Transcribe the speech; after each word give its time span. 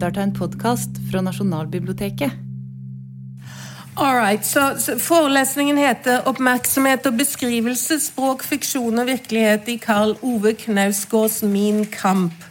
lytter 0.00 0.14
til 0.16 0.22
en 0.22 0.32
podkast 0.32 0.98
fra 1.10 1.20
Nasjonalbiblioteket. 1.20 2.32
All 4.00 4.16
right, 4.16 4.46
så, 4.46 4.78
så 4.80 4.94
Forelesningen 4.96 5.76
heter 5.76 6.22
'Oppmerksomhet 6.24 7.04
og 7.06 7.18
beskrivelse 7.18 7.98
språk, 8.00 8.42
fiksjon 8.42 8.98
og 8.98 9.10
virkelighet' 9.10 9.68
i 9.68 9.76
Karl 9.76 10.14
Ove 10.22 10.54
Knausgårds 10.54 11.42
'Min 11.42 11.84
kamp'. 11.84 12.48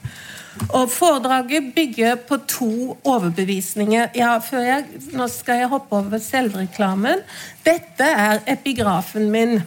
Og 0.70 0.92
Foredraget 0.92 1.74
bygger 1.76 2.16
på 2.16 2.38
to 2.38 2.98
overbevisninger. 3.04 4.08
Ja, 4.16 4.38
jeg, 4.52 4.86
Nå 5.14 5.28
skal 5.28 5.64
jeg 5.64 5.68
hoppe 5.68 5.96
over 5.96 6.18
selvreklamen. 6.18 7.26
Dette 7.66 8.04
er 8.04 8.40
epigrafen 8.48 9.32
min. 9.32 9.62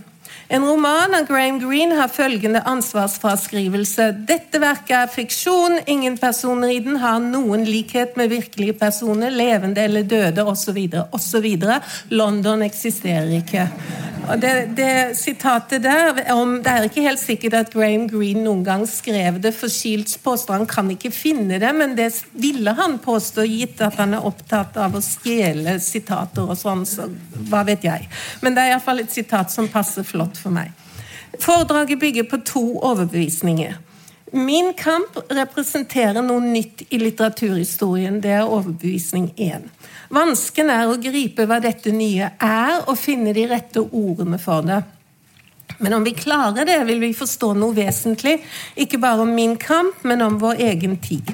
En 0.53 0.65
roman 0.69 1.15
av 1.15 1.25
Graham 1.25 1.57
Greene 1.63 1.97
har 1.97 2.11
følgende 2.13 2.61
ansvarsfraskrivelse. 2.69 4.11
Dette 4.29 4.61
verket 4.61 4.93
er 4.99 5.09
fiksjon, 5.09 5.79
ingen 5.89 6.19
personer 6.21 6.75
i 6.75 6.83
den 6.85 6.99
har 7.01 7.23
noen 7.25 7.65
likhet 7.65 8.19
med 8.21 8.29
virkelige 8.35 8.77
personer, 8.77 9.33
levende 9.33 9.81
eller 9.81 10.05
døde 10.05 10.45
osv. 10.45 10.83
osv. 11.09 11.49
London 12.13 12.67
eksisterer 12.69 13.33
ikke. 13.39 13.65
Og 14.23 14.39
det, 14.39 14.53
det 14.79 15.17
sitatet 15.19 15.83
der 15.83 16.21
om, 16.31 16.55
Det 16.63 16.71
er 16.71 16.85
ikke 16.87 17.03
helt 17.03 17.21
sikkert 17.21 17.57
at 17.59 17.73
Graham 17.73 18.05
Greene 18.11 18.45
noen 18.45 18.63
gang 18.65 18.85
skrev 18.87 19.41
det, 19.43 19.55
for 19.57 19.73
Shields 19.73 20.15
påstår 20.23 20.61
han 20.61 20.69
kan 20.71 20.91
ikke 20.93 21.11
finne 21.11 21.59
det, 21.59 21.73
men 21.75 21.97
det 21.99 22.11
ville 22.39 22.77
han 22.79 22.99
påstå, 23.03 23.47
gitt 23.49 23.83
at 23.83 23.99
han 23.99 24.15
er 24.15 24.29
opptatt 24.29 24.77
av 24.79 24.95
å 24.95 25.03
stjele 25.03 25.79
sitater 25.83 26.47
og 26.47 26.61
sånn, 26.61 26.85
så 26.87 27.09
hva 27.49 27.65
vet 27.67 27.89
jeg. 27.89 28.07
Men 28.45 28.55
det 28.55 28.63
er 28.63 28.75
iallfall 28.77 29.03
et 29.03 29.17
sitat 29.17 29.51
som 29.51 29.71
passer 29.73 30.07
flott 30.07 30.39
for 30.43 30.55
meg. 30.55 30.75
Foredraget 31.41 32.01
bygger 32.03 32.29
på 32.29 32.43
to 32.47 32.65
overbevisninger. 32.83 33.79
Min 34.33 34.73
kamp 34.77 35.19
representerer 35.29 36.25
noe 36.25 36.41
nytt 36.41 36.87
i 36.89 36.99
litteraturhistorien. 37.01 38.21
Det 38.25 38.33
er 38.33 38.49
overbevisning 38.49 39.29
én. 39.37 39.67
Vansken 40.13 40.73
er 40.73 40.89
å 40.89 40.97
gripe 41.01 41.45
hva 41.49 41.59
dette 41.61 41.93
nye 41.93 42.31
er, 42.41 42.79
og 42.87 42.97
finne 43.01 43.35
de 43.37 43.45
rette 43.49 43.81
ordene 43.85 44.41
for 44.41 44.65
det. 44.65 44.81
Men 45.85 45.99
om 45.99 46.05
vi 46.05 46.15
klarer 46.17 46.65
det, 46.69 46.79
vil 46.89 47.01
vi 47.03 47.13
forstå 47.17 47.53
noe 47.61 47.77
vesentlig, 47.77 48.39
ikke 48.77 49.01
bare 49.03 49.25
om 49.25 49.33
min 49.37 49.57
kamp, 49.61 50.01
men 50.05 50.25
om 50.25 50.41
vår 50.41 50.65
egen 50.69 50.97
tid. 51.05 51.33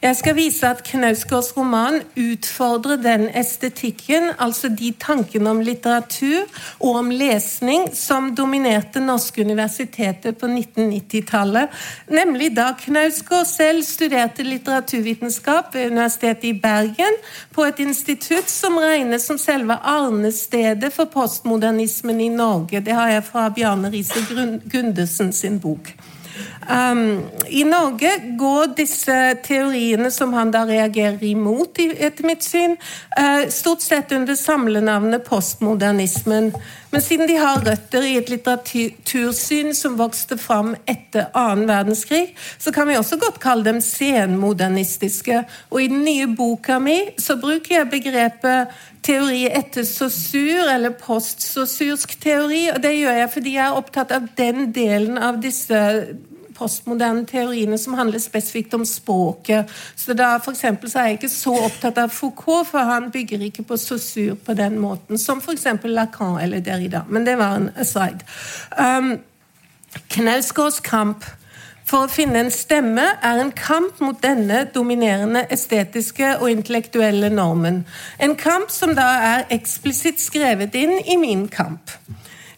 Jeg 0.00 0.16
skal 0.16 0.32
vise 0.32 0.64
at 0.64 0.78
Knausgårds 0.80 1.50
roman 1.56 1.98
utfordrer 2.16 2.96
den 2.96 3.26
estetikken, 3.36 4.30
altså 4.40 4.70
de 4.72 4.94
tankene 4.96 5.50
om 5.50 5.58
litteratur 5.60 6.46
og 6.78 6.94
om 7.02 7.10
lesning 7.12 7.82
som 7.92 8.30
dominerte 8.36 9.02
norske 9.04 9.44
universiteter 9.44 10.32
på 10.32 10.48
1990-tallet, 10.48 11.68
nemlig 12.08 12.48
da 12.56 12.70
Knausgård 12.80 13.44
selv 13.50 13.82
studerte 13.84 14.46
litteraturvitenskap 14.46 15.74
ved 15.74 15.90
Universitetet 15.92 16.46
i 16.48 16.54
Bergen, 16.62 17.18
på 17.52 17.66
et 17.68 17.82
institutt 17.84 18.48
som 18.48 18.78
regnes 18.80 19.28
som 19.28 19.36
selve 19.38 19.76
arnestedet 19.84 20.94
for 20.96 21.12
postmodernismen 21.12 22.24
i 22.24 22.30
Norge. 22.32 22.80
Det 22.80 22.96
har 22.96 23.12
jeg 23.12 23.28
fra 23.28 23.50
Bjarne 23.52 23.92
Riise 23.92 24.24
Gundersen 24.64 25.32
sin 25.32 25.60
bok. 25.60 25.92
Um, 26.70 27.22
I 27.48 27.64
Norge 27.64 28.10
går 28.38 28.74
disse 28.78 29.16
teoriene 29.46 30.10
som 30.14 30.34
han 30.36 30.52
da 30.54 30.64
reagerer 30.68 31.22
imot, 31.30 31.80
etter 31.80 32.28
mitt 32.28 32.46
syn, 32.46 32.76
uh, 33.18 33.48
stort 33.50 33.82
sett 33.82 34.12
under 34.12 34.38
samlenavnet 34.38 35.24
postmodernismen. 35.26 36.52
Men 36.90 37.02
siden 37.02 37.28
de 37.30 37.36
har 37.38 37.62
røtter 37.62 38.02
i 38.06 38.16
et 38.18 38.30
litteratursyn 38.32 39.74
som 39.78 39.98
vokste 39.98 40.38
fram 40.40 40.72
etter 40.90 41.28
annen 41.38 41.68
verdenskrig, 41.70 42.32
så 42.58 42.72
kan 42.74 42.88
vi 42.90 42.98
også 42.98 43.18
godt 43.22 43.38
kalle 43.42 43.66
dem 43.66 43.78
senmodernistiske. 43.84 45.44
Og 45.70 45.84
i 45.84 45.90
den 45.92 46.02
nye 46.06 46.26
boka 46.34 46.80
mi 46.82 46.98
så 47.18 47.38
bruker 47.38 47.76
jeg 47.76 47.92
begrepet 47.92 48.74
teori 49.06 49.44
etter 49.48 49.86
sosur, 49.86 50.66
eller 50.66 50.96
postsosursk 50.98 52.18
teori. 52.22 52.66
Og 52.74 52.82
det 52.82 52.96
gjør 52.98 53.22
jeg 53.22 53.32
fordi 53.36 53.54
jeg 53.56 53.66
er 53.68 53.78
opptatt 53.78 54.14
av 54.16 54.26
den 54.38 54.72
delen 54.74 55.18
av 55.18 55.38
disse 55.42 55.80
postmoderne 56.60 57.24
teoriene 57.28 57.78
som 57.80 57.96
handler 57.98 58.22
spesifikt 58.22 58.76
om 58.76 58.84
språket. 58.86 59.72
Så 59.96 60.14
da 60.14 60.34
for 60.44 60.54
så 60.54 60.74
er 61.00 61.10
jeg 61.10 61.18
ikke 61.18 61.32
så 61.32 61.56
opptatt 61.64 61.98
av 61.98 62.12
Foucault, 62.12 62.68
for 62.70 62.92
han 62.92 63.10
bygger 63.10 63.48
ikke 63.48 63.64
på 63.66 63.80
sosur 63.80 64.36
på 64.44 64.54
den 64.58 64.78
måten 64.78 65.18
som 65.18 65.40
f.eks. 65.40 65.66
Lacan 65.88 66.38
eller 66.40 66.60
Derrida. 66.60 67.04
Men 67.08 67.26
det 67.26 67.38
var 67.40 67.56
en 67.56 67.70
aside. 67.80 68.22
Um, 68.76 69.16
Knausgårds 70.14 70.80
kamp 70.86 71.24
for 71.90 72.06
å 72.06 72.10
finne 72.12 72.44
en 72.44 72.52
stemme 72.54 73.02
er 73.26 73.40
en 73.42 73.50
kamp 73.56 73.98
mot 74.04 74.18
denne 74.22 74.62
dominerende 74.74 75.42
estetiske 75.50 76.36
og 76.38 76.52
intellektuelle 76.52 77.32
normen. 77.34 77.82
En 78.22 78.36
kamp 78.38 78.70
som 78.70 78.94
da 78.94 79.08
er 79.32 79.48
eksplisitt 79.56 80.22
skrevet 80.22 80.76
inn 80.78 81.00
i 81.02 81.18
min 81.18 81.48
kamp. 81.50 81.96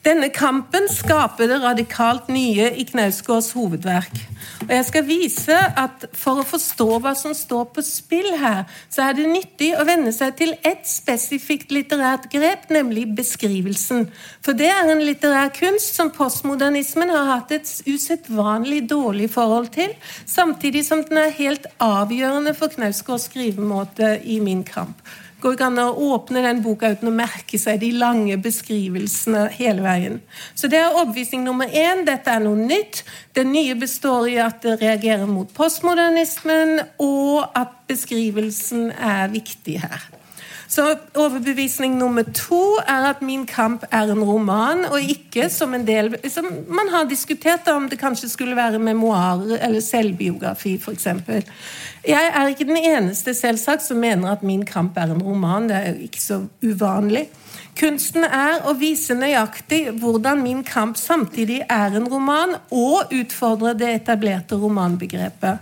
Denne 0.02 0.32
kampen 0.34 0.88
skaper 0.90 1.46
det 1.46 1.60
radikalt 1.62 2.26
nye 2.32 2.72
i 2.74 2.82
Knausgårds 2.88 3.52
hovedverk. 3.54 4.16
Og 4.64 4.72
jeg 4.74 4.86
skal 4.88 5.04
vise 5.06 5.58
at 5.78 6.08
For 6.18 6.42
å 6.42 6.46
forstå 6.46 6.88
hva 7.04 7.12
som 7.18 7.34
står 7.38 7.68
på 7.76 7.84
spill 7.86 8.32
her, 8.40 8.64
så 8.90 9.06
er 9.06 9.14
det 9.14 9.28
nyttig 9.30 9.70
å 9.78 9.86
venne 9.86 10.10
seg 10.14 10.34
til 10.40 10.56
ett 10.66 10.82
spesifikt 10.90 11.70
litterært 11.70 12.26
grep, 12.34 12.66
nemlig 12.74 13.06
beskrivelsen. 13.14 14.08
For 14.42 14.58
det 14.58 14.72
er 14.74 14.90
en 14.90 15.04
litterær 15.06 15.54
kunst 15.54 15.94
som 15.94 16.10
postmodernismen 16.14 17.14
har 17.14 17.30
hatt 17.36 17.54
et 17.54 17.70
usedvanlig 17.86 18.88
dårlig 18.90 19.30
forhold 19.30 19.70
til, 19.78 19.94
samtidig 20.26 20.82
som 20.88 21.06
den 21.06 21.22
er 21.28 21.36
helt 21.38 21.70
avgjørende 21.78 22.58
for 22.58 22.74
Knausgårds 22.74 23.30
skrivemåte 23.30 24.16
i 24.26 24.42
Min 24.42 24.66
kamp 24.66 24.98
går 25.42 25.56
ikke 25.56 25.68
an 25.68 25.80
å 25.82 26.14
åpne 26.14 26.44
den 26.44 26.62
boka 26.62 26.92
uten 26.94 27.10
å 27.10 27.14
merke 27.14 27.58
seg 27.58 27.80
de 27.82 27.90
lange 27.98 28.36
beskrivelsene 28.42 29.48
hele 29.56 29.82
veien. 29.84 30.20
Så 30.54 30.70
det 30.70 30.78
er 30.78 30.94
overbevisning 30.94 31.42
nummer 31.46 31.66
én. 31.66 32.04
Dette 32.06 32.30
er 32.30 32.44
noe 32.44 32.58
nytt. 32.58 33.02
Det 33.34 33.44
nye 33.48 33.74
består 33.78 34.30
i 34.30 34.38
at 34.42 34.62
det 34.62 34.78
reagerer 34.82 35.26
mot 35.26 35.50
postmodernismen, 35.56 36.78
og 37.02 37.42
at 37.58 37.74
beskrivelsen 37.90 38.90
er 38.94 39.32
viktig 39.34 39.80
her. 39.82 40.21
Så 40.72 40.94
overbevisning 41.20 41.98
nummer 41.98 42.22
to 42.22 42.78
er 42.88 43.10
at 43.10 43.22
'Min 43.22 43.46
kamp' 43.46 43.84
er 43.92 44.12
en 44.12 44.24
roman, 44.24 44.84
og 44.84 45.00
ikke 45.00 45.50
som 45.50 45.74
en 45.74 45.86
del 45.86 46.14
som 46.30 46.44
Man 46.68 46.88
har 46.90 47.04
diskutert 47.04 47.68
om 47.68 47.88
det 47.88 47.98
kanskje 47.98 48.28
skulle 48.28 48.56
være 48.56 48.78
memoarer 48.78 49.58
eller 49.66 49.80
selvbiografi, 49.80 50.78
f.eks. 50.78 51.06
Jeg 52.08 52.32
er 52.34 52.46
ikke 52.48 52.64
den 52.64 52.76
eneste 52.76 53.34
selvsagt 53.34 53.82
som 53.82 53.96
mener 53.96 54.32
at 54.32 54.42
'Min 54.42 54.64
kamp' 54.64 54.96
er 54.96 55.12
en 55.12 55.22
roman. 55.22 55.68
Det 55.68 55.76
er 55.76 55.92
jo 55.92 56.02
ikke 56.02 56.22
så 56.22 56.40
uvanlig. 56.62 57.28
Kunsten 57.80 58.24
er 58.24 58.64
å 58.64 58.72
vise 58.72 59.14
nøyaktig 59.14 59.90
hvordan 60.00 60.42
'Min 60.42 60.64
kamp' 60.64 60.96
samtidig 60.96 61.60
er 61.70 61.86
en 61.86 62.08
roman, 62.08 62.56
og 62.70 63.12
utfordre 63.12 63.74
det 63.74 63.94
etablerte 63.94 64.54
romanbegrepet. 64.54 65.58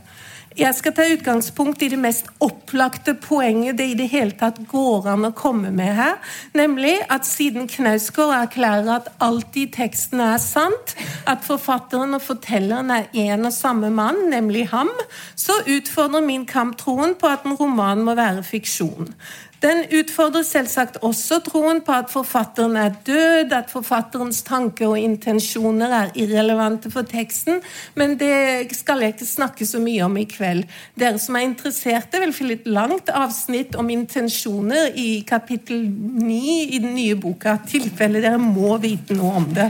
Jeg 0.60 0.74
skal 0.76 0.92
ta 0.92 1.06
utgangspunkt 1.08 1.80
i 1.80 1.88
det 1.88 1.96
mest 1.96 2.26
opplagte 2.44 3.14
poenget 3.16 3.78
det 3.78 3.86
i 3.88 3.94
det 3.96 4.10
hele 4.12 4.34
tatt 4.36 4.58
går 4.68 5.06
an 5.08 5.24
å 5.24 5.32
komme 5.32 5.70
med 5.72 5.94
her. 5.96 6.18
Nemlig 6.52 6.98
at 7.08 7.24
siden 7.24 7.64
Knausgård 7.70 8.34
erklærer 8.42 8.90
at 8.98 9.08
alt 9.24 9.56
i 9.56 9.64
teksten 9.72 10.20
er 10.20 10.36
sant, 10.42 10.92
at 11.24 11.46
forfatteren 11.48 12.12
og 12.18 12.20
fortelleren 12.26 12.92
er 12.92 13.08
én 13.16 13.48
og 13.48 13.56
samme 13.56 13.88
mann, 13.88 14.26
nemlig 14.28 14.66
ham, 14.74 14.92
så 15.32 15.62
utfordrer 15.64 16.28
min 16.28 16.44
kamp 16.44 16.76
troen 16.82 17.16
på 17.16 17.32
at 17.32 17.48
en 17.48 17.56
roman 17.56 18.04
må 18.04 18.18
være 18.20 18.44
fiksjon. 18.44 19.14
Den 19.60 19.82
utfordrer 19.92 20.44
selvsagt 20.48 20.96
også 21.04 21.42
troen 21.44 21.82
på 21.84 21.92
at 21.92 22.08
forfatteren 22.08 22.78
er 22.80 22.94
død, 23.06 23.52
at 23.52 23.68
forfatterens 23.68 24.40
tanker 24.46 24.94
og 24.94 25.00
intensjoner 25.00 25.92
er 25.98 26.14
irrelevante 26.16 26.88
for 26.92 27.04
teksten, 27.08 27.60
men 27.94 28.16
det 28.20 28.72
skal 28.78 29.04
jeg 29.04 29.14
ikke 29.14 29.28
snakke 29.28 29.68
så 29.68 29.82
mye 29.82 30.06
om 30.06 30.16
i 30.16 30.24
kveld. 30.30 30.64
Dere 30.96 31.20
som 31.20 31.36
er 31.36 31.44
interesserte, 31.50 32.22
vil 32.24 32.32
få 32.32 32.48
litt 32.48 32.66
langt 32.72 33.12
avsnitt 33.12 33.76
om 33.76 33.92
intensjoner 33.92 34.96
i 34.96 35.20
kapittel 35.28 35.84
9 35.84 36.40
i 36.64 36.80
den 36.80 36.96
nye 36.96 37.20
boka, 37.20 37.58
i 37.60 37.74
tilfelle 37.76 38.24
dere 38.24 38.40
må 38.40 38.78
vite 38.80 39.16
noe 39.18 39.42
om 39.42 39.50
det. 39.54 39.68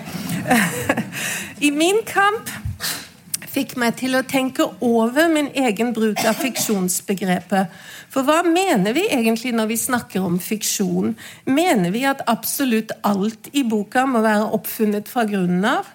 I 1.66 1.74
min 1.74 2.04
kamp 2.06 2.54
fikk 3.50 3.74
meg 3.80 3.96
til 3.98 4.14
å 4.14 4.22
tenke 4.26 4.66
over 4.84 5.26
min 5.32 5.50
egen 5.58 5.90
bruk 5.96 6.22
av 6.28 6.38
fiksjonsbegrepet. 6.38 7.80
For 8.10 8.26
hva 8.26 8.40
mener 8.42 8.94
vi 8.96 9.06
egentlig 9.06 9.52
når 9.54 9.70
vi 9.70 9.78
snakker 9.78 10.24
om 10.26 10.40
fiksjon? 10.42 11.14
Mener 11.46 11.94
vi 11.94 12.02
at 12.10 12.24
absolutt 12.30 12.92
alt 13.06 13.50
i 13.54 13.62
boka 13.62 14.02
må 14.08 14.24
være 14.24 14.50
oppfunnet 14.56 15.10
fra 15.10 15.26
grunnen 15.30 15.66
av? 15.76 15.86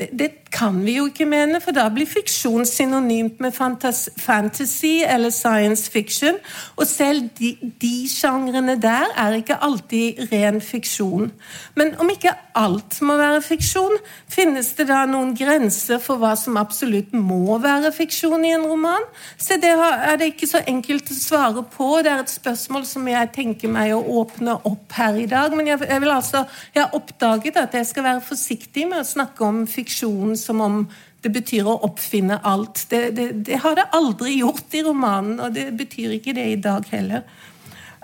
Det, 0.00 0.08
det 0.16 0.30
kan 0.52 0.80
vi 0.84 0.96
jo 0.96 1.06
ikke 1.06 1.26
mene, 1.28 1.60
for 1.62 1.74
da 1.74 1.86
blir 1.92 2.08
fiksjon 2.10 2.66
synonymt 2.66 3.38
med 3.42 3.54
fantasy 3.54 4.92
eller 5.06 5.30
science 5.30 5.90
fiction. 5.90 6.38
Og 6.76 6.86
selv 6.86 7.28
de, 7.38 7.54
de 7.82 8.08
sjangrene 8.10 8.74
der 8.82 9.12
er 9.18 9.36
ikke 9.38 9.60
alltid 9.62 10.18
ren 10.32 10.60
fiksjon. 10.60 11.30
Men 11.78 11.94
om 12.02 12.10
ikke 12.10 12.34
alt 12.58 12.98
må 13.06 13.16
være 13.20 13.42
fiksjon, 13.46 13.94
finnes 14.30 14.72
det 14.78 14.88
da 14.90 15.04
noen 15.08 15.32
grenser 15.38 16.02
for 16.02 16.20
hva 16.20 16.32
som 16.38 16.58
absolutt 16.60 17.14
må 17.14 17.58
være 17.62 17.92
fiksjon 17.94 18.44
i 18.44 18.54
en 18.56 18.66
roman? 18.66 19.06
Så 19.38 19.60
det 19.62 19.70
er 19.70 20.18
det 20.18 20.32
ikke 20.32 20.50
så 20.50 20.64
enkelt 20.66 21.12
å 21.14 21.18
svare 21.18 21.64
på. 21.76 21.92
Det 22.02 22.10
er 22.10 22.24
et 22.24 22.34
spørsmål 22.34 22.86
som 22.90 23.06
jeg 23.08 23.32
tenker 23.36 23.70
meg 23.70 23.94
å 23.94 24.02
åpne 24.22 24.58
opp 24.68 24.98
her 24.98 25.18
i 25.20 25.28
dag. 25.30 25.54
Men 25.54 25.70
jeg, 25.70 25.84
jeg, 25.86 26.04
altså, 26.10 26.44
jeg 26.74 26.84
har 26.84 26.98
oppdaget 26.98 27.62
at 27.62 27.78
jeg 27.78 27.86
skal 27.92 28.08
være 28.08 28.26
forsiktig 28.26 28.88
med 28.90 29.04
å 29.04 29.08
snakke 29.14 29.46
om 29.46 29.62
fiksjon 29.70 30.39
som 30.40 30.60
om 30.64 30.82
det 31.20 31.32
betyr 31.34 31.68
å 31.68 31.76
oppfinne 31.86 32.40
alt. 32.48 32.86
Det, 32.90 33.10
det, 33.16 33.28
det, 33.46 33.60
har 33.64 33.76
det 33.76 33.90
aldri 33.96 34.38
gjort 34.40 34.74
i 34.74 34.82
romanen, 34.86 35.38
og 35.40 35.54
det 35.56 35.68
betyr 35.76 36.16
ikke 36.16 36.34
det 36.36 36.48
i 36.54 36.58
dag 36.60 36.86
heller. 36.92 37.24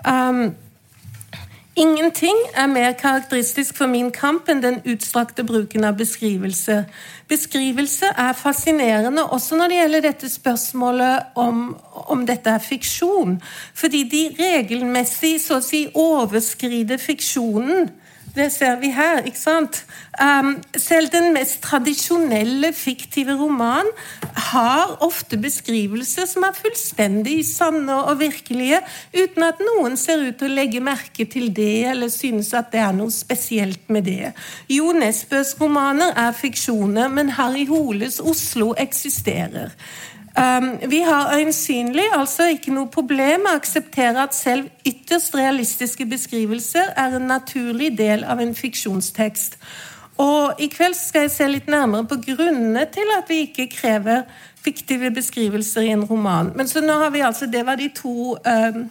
Um, 0.05 0.53
ingenting 1.77 2.37
er 2.53 2.69
mer 2.69 2.93
karakteristisk 2.97 3.77
for 3.77 3.89
min 3.89 4.11
kamp 4.13 4.49
enn 4.49 4.61
den 4.61 4.79
utstrakte 4.85 5.45
bruken 5.47 5.87
av 5.89 5.97
beskrivelse. 5.97 6.83
Beskrivelse 7.29 8.13
er 8.13 8.37
fascinerende 8.37 9.25
også 9.33 9.57
når 9.57 9.73
det 9.73 9.79
gjelder 9.81 10.05
dette 10.05 10.29
spørsmålet 10.31 11.37
om, 11.41 11.71
om 12.13 12.25
dette 12.29 12.53
er 12.53 12.63
fiksjon. 12.63 13.39
Fordi 13.73 14.03
de 14.11 14.27
regelmessig 14.37 15.39
så 15.41 15.57
å 15.57 15.65
si 15.65 15.87
overskrider 15.97 17.01
fiksjonen 17.01 17.89
det 18.37 18.47
ser 18.53 18.77
vi 18.81 18.91
her. 18.93 19.23
ikke 19.25 19.39
sant? 19.39 19.81
Um, 20.21 20.55
selv 20.77 21.11
den 21.13 21.33
mest 21.35 21.59
tradisjonelle 21.65 22.71
fiktive 22.73 23.35
roman 23.37 23.89
har 24.51 24.97
ofte 25.05 25.37
beskrivelser 25.41 26.25
som 26.29 26.45
er 26.47 26.57
fullstendig 26.57 27.39
sanne 27.45 27.99
og 28.03 28.19
virkelige, 28.21 28.81
uten 29.13 29.45
at 29.45 29.61
noen 29.61 29.97
ser 29.99 30.23
ut 30.25 30.39
til 30.39 30.51
å 30.51 30.57
legge 30.57 30.81
merke 30.83 31.27
til 31.29 31.51
det 31.53 31.85
eller 31.91 32.13
synes 32.13 32.53
at 32.57 32.71
det 32.73 32.81
er 32.81 32.93
noe 32.97 33.13
spesielt 33.13 33.89
med 33.93 34.07
det. 34.09 34.33
Jo 34.71 34.93
Nesbøs 34.95 35.55
romaner 35.61 36.13
er 36.17 36.35
fiksjoner, 36.37 37.09
men 37.13 37.33
Harry 37.37 37.65
Holes 37.69 38.21
Oslo 38.21 38.73
eksisterer. 38.77 39.73
Um, 40.37 40.89
vi 40.89 40.99
har 41.01 41.33
øyensynlig 41.33 42.03
altså 42.13 42.45
ikke 42.53 42.73
noe 42.73 42.91
problem 42.93 43.41
med 43.47 43.55
å 43.55 43.57
akseptere 43.57 44.21
at 44.21 44.35
selv 44.37 44.67
ytterst 44.85 45.33
realistiske 45.33 46.05
beskrivelser 46.05 46.91
er 46.93 47.15
en 47.17 47.25
naturlig 47.25 47.95
del 47.97 48.21
av 48.21 48.43
en 48.43 48.53
fiksjonstekst. 48.55 49.57
Og 50.21 50.61
I 50.61 50.67
kveld 50.69 50.93
skal 50.97 51.25
jeg 51.25 51.33
se 51.33 51.47
litt 51.49 51.69
nærmere 51.69 52.05
på 52.09 52.19
grunnene 52.27 52.85
til 52.93 53.15
at 53.17 53.25
vi 53.29 53.47
ikke 53.47 53.65
krever 53.73 54.27
fiktive 54.61 55.09
beskrivelser 55.15 55.89
i 55.89 55.91
en 55.95 56.05
roman. 56.05 56.51
Men 56.55 56.69
så 56.69 56.85
nå 56.85 56.99
har 57.01 57.09
vi 57.09 57.25
altså, 57.25 57.45
Det 57.45 57.65
var 57.65 57.75
de 57.81 57.89
to 57.95 58.37
um, 58.37 58.89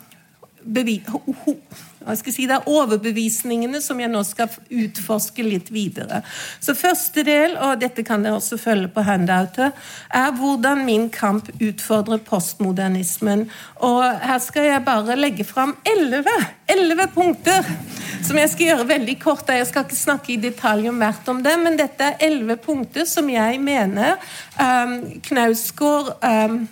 hva 0.66 0.82
Ho, 1.12 1.54
jeg 1.54 1.95
si, 2.14 2.46
Det 2.46 2.54
er 2.54 2.68
overbevisningene 2.70 3.80
som 3.82 4.00
jeg 4.00 4.10
nå 4.12 4.22
skal 4.24 4.48
utforske 4.70 5.42
litt 5.42 5.70
videre. 5.70 6.22
Så 6.60 6.74
Første 6.76 7.24
del, 7.26 7.56
og 7.56 7.80
dette 7.80 8.04
kan 8.06 8.22
dere 8.22 8.38
også 8.38 8.58
følge 8.60 8.88
på 8.92 9.02
handoutet, 9.02 9.72
er 10.14 10.32
hvordan 10.36 10.84
min 10.84 11.08
kamp 11.10 11.48
utfordrer 11.60 12.18
postmodernismen. 12.18 13.48
Og 13.80 14.04
Her 14.22 14.38
skal 14.38 14.70
jeg 14.70 14.84
bare 14.84 15.16
legge 15.16 15.44
fram 15.44 15.76
elleve 15.86 17.08
punkter 17.14 17.64
som 18.26 18.38
jeg 18.38 18.50
skal 18.52 18.70
gjøre 18.70 18.88
veldig 18.88 19.16
kort. 19.22 19.50
Jeg 19.50 19.66
skal 19.68 19.86
ikke 19.86 19.98
snakke 19.98 20.32
i 20.34 20.40
detalj 20.40 20.90
om 20.90 21.02
hvert 21.02 21.28
om 21.30 21.42
det, 21.44 21.54
men 21.62 21.78
dette 21.78 22.10
er 22.10 22.26
elleve 22.26 22.58
punkter 22.60 23.06
som 23.08 23.28
jeg 23.30 23.60
mener 23.62 24.16
um, 24.58 24.96
Knausgård 25.26 26.16
um, 26.22 26.64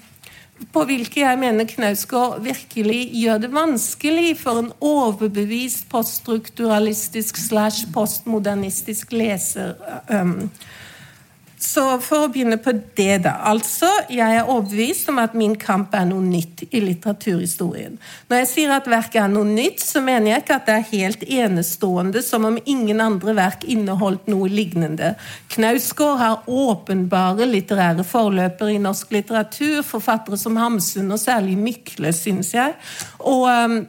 på 0.73 0.85
hvilke 0.89 1.21
jeg 1.23 1.39
mener 1.41 1.69
Knausgård 1.69 2.41
virkelig 2.45 3.01
gjør 3.17 3.43
det 3.45 3.51
vanskelig 3.55 4.37
for 4.41 4.61
en 4.63 4.71
overbevist 4.85 5.89
poststrukturalistisk 5.93 7.39
slash 7.41 7.91
postmodernistisk 7.95 9.13
leser. 9.13 9.75
Um, 10.09 10.51
så 11.65 11.85
for 12.05 12.27
å 12.27 12.31
begynne 12.33 12.59
på 12.61 12.75
det, 12.97 13.23
da. 13.25 13.39
Altså, 13.49 13.89
jeg 14.13 14.37
er 14.37 14.51
overbevist 14.51 15.09
om 15.09 15.21
at 15.23 15.37
min 15.39 15.55
kamp 15.61 15.95
er 15.97 16.05
noe 16.09 16.21
nytt 16.25 16.67
i 16.69 16.83
litteraturhistorien. 16.85 17.97
Når 18.29 18.43
jeg 18.43 18.51
sier 18.51 18.75
at 18.75 18.91
verket 18.91 19.23
er 19.23 19.33
noe 19.33 19.49
nytt, 19.49 19.81
så 19.81 20.03
mener 20.05 20.33
jeg 20.33 20.45
ikke 20.45 20.59
at 20.59 20.69
det 20.69 20.77
er 20.77 20.91
helt 20.91 21.25
enestående, 21.25 22.23
som 22.27 22.45
om 22.51 22.59
ingen 22.65 23.01
andre 23.01 23.37
verk 23.39 23.65
inneholdt 23.71 24.29
noe 24.29 24.51
lignende. 24.53 25.15
Knausgård 25.55 26.21
har 26.21 26.45
åpenbare 26.51 27.49
litterære 27.49 28.05
forløpere 28.07 28.77
i 28.77 28.83
norsk 28.83 29.17
litteratur, 29.17 29.81
forfattere 29.89 30.41
som 30.41 30.61
Hamsun 30.61 31.09
og 31.15 31.23
særlig 31.23 31.57
Mykle, 31.61 32.13
syns 32.13 32.53
jeg. 32.55 32.77
Og 33.25 33.49
um, 33.49 33.81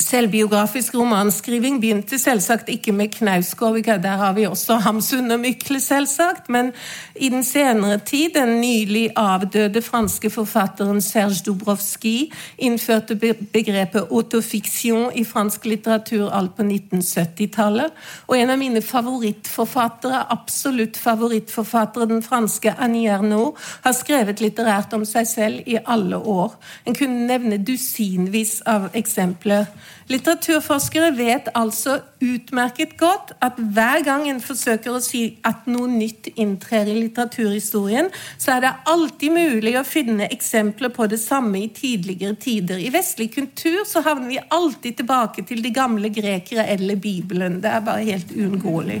Selvbiografisk 0.00 0.94
romanskriving 0.96 1.76
begynte 1.80 2.16
selvsagt 2.18 2.70
ikke 2.72 2.92
med 2.92 3.10
Knausgård, 3.12 3.84
der 3.84 4.16
har 4.16 4.32
vi 4.32 4.46
også 4.48 4.78
Hamsun 4.80 5.30
og 5.30 5.40
Mykle, 5.42 5.80
selvsagt, 5.80 6.48
men 6.48 6.72
i 7.16 7.28
den 7.28 7.44
senere 7.44 7.98
tid 7.98 8.32
den 8.34 8.60
nylig 8.62 9.10
avdøde 9.16 9.82
franske 9.82 10.30
forfatteren 10.30 11.00
Serge 11.04 11.44
Dubrovski 11.46 12.32
innførte 12.58 13.14
begrepet 13.52 14.08
autofiction 14.10 15.12
i 15.14 15.24
fransk 15.24 15.68
litteratur 15.68 16.32
alt 16.32 16.56
på 16.56 16.64
1970-tallet. 16.64 17.92
Og 18.26 18.38
en 18.38 18.50
av 18.56 18.58
mine 18.58 18.80
favorittforfattere, 18.82 20.24
absolutt 20.32 20.96
favorittforfattere, 20.96 22.08
den 22.08 22.24
franske 22.24 22.72
Annie 22.78 23.12
Ernaux, 23.12 23.60
har 23.84 23.92
skrevet 23.92 24.40
litterært 24.40 24.96
om 24.96 25.04
seg 25.04 25.28
selv 25.28 25.68
i 25.68 25.76
alle 25.84 26.16
år. 26.16 26.56
En 26.88 26.96
kunne 26.96 27.28
nevne 27.28 27.60
dusinvis 27.60 28.62
av 28.66 28.88
eksempler. 28.96 29.68
Litteraturforskere 30.10 31.12
vet 31.14 31.50
altså 31.54 32.00
utmerket 32.20 32.96
godt 32.98 33.30
at 33.44 33.58
hver 33.58 34.02
gang 34.04 34.24
en 34.28 34.40
forsøker 34.42 34.96
å 34.96 35.02
si 35.04 35.22
at 35.46 35.68
noe 35.70 35.86
nytt 35.90 36.32
inntrer 36.34 36.90
i 36.90 36.96
litteraturhistorien, 36.98 38.10
så 38.34 38.56
er 38.56 38.64
det 38.64 38.72
alltid 38.90 39.36
mulig 39.36 39.76
å 39.78 39.84
finne 39.86 40.26
eksempler 40.34 40.90
på 40.94 41.06
det 41.12 41.20
samme 41.22 41.62
i 41.62 41.68
tidligere 41.74 42.34
tider. 42.42 42.82
I 42.82 42.90
vestlig 42.90 43.30
kultur 43.36 43.84
så 43.86 44.02
havner 44.06 44.32
vi 44.32 44.42
alltid 44.48 44.98
tilbake 44.98 45.46
til 45.46 45.62
de 45.62 45.70
gamle 45.74 46.10
grekere 46.10 46.66
eller 46.74 46.98
Bibelen. 46.98 47.60
Det 47.62 47.70
er 47.70 47.86
bare 47.86 48.08
helt 48.10 48.34
uunngåelig. 48.34 49.00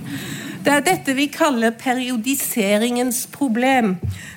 Det 0.60 0.72
er 0.74 0.82
dette 0.84 1.14
vi 1.16 1.24
kaller 1.32 1.72
periodiseringens 1.80 3.22
problem. 3.32 3.94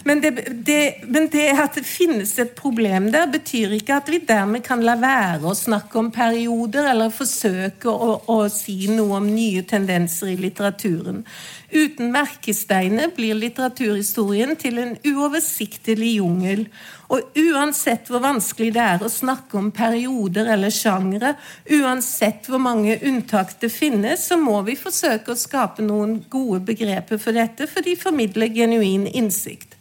Men 0.07 0.21
det, 0.23 0.31
det, 0.65 1.03
men 1.11 1.27
det, 1.31 1.49
at 1.51 1.75
det 1.75 1.83
finnes 1.83 2.31
et 2.39 2.53
problem 2.55 3.09
der, 3.11 3.27
betyr 3.31 3.75
ikke 3.75 3.97
at 3.99 4.11
vi 4.11 4.21
dermed 4.23 4.63
kan 4.63 4.83
la 4.87 4.95
være 5.01 5.43
å 5.51 5.57
snakke 5.57 5.99
om 5.99 6.11
perioder 6.43 6.89
eller 6.91 7.11
forsøke 7.13 7.89
å, 7.89 8.17
å 8.27 8.49
si 8.51 8.87
noe 8.91 9.19
om 9.19 9.27
nye 9.31 9.63
tendenser 9.63 10.33
i 10.33 10.37
litteraturen. 10.37 11.23
Uten 11.71 12.11
merkesteiner 12.11 13.13
blir 13.15 13.35
litteraturhistorien 13.35 14.55
til 14.59 14.77
en 14.79 14.97
uoversiktlig 15.05 16.17
jungel. 16.17 16.67
Og 17.09 17.31
uansett 17.37 18.09
hvor 18.09 18.23
vanskelig 18.23 18.73
det 18.75 18.83
er 18.83 19.03
å 19.03 19.11
snakke 19.11 19.57
om 19.57 19.71
perioder 19.71 20.49
eller 20.53 20.73
sjangre, 20.73 21.35
uansett 21.69 22.49
hvor 22.49 22.61
mange 22.61 22.97
unntak 23.05 23.55
det 23.61 23.71
finnes, 23.71 24.27
så 24.27 24.37
må 24.37 24.61
vi 24.67 24.75
forsøke 24.75 25.31
å 25.33 25.39
skape 25.39 25.85
noen 25.85 26.23
gode 26.29 26.63
begreper 26.67 27.21
for 27.21 27.35
dette, 27.35 27.69
for 27.69 27.85
de 27.85 27.95
formidler 27.99 28.51
genuin 28.53 29.07
innsikt. 29.07 29.72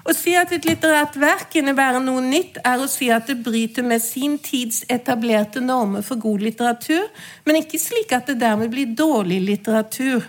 Å 0.00 0.14
si 0.16 0.32
at 0.38 0.52
et 0.56 0.64
litterært 0.64 1.18
verk 1.20 1.54
innebærer 1.60 2.00
noe 2.00 2.22
nytt, 2.24 2.56
er 2.64 2.80
å 2.80 2.88
si 2.88 3.10
at 3.12 3.28
det 3.28 3.36
bryter 3.44 3.84
med 3.84 4.00
sin 4.00 4.38
tids 4.40 4.82
etablerte 4.88 5.60
normer 5.60 6.04
for 6.06 6.20
god 6.20 6.44
litteratur, 6.46 7.08
men 7.44 7.60
ikke 7.60 7.80
slik 7.80 8.14
at 8.16 8.30
det 8.30 8.38
dermed 8.40 8.72
blir 8.72 8.94
dårlig 8.96 9.42
litteratur. 9.44 10.24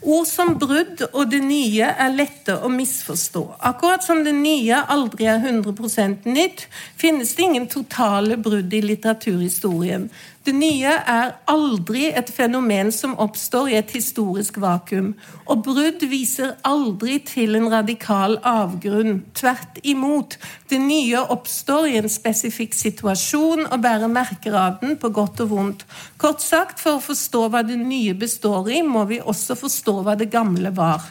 Ord 0.00 0.24
som 0.24 0.54
brudd 0.56 1.02
og 1.10 1.28
det 1.28 1.42
nye 1.44 1.90
er 1.92 2.14
lette 2.14 2.54
å 2.64 2.70
misforstå. 2.72 3.42
Akkurat 3.68 4.04
som 4.04 4.22
det 4.24 4.32
nye 4.32 4.78
aldri 4.88 5.26
er 5.28 5.42
100 5.44 6.24
nytt, 6.24 6.64
finnes 6.96 7.34
det 7.36 7.44
ingen 7.44 7.68
totale 7.68 8.38
brudd 8.40 8.72
i 8.72 8.80
litteraturhistorien. 8.80 10.08
Det 10.40 10.54
nye 10.56 10.88
er 10.88 11.34
aldri 11.52 12.06
et 12.16 12.30
fenomen 12.32 12.88
som 12.96 13.12
oppstår 13.20 13.68
i 13.68 13.74
et 13.76 13.90
historisk 13.92 14.56
vakuum. 14.62 15.10
Og 15.52 15.60
brudd 15.66 16.00
viser 16.08 16.54
aldri 16.64 17.18
til 17.28 17.58
en 17.58 17.68
radikal 17.68 18.38
avgrunn. 18.48 19.20
Tvert 19.36 19.82
imot. 19.84 20.38
Det 20.72 20.80
nye 20.80 21.20
oppstår 21.36 21.90
i 21.90 21.98
en 22.00 22.08
spesifikk 22.08 22.72
situasjon 22.78 23.66
og 23.66 23.78
bærer 23.84 24.08
merker 24.08 24.56
av 24.56 24.80
den, 24.80 24.96
på 24.96 25.12
godt 25.12 25.44
og 25.44 25.52
vondt. 25.52 25.86
Kort 26.16 26.40
sagt, 26.40 26.80
for 26.80 26.96
å 26.96 27.04
forstå 27.04 27.46
hva 27.52 27.60
det 27.66 27.76
nye 27.76 28.16
består 28.16 28.72
i, 28.72 28.80
må 28.80 29.04
vi 29.12 29.20
også 29.20 29.58
forstå 29.60 29.98
hva 30.06 30.16
det 30.16 30.32
gamle 30.32 30.72
var. 30.72 31.04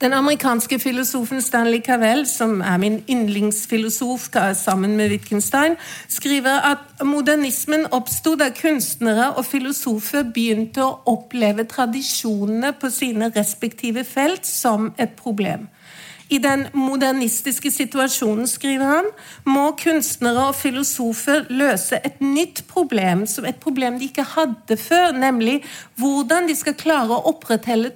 Den 0.00 0.12
amerikanske 0.12 0.78
filosofen 0.78 1.42
Stanley 1.42 1.80
Cavell, 1.80 2.26
som 2.26 2.60
er 2.60 2.76
min 2.82 3.00
yndlingsfilosof 3.10 4.28
sammen 4.54 4.96
med 4.96 5.10
Wittgenstein, 5.10 5.76
skriver 6.08 6.72
at 6.72 7.04
modernismen 7.06 7.86
oppsto 7.90 8.34
da 8.34 8.50
kunstnere 8.50 9.32
og 9.36 9.46
filosofer 9.46 10.22
begynte 10.34 10.82
å 10.84 10.98
oppleve 11.06 11.64
tradisjonene 11.64 12.72
på 12.72 12.90
sine 12.90 13.32
respektive 13.36 14.04
felt 14.04 14.46
som 14.46 14.92
et 14.98 15.14
problem. 15.16 15.68
I 16.32 16.38
den 16.38 16.66
modernistiske 16.72 17.70
situasjonen, 17.70 18.46
skriver 18.48 18.88
han, 18.88 19.08
må 19.44 19.72
kunstnere 19.76 20.46
og 20.48 20.56
filosofer 20.56 21.44
løse 21.52 21.98
et 22.00 22.22
nytt 22.24 22.64
problem, 22.70 23.26
som 23.28 23.44
et 23.44 23.58
problem 23.60 23.98
de 24.00 24.08
ikke 24.08 24.24
hadde 24.36 24.78
før, 24.80 25.12
nemlig 25.12 25.60
hvordan 26.00 26.48
de 26.48 26.56
skal 26.56 26.78
klare 26.78 27.12
å 27.12 27.34
opprettholde 27.34 27.92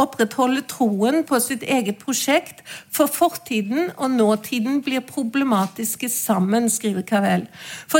opprettholde 0.00 0.64
troen 0.66 1.20
på 1.26 1.38
sitt 1.42 1.62
eget 1.62 2.00
prosjekt, 2.02 2.64
for 2.90 3.10
fortiden 3.10 3.92
og 3.94 4.10
nåtiden 4.16 4.80
blir 4.82 5.04
problematiske 5.06 6.08
sammen, 6.10 6.66
skriver 6.70 7.06
Cavell. 7.06 7.46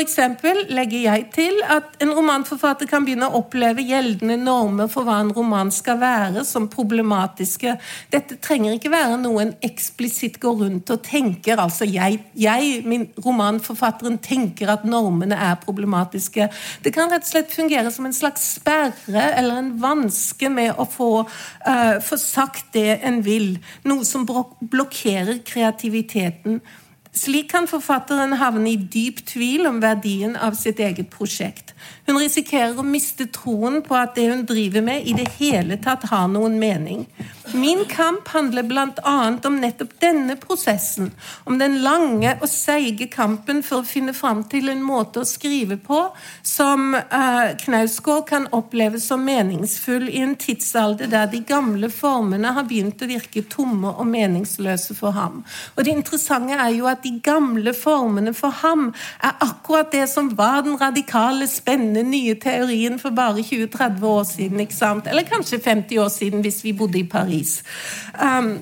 Eksempel 0.04 0.66
legger 0.74 1.00
jeg 1.06 1.22
til 1.32 1.60
at 1.70 1.94
en 2.02 2.10
romanforfatter 2.12 2.88
kan 2.90 3.06
begynne 3.06 3.28
å 3.30 3.38
oppleve 3.38 3.82
gjeldende 3.86 4.36
normer 4.42 4.90
for 4.90 5.06
hva 5.06 5.20
en 5.22 5.30
roman 5.34 5.70
skal 5.72 6.00
være, 6.02 6.42
som 6.44 6.66
problematiske. 6.70 7.76
Dette 8.12 8.36
trenger 8.42 8.76
ikke 8.76 8.92
være 8.92 9.16
noe 9.22 9.46
en 9.46 9.54
eksplisitt 9.64 10.40
går 10.42 10.58
rundt 10.64 10.90
og 10.92 11.00
tenker. 11.06 11.62
Altså 11.62 11.88
jeg, 11.88 12.20
jeg 12.36 12.82
min 12.84 13.06
romanforfatteren, 13.24 14.18
tenker 14.24 14.74
at 14.74 14.84
normene 14.84 15.38
er 15.38 15.56
problematiske. 15.62 16.50
Det 16.84 16.92
kan 16.94 17.10
rett 17.12 17.24
og 17.24 17.32
slett 17.32 17.54
fungere 17.54 17.94
som 17.94 18.06
en 18.08 18.16
slags 18.16 18.44
sperre 18.58 19.30
eller 19.38 19.62
en 19.62 19.72
vanske 19.80 20.50
med 20.52 20.74
å 20.76 20.86
få 20.90 21.10
uh, 21.24 21.83
få 22.04 22.18
sagt 22.20 22.72
det 22.76 23.00
en 23.06 23.20
vil. 23.26 23.58
Noe 23.86 24.06
som 24.08 24.26
blokkerer 24.26 25.40
kreativiteten. 25.46 26.60
Slik 27.14 27.52
kan 27.52 27.68
forfatteren 27.70 28.34
havne 28.40 28.72
i 28.72 28.76
dyp 28.76 29.20
tvil 29.28 29.68
om 29.70 29.78
verdien 29.82 30.34
av 30.34 30.56
sitt 30.58 30.80
eget 30.82 31.12
prosjekt. 31.14 31.70
Hun 32.06 32.18
risikerer 32.20 32.76
å 32.76 32.84
miste 32.84 33.24
troen 33.32 33.80
på 33.84 33.96
at 33.96 34.12
det 34.18 34.26
hun 34.28 34.44
driver 34.48 34.84
med, 34.84 35.06
i 35.08 35.14
det 35.16 35.30
hele 35.38 35.78
tatt 35.80 36.04
har 36.10 36.28
noen 36.28 36.58
mening. 36.60 37.06
Min 37.54 37.84
kamp 37.84 38.28
handler 38.28 38.62
bl.a. 38.62 39.38
om 39.44 39.56
nettopp 39.60 39.92
denne 40.00 40.36
prosessen. 40.36 41.10
Om 41.44 41.58
den 41.60 41.78
lange 41.84 42.32
og 42.40 42.48
seige 42.50 43.06
kampen 43.12 43.62
for 43.62 43.80
å 43.80 43.88
finne 43.88 44.12
fram 44.16 44.42
til 44.50 44.68
en 44.72 44.82
måte 44.84 45.22
å 45.22 45.28
skrive 45.28 45.76
på 45.80 46.00
som 46.42 46.96
uh, 46.96 47.52
Knausgård 47.60 48.26
kan 48.28 48.48
oppleve 48.56 49.00
som 49.00 49.22
meningsfull 49.24 50.08
i 50.08 50.22
en 50.24 50.34
tidsalder 50.40 51.12
der 51.12 51.30
de 51.30 51.44
gamle 51.46 51.92
formene 51.92 52.52
har 52.56 52.66
begynt 52.68 53.04
å 53.04 53.10
virke 53.12 53.44
tomme 53.52 53.92
og 53.92 54.08
meningsløse 54.10 54.96
for 54.98 55.16
ham. 55.16 55.44
Og 55.76 55.84
Det 55.84 55.94
interessante 55.94 56.58
er 56.58 56.74
jo 56.74 56.88
at 56.90 57.04
de 57.04 57.14
gamle 57.24 57.76
formene 57.76 58.34
for 58.36 58.56
ham 58.64 58.88
er 59.22 59.36
akkurat 59.44 59.92
det 59.92 60.08
som 60.10 60.32
var 60.36 60.64
den 60.66 60.80
radikale, 60.80 61.46
spennende 61.48 61.93
nye 62.02 62.34
teorien 62.34 62.98
for 62.98 63.10
bare 63.10 63.42
20-30 63.42 64.04
år 64.04 64.22
siden. 64.24 64.60
ikke 64.60 64.74
sant? 64.74 65.06
Eller 65.06 65.22
kanskje 65.22 65.60
50 65.64 65.98
år 65.98 66.08
siden, 66.08 66.40
hvis 66.40 66.64
vi 66.64 66.72
bodde 66.72 66.98
i 66.98 67.04
Paris. 67.04 67.62
Um, 68.22 68.58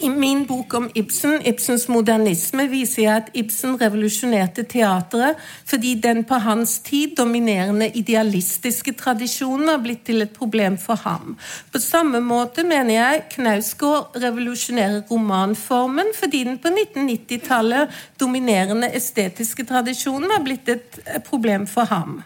i 0.00 0.08
min 0.08 0.46
bok 0.46 0.74
om 0.74 0.86
Ibsen, 0.94 1.42
Ibsens 1.44 1.84
modernisme, 1.92 2.64
viser 2.72 3.02
jeg 3.02 3.16
at 3.16 3.26
Ibsen 3.36 3.74
revolusjonerte 3.80 4.64
teatret 4.64 5.40
fordi 5.68 5.92
den 6.00 6.22
på 6.24 6.38
hans 6.40 6.78
tid 6.86 7.12
dominerende 7.18 7.90
idealistiske 8.00 8.94
tradisjonen 8.96 9.68
har 9.68 9.82
blitt 9.84 10.06
til 10.08 10.24
et 10.24 10.32
problem 10.32 10.78
for 10.80 11.00
ham. 11.04 11.36
På 11.72 11.82
samme 11.84 12.22
måte 12.24 12.64
mener 12.64 12.94
jeg 12.94 13.26
Knausgård 13.36 14.16
revolusjonerer 14.24 15.04
romanformen 15.10 16.14
fordi 16.16 16.44
den 16.48 16.56
på 16.64 16.72
1990-tallet 16.72 18.00
dominerende 18.20 18.88
estetiske 18.96 19.68
tradisjonen 19.68 20.32
har 20.32 20.44
blitt 20.48 20.72
et 20.72 21.00
problem 21.28 21.68
for 21.68 21.92
ham. 21.92 22.22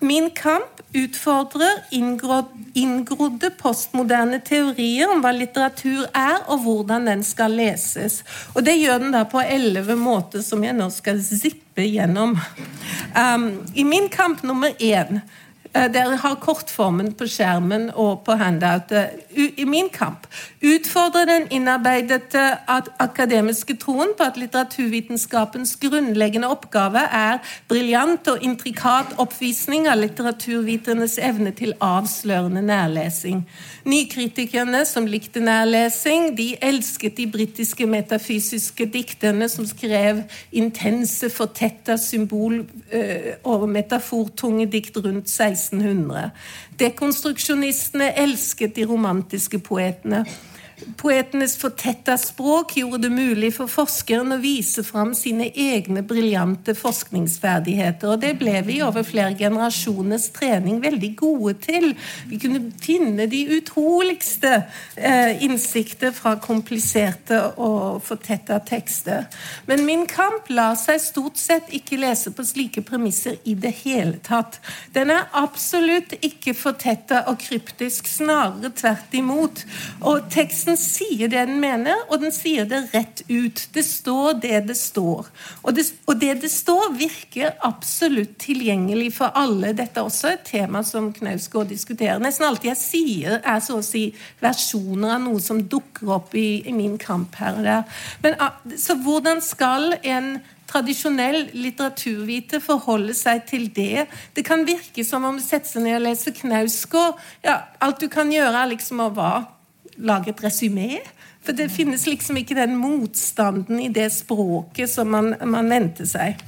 Min 0.00 0.30
kamp 0.30 0.78
utfordrer 0.92 1.80
inngrodde 1.90 3.50
postmoderne 3.50 4.38
teorier 4.46 5.10
om 5.10 5.24
hva 5.24 5.32
litteratur 5.34 6.04
er, 6.14 6.38
og 6.46 6.62
hvordan 6.62 7.08
den 7.10 7.24
skal 7.26 7.56
leses. 7.58 8.20
Og 8.54 8.62
Det 8.64 8.76
gjør 8.78 9.02
den 9.02 9.16
da 9.16 9.24
på 9.26 9.42
elleve 9.42 9.96
måter, 9.98 10.44
som 10.46 10.62
jeg 10.64 10.76
nå 10.78 10.86
skal 10.94 11.18
zippe 11.22 11.82
gjennom. 11.82 12.36
Um, 13.16 13.50
I 13.74 13.84
min 13.84 14.08
kamp 14.08 14.42
nummer 14.46 14.70
én 14.78 15.20
dere 15.92 16.16
har 16.18 16.38
kortformen 16.42 17.12
på 17.14 17.26
skjermen 17.30 17.88
og 17.94 18.24
på 18.26 18.34
handoutet. 18.40 19.20
I 19.30 19.64
min 19.68 19.88
kamp 19.94 20.26
utfordrer 20.64 21.28
den 21.28 21.46
innarbeidede 21.54 22.42
akademiske 22.98 23.76
troen 23.78 24.14
på 24.18 24.26
at 24.26 24.38
litteraturvitenskapens 24.40 25.76
grunnleggende 25.78 26.50
oppgave 26.50 27.04
er 27.14 27.38
briljant 27.70 28.26
og 28.32 28.42
intrikat 28.42 29.14
oppvisning 29.22 29.86
av 29.88 30.00
litteraturviternes 30.02 31.18
evne 31.22 31.52
til 31.54 31.76
avslørende 31.84 32.64
nærlesing. 32.66 33.44
Nykritikerne 33.88 34.82
som 34.88 35.06
likte 35.06 35.40
nærlesing, 35.40 36.32
de 36.38 36.50
elsket 36.62 37.16
de 37.20 37.28
britiske 37.30 37.86
metafysiske 37.86 38.88
dikterne 38.92 39.48
som 39.48 39.66
skrev 39.68 40.24
intense, 40.52 41.30
fortetta 41.30 41.96
symbol- 41.96 42.66
eh, 42.90 43.36
og 43.44 43.68
metafortunge 43.68 44.66
dikt 44.66 44.96
rundt 44.96 45.30
16 45.30 45.67
1600. 45.72 46.30
Dekonstruksjonistene 46.78 48.12
elsket 48.16 48.76
de 48.76 48.86
romantiske 48.88 49.58
poetene. 49.58 50.24
Poetenes 50.98 51.56
fortetta 51.58 52.16
språk 52.18 52.76
gjorde 52.76 53.02
det 53.06 53.10
mulig 53.14 53.50
for 53.56 53.70
forskeren 53.70 54.34
å 54.34 54.38
vise 54.42 54.82
fram 54.86 55.12
sine 55.16 55.48
egne 55.50 56.02
briljante 56.06 56.74
forskningsferdigheter. 56.78 58.12
Og 58.12 58.22
det 58.22 58.34
ble 58.40 58.60
vi 58.66 58.78
over 58.84 59.06
flere 59.06 59.34
generasjoners 59.38 60.28
trening 60.36 60.80
veldig 60.82 61.10
gode 61.18 61.54
til. 61.64 61.90
Vi 62.30 62.38
kunne 62.42 62.62
finne 62.82 63.26
de 63.30 63.42
utroligste 63.58 64.52
eh, 64.96 65.42
innsikter 65.44 66.14
fra 66.14 66.36
kompliserte 66.42 67.40
og 67.58 68.02
fortetta 68.06 68.60
tekster. 68.66 69.26
Men 69.66 69.84
min 69.86 70.06
kamp 70.10 70.50
lar 70.50 70.78
seg 70.78 71.02
stort 71.02 71.38
sett 71.40 71.72
ikke 71.74 72.00
lese 72.00 72.32
på 72.34 72.46
slike 72.46 72.84
premisser 72.86 73.38
i 73.48 73.56
det 73.58 73.74
hele 73.82 74.18
tatt. 74.24 74.60
Den 74.94 75.12
er 75.14 75.28
absolutt 75.38 76.14
ikke 76.22 76.54
fortetta 76.58 77.24
og 77.30 77.40
kryptisk, 77.42 78.06
snarere 78.10 78.72
tvert 78.74 79.14
imot. 79.18 79.64
Og 80.06 80.28
teksten 80.32 80.67
Teksten 80.68 81.08
sier 81.08 81.30
det 81.32 81.46
den 81.48 81.60
mener, 81.62 82.02
og 82.12 82.20
den 82.20 82.32
sier 82.34 82.66
det 82.68 82.82
rett 82.92 83.22
ut. 83.28 83.62
Det 83.72 83.84
står 83.84 84.40
det 84.42 84.58
det 84.68 84.76
står. 84.76 85.30
Og 85.62 85.74
det, 85.74 85.86
og 86.04 86.20
det 86.20 86.34
det 86.42 86.50
står, 86.52 86.92
virker 86.98 87.56
absolutt 87.64 88.36
tilgjengelig 88.42 89.14
for 89.16 89.32
alle. 89.38 89.72
Dette 89.72 90.00
er 90.00 90.08
også 90.08 90.34
et 90.34 90.44
tema 90.44 90.82
som 90.84 91.08
Knausgård 91.14 91.72
diskuterer. 91.72 92.20
Nesten 92.20 92.48
alt 92.50 92.68
jeg 92.68 92.76
sier, 92.80 93.40
er 93.40 93.64
så 93.64 93.78
å 93.78 93.86
si 93.86 94.10
versjoner 94.44 95.16
av 95.16 95.24
noe 95.24 95.40
som 95.40 95.64
dukker 95.64 96.12
opp 96.18 96.36
i, 96.36 96.60
i 96.68 96.76
min 96.76 96.98
kamp 97.00 97.40
her 97.40 97.56
og 97.56 97.64
der. 97.64 97.98
Men, 98.24 98.36
ah, 98.44 98.60
så 98.76 98.98
hvordan 99.00 99.40
skal 99.44 99.94
en 100.02 100.34
tradisjonell 100.68 101.46
litteraturvite 101.56 102.60
forholde 102.60 103.14
seg 103.16 103.46
til 103.48 103.70
det. 103.72 104.04
Det 104.36 104.44
kan 104.44 104.66
virke 104.68 105.00
som 105.00 105.24
om 105.24 105.38
du 105.38 105.40
setter 105.40 105.78
seg 105.78 105.86
ned 105.86 106.02
og 106.02 106.10
leser 106.10 106.36
Knausgård. 106.36 107.16
Ja, 107.46 107.62
alt 107.80 108.04
du 108.04 108.12
kan 108.12 108.28
gjøre, 108.28 108.52
er 108.52 108.74
liksom 108.74 109.00
å 109.00 109.14
hva? 109.16 109.30
Lage 109.98 110.32
et 110.32 110.44
resymé. 110.44 110.98
For 111.44 111.56
det 111.56 111.70
finnes 111.72 112.06
liksom 112.06 112.36
ikke 112.40 112.56
den 112.58 112.76
motstanden 112.76 113.80
i 113.80 113.88
det 113.88 114.10
språket 114.12 114.90
som 114.90 115.10
man, 115.14 115.34
man 115.44 115.70
venter 115.70 116.08
seg. 116.08 116.40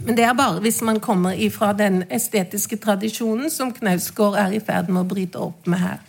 Men 0.00 0.16
det 0.16 0.24
er 0.24 0.36
bare 0.36 0.60
hvis 0.64 0.80
man 0.84 1.00
kommer 1.00 1.36
ifra 1.36 1.72
den 1.76 2.02
estetiske 2.10 2.78
tradisjonen 2.80 3.50
som 3.52 3.72
Knausgård 3.72 4.38
er 4.40 4.56
i 4.56 4.62
ferd 4.64 4.88
med 4.88 5.04
å 5.04 5.08
bryte 5.08 5.40
opp 5.40 5.68
med 5.68 5.82
her. 5.82 6.00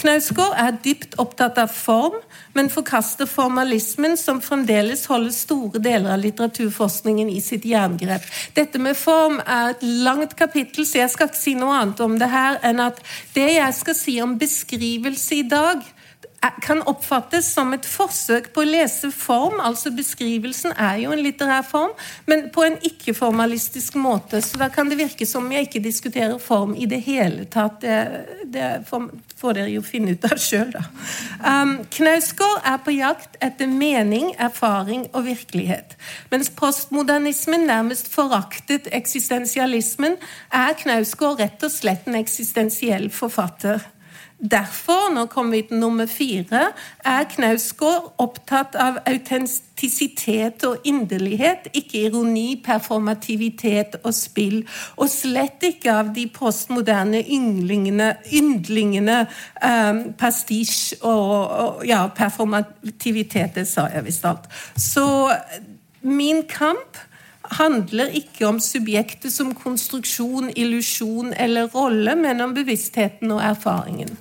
Knausgård 0.00 0.56
er 0.58 0.74
dypt 0.84 1.14
opptatt 1.22 1.58
av 1.62 1.70
form, 1.70 2.16
men 2.56 2.70
forkaster 2.72 3.28
formalismen, 3.30 4.16
som 4.18 4.40
fremdeles 4.42 5.06
holder 5.10 5.34
store 5.34 5.82
deler 5.82 6.14
av 6.16 6.22
litteraturforskningen 6.24 7.30
i 7.30 7.40
sitt 7.44 7.66
jerngrep. 7.68 8.26
Dette 8.56 8.80
med 8.82 8.98
form 8.98 9.40
er 9.40 9.74
et 9.74 9.84
langt 10.04 10.34
kapittel, 10.38 10.86
så 10.86 11.04
jeg 11.04 11.14
skal 11.14 11.30
ikke 11.30 11.42
si 11.44 11.54
noe 11.58 11.78
annet 11.78 12.02
om 12.04 12.18
det 12.18 12.30
her 12.32 12.58
enn 12.66 12.82
at 12.82 12.98
det 13.36 13.50
jeg 13.54 13.78
skal 13.78 13.98
si 13.98 14.18
om 14.24 14.38
beskrivelse 14.40 15.40
i 15.40 15.46
dag, 15.48 15.84
kan 16.62 16.82
oppfattes 16.82 17.46
som 17.54 17.72
et 17.74 17.86
forsøk 17.88 18.50
på 18.54 18.62
å 18.62 18.68
lese 18.68 19.10
form. 19.14 19.60
altså 19.60 19.92
Beskrivelsen 19.94 20.74
er 20.76 20.98
jo 21.04 21.12
en 21.14 21.22
litterær 21.24 21.64
form, 21.66 21.92
men 22.26 22.48
på 22.54 22.64
en 22.66 22.78
ikke-formalistisk 22.84 23.96
måte. 24.00 24.42
Så 24.42 24.58
da 24.60 24.68
kan 24.72 24.90
det 24.90 24.98
virke 25.00 25.26
som 25.26 25.50
jeg 25.52 25.68
ikke 25.68 25.84
diskuterer 25.84 26.38
form 26.38 26.74
i 26.74 26.88
det 26.90 27.00
hele 27.06 27.44
tatt. 27.44 27.80
Det, 27.84 27.98
det 28.52 28.68
får 28.88 29.58
dere 29.58 29.72
jo 29.74 29.82
finne 29.84 30.14
ut 30.14 30.26
av 30.28 30.36
sjøl, 30.40 30.70
da. 30.74 30.84
Um, 31.44 31.76
Knausgård 31.92 32.64
er 32.64 32.78
på 32.84 32.94
jakt 32.96 33.38
etter 33.44 33.70
mening, 33.70 34.32
erfaring 34.40 35.06
og 35.12 35.26
virkelighet. 35.28 35.96
Mens 36.32 36.50
postmodernismen 36.54 37.66
nærmest 37.68 38.10
foraktet 38.12 38.88
eksistensialismen, 38.92 40.16
er 40.54 40.78
Knausgård 40.80 41.42
rett 41.42 41.66
og 41.66 41.72
slett 41.72 42.08
en 42.08 42.20
eksistensiell 42.20 43.10
forfatter. 43.12 43.82
Derfor, 44.50 45.14
nå 45.14 45.24
kommer 45.32 45.56
vi 45.56 45.62
til 45.68 45.78
nummer 45.80 46.06
fire, 46.06 46.66
er 47.00 47.24
Knausgård 47.32 48.10
opptatt 48.20 48.74
av 48.76 48.98
autentisitet 49.08 50.66
og 50.68 50.84
inderlighet, 50.84 51.70
ikke 51.72 52.02
ironi, 52.10 52.60
performativitet 52.64 53.96
og 54.02 54.12
spill. 54.12 54.58
Og 55.00 55.08
slett 55.08 55.64
ikke 55.64 55.94
av 55.96 56.10
de 56.16 56.26
postmoderne 56.28 57.22
yndlingene 57.24 59.16
um, 59.64 60.02
pastisj 60.20 60.98
og, 61.00 61.32
og, 61.64 61.80
ja, 61.88 62.02
performativitet. 62.12 63.56
Det 63.56 63.64
sa 63.70 63.86
jeg 63.94 64.04
visst 64.10 64.28
alt. 64.28 64.52
Så 64.76 65.06
min 66.04 66.44
kamp 66.52 67.00
handler 67.56 68.12
ikke 68.12 68.44
om 68.48 68.60
subjektet 68.60 69.32
som 69.32 69.56
konstruksjon, 69.56 70.52
illusjon 70.52 71.32
eller 71.32 71.72
rolle, 71.72 72.12
men 72.16 72.44
om 72.44 72.52
bevisstheten 72.56 73.32
og 73.32 73.40
erfaringen. 73.40 74.12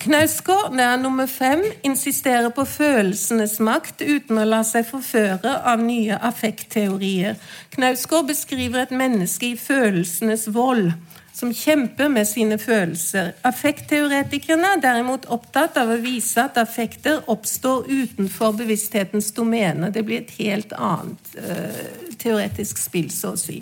Knausgård, 0.00 0.72
det 0.78 0.84
er 0.86 0.96
nummer 0.96 1.26
fem, 1.28 1.60
insisterer 1.84 2.48
på 2.56 2.64
følelsenes 2.64 3.58
makt 3.60 4.00
uten 4.00 4.38
å 4.40 4.46
la 4.48 4.62
seg 4.64 4.86
forføre 4.88 5.58
av 5.68 5.82
nye 5.84 6.16
affektteorier. 6.24 7.36
Knausgård 7.74 8.30
beskriver 8.30 8.86
et 8.86 8.94
menneske 8.96 9.50
i 9.50 9.58
følelsenes 9.60 10.46
vold, 10.56 10.94
som 11.36 11.52
kjemper 11.52 12.08
med 12.08 12.24
sine 12.28 12.56
følelser. 12.60 13.34
Affektteoretikerne 13.44 14.72
er 14.78 14.82
derimot 14.86 15.28
opptatt 15.28 15.76
av 15.76 15.92
å 15.92 16.00
vise 16.00 16.46
at 16.48 16.56
affekter 16.60 17.20
oppstår 17.28 17.84
utenfor 17.90 18.56
bevissthetens 18.56 19.28
domene. 19.36 19.92
Det 19.92 20.06
blir 20.08 20.24
et 20.24 20.32
helt 20.40 20.72
annet 20.80 21.36
uh, 21.44 21.84
teoretisk 22.16 22.80
spill, 22.80 23.12
så 23.12 23.36
å 23.36 23.40
si. 23.40 23.60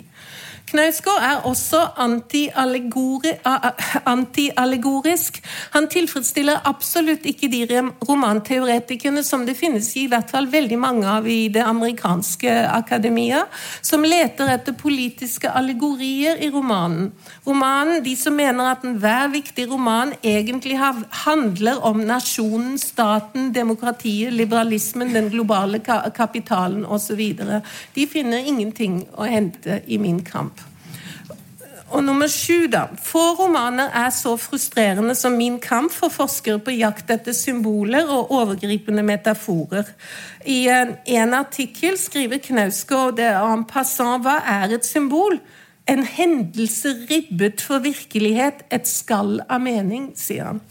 Knausgård 0.69 1.23
er 1.25 1.45
også 1.49 1.79
anti-allegorisk. 4.05 5.39
Han 5.73 5.87
tilfredsstiller 5.89 6.61
absolutt 6.69 7.25
ikke 7.25 7.49
de 7.49 7.81
romanteoretikerne 8.05 9.23
som 9.25 9.45
det 9.47 9.57
finnes 9.57 9.89
i 9.97 10.05
hvert 10.11 10.29
fall 10.29 10.45
veldig 10.51 10.77
mange 10.77 11.07
av 11.09 11.25
i 11.25 11.47
det 11.49 11.63
amerikanske 11.65 12.53
akademia, 12.69 13.45
som 13.81 14.05
leter 14.05 14.45
etter 14.53 14.77
politiske 14.77 15.49
allegorier 15.49 16.37
i 16.37 16.51
romanen. 16.53 17.11
Romanen, 17.49 18.03
De 18.03 18.15
som 18.15 18.35
mener 18.35 18.67
at 18.69 18.83
enhver 18.85 19.31
viktig 19.33 19.65
roman 19.71 20.11
egentlig 20.21 20.77
handler 21.23 21.81
om 21.85 22.03
nasjonen, 22.05 22.77
staten, 22.77 23.49
demokratiet, 23.55 24.33
liberalismen, 24.33 25.13
den 25.13 25.31
globale 25.33 25.79
kapitalen 26.15 26.85
osv. 26.85 27.21
De 27.95 28.07
finner 28.07 28.45
ingenting 28.45 29.01
å 29.17 29.25
hente 29.25 29.81
i 29.87 29.97
min 29.97 30.21
kamp. 30.23 30.61
Og 31.89 32.03
nummer 32.05 32.29
sju, 32.29 32.67
da. 32.69 32.83
Få 33.01 33.31
romaner 33.39 33.89
er 33.97 34.11
så 34.13 34.35
frustrerende 34.37 35.15
som 35.17 35.33
Min 35.33 35.57
kamp 35.59 35.89
for 35.89 36.13
forskere 36.13 36.61
på 36.61 36.75
jakt 36.77 37.09
etter 37.09 37.33
symboler 37.33 38.05
og 38.13 38.29
overgripende 38.29 39.01
metaforer. 39.01 39.89
I 40.45 40.67
en 40.69 41.33
artikkel 41.33 41.97
skriver 41.97 42.43
Knausgård 42.45 43.23
en 43.25 43.65
passant 43.65 44.21
hva 44.21 44.37
er 44.45 44.77
et 44.77 44.85
symbol? 44.85 45.39
En 45.89 46.03
hendelse 46.05 46.91
ribbet 47.09 47.61
for 47.65 47.81
virkelighet, 47.81 48.65
et 48.71 48.87
skall 48.87 49.39
av 49.49 49.63
mening, 49.63 50.11
sier 50.17 50.51
han. 50.51 50.61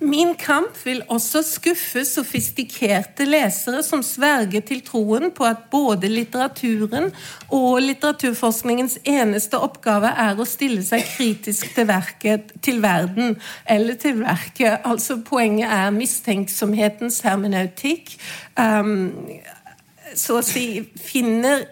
Min 0.00 0.34
kamp 0.36 0.76
vil 0.84 1.00
også 1.08 1.40
skuffe 1.46 2.02
sofistikerte 2.04 3.24
lesere 3.24 3.80
som 3.84 4.02
sverger 4.04 4.60
til 4.68 4.82
troen 4.84 5.30
på 5.32 5.46
at 5.48 5.62
både 5.72 6.10
litteraturen 6.10 7.08
og 7.48 7.78
litteraturforskningens 7.80 8.98
eneste 9.08 9.56
oppgave 9.56 10.10
er 10.26 10.36
å 10.36 10.48
stille 10.48 10.84
seg 10.84 11.06
kritisk 11.14 11.72
til 11.78 11.88
verket, 11.88 12.52
til 12.60 12.82
verden 12.84 13.38
eller 13.64 13.96
til 14.00 14.20
verket. 14.20 14.84
Altså 14.84 15.16
Poenget 15.24 15.72
er 15.72 15.96
mistenksomhetens 15.96 17.22
hermeneutikk. 17.24 18.18
Um, 18.60 19.08
så 20.16 20.42
å 20.42 20.44
si 20.44 20.84
finner 21.00 21.64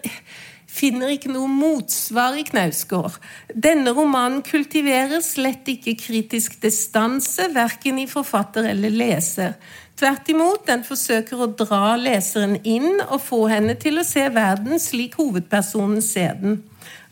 finner 0.75 1.13
ikke 1.15 1.31
noe 1.31 1.47
motsvar 1.51 2.35
i 2.39 2.43
Knausgård. 2.47 3.17
Denne 3.53 3.93
romanen 3.95 4.43
kultiverer 4.45 5.23
slett 5.23 5.67
ikke 5.71 5.95
kritisk 6.01 6.59
distanse, 6.63 7.47
verken 7.55 8.01
i 8.01 8.07
forfatter 8.11 8.67
eller 8.73 8.93
leser. 8.93 9.55
Tvert 9.95 10.27
imot, 10.27 10.65
den 10.67 10.83
forsøker 10.83 11.39
å 11.39 11.51
dra 11.55 11.95
leseren 11.95 12.57
inn 12.67 12.99
og 13.05 13.21
få 13.23 13.45
henne 13.47 13.77
til 13.79 14.01
å 14.01 14.07
se 14.07 14.25
verden 14.35 14.81
slik 14.81 15.15
hovedpersonen 15.21 16.03
ser 16.03 16.35
den. 16.41 16.57